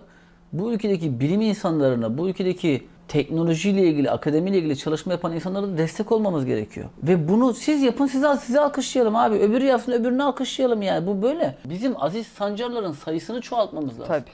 bu 0.54 0.74
ülkedeki 0.74 1.20
bilim 1.20 1.42
insanlarına, 1.42 2.18
bu 2.18 2.30
ülkedeki 2.30 2.88
teknolojiyle 3.14 3.82
ilgili, 3.82 4.12
akademiyle 4.12 4.58
ilgili 4.58 4.78
çalışma 4.78 5.12
yapan 5.12 5.34
insanlara 5.34 5.68
da 5.68 5.78
destek 5.78 6.12
olmamız 6.12 6.46
gerekiyor. 6.46 6.90
Ve 7.04 7.30
bunu 7.30 7.54
siz 7.54 7.82
yapın, 7.82 8.06
size, 8.06 8.38
size 8.38 8.60
alkışlayalım 8.60 9.16
abi. 9.16 9.36
Öbürü 9.36 9.66
yapsın, 9.66 9.92
öbürünü 9.92 10.24
alkışlayalım 10.24 10.82
yani. 10.82 11.08
Bu 11.08 11.22
böyle. 11.22 11.56
Bizim 11.66 12.04
Aziz 12.04 12.28
Sancarların 12.28 12.92
sayısını 12.92 13.42
çoğaltmamız 13.42 13.94
lazım. 13.94 14.08
Tabii. 14.08 14.32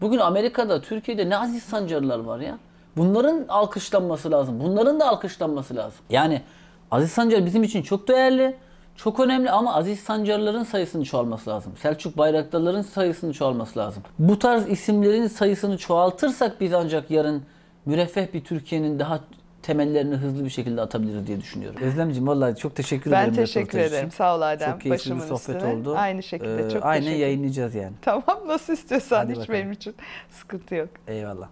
Bugün 0.00 0.18
Amerika'da, 0.18 0.80
Türkiye'de 0.80 1.28
ne 1.28 1.36
aziz 1.36 1.62
sancarlar 1.62 2.18
var 2.18 2.40
ya. 2.40 2.58
Bunların 2.96 3.44
alkışlanması 3.48 4.30
lazım. 4.30 4.60
Bunların 4.60 5.00
da 5.00 5.08
alkışlanması 5.08 5.76
lazım. 5.76 6.00
Yani 6.10 6.42
Aziz 6.90 7.12
Sancar 7.12 7.46
bizim 7.46 7.62
için 7.62 7.82
çok 7.82 8.08
değerli, 8.08 8.56
çok 8.96 9.20
önemli 9.20 9.50
ama 9.50 9.74
Aziz 9.74 10.00
Sancarların 10.00 10.64
sayısının 10.64 11.04
çoğalması 11.04 11.50
lazım. 11.50 11.72
Selçuk 11.76 12.18
Bayraktarların 12.18 12.82
sayısının 12.82 13.32
çoğalması 13.32 13.78
lazım. 13.78 14.02
Bu 14.18 14.38
tarz 14.38 14.68
isimlerin 14.68 15.26
sayısını 15.26 15.78
çoğaltırsak 15.78 16.60
biz 16.60 16.74
ancak 16.74 17.10
yarın 17.10 17.42
müreffeh 17.86 18.32
bir 18.34 18.44
Türkiye'nin 18.44 18.98
daha 18.98 19.20
temellerini 19.62 20.14
hızlı 20.14 20.44
bir 20.44 20.50
şekilde 20.50 20.80
atabiliriz 20.80 21.26
diye 21.26 21.40
düşünüyorum. 21.40 21.80
Özlemciğim 21.82 22.26
vallahi 22.28 22.56
çok 22.56 22.76
teşekkür 22.76 23.10
ederim. 23.10 23.28
Ben 23.28 23.34
teşekkür 23.34 23.60
röportaj 23.68 23.86
için. 23.86 23.94
ederim. 23.96 24.10
Sağ 24.10 24.36
ol 24.36 24.40
Adem. 24.40 24.70
Çok 24.70 24.80
keyifli 24.80 24.86
bir 24.90 24.90
Başımın 24.94 25.36
sohbet 25.36 25.56
üstüne. 25.62 25.72
oldu. 25.74 25.94
Aynı 25.96 26.22
şekilde. 26.22 26.66
Ee, 26.66 26.70
çok 26.70 26.82
teşekkür 26.82 27.10
yayınlayacağız 27.16 27.74
yani. 27.74 27.92
Tamam 28.02 28.40
nasıl 28.46 28.72
istiyorsan 28.72 29.16
Hadi 29.16 29.30
hiç 29.32 29.38
bakalım. 29.38 29.58
benim 29.60 29.72
için 29.72 29.94
sıkıntı 30.30 30.74
yok. 30.74 30.88
Eyvallah. 31.08 31.48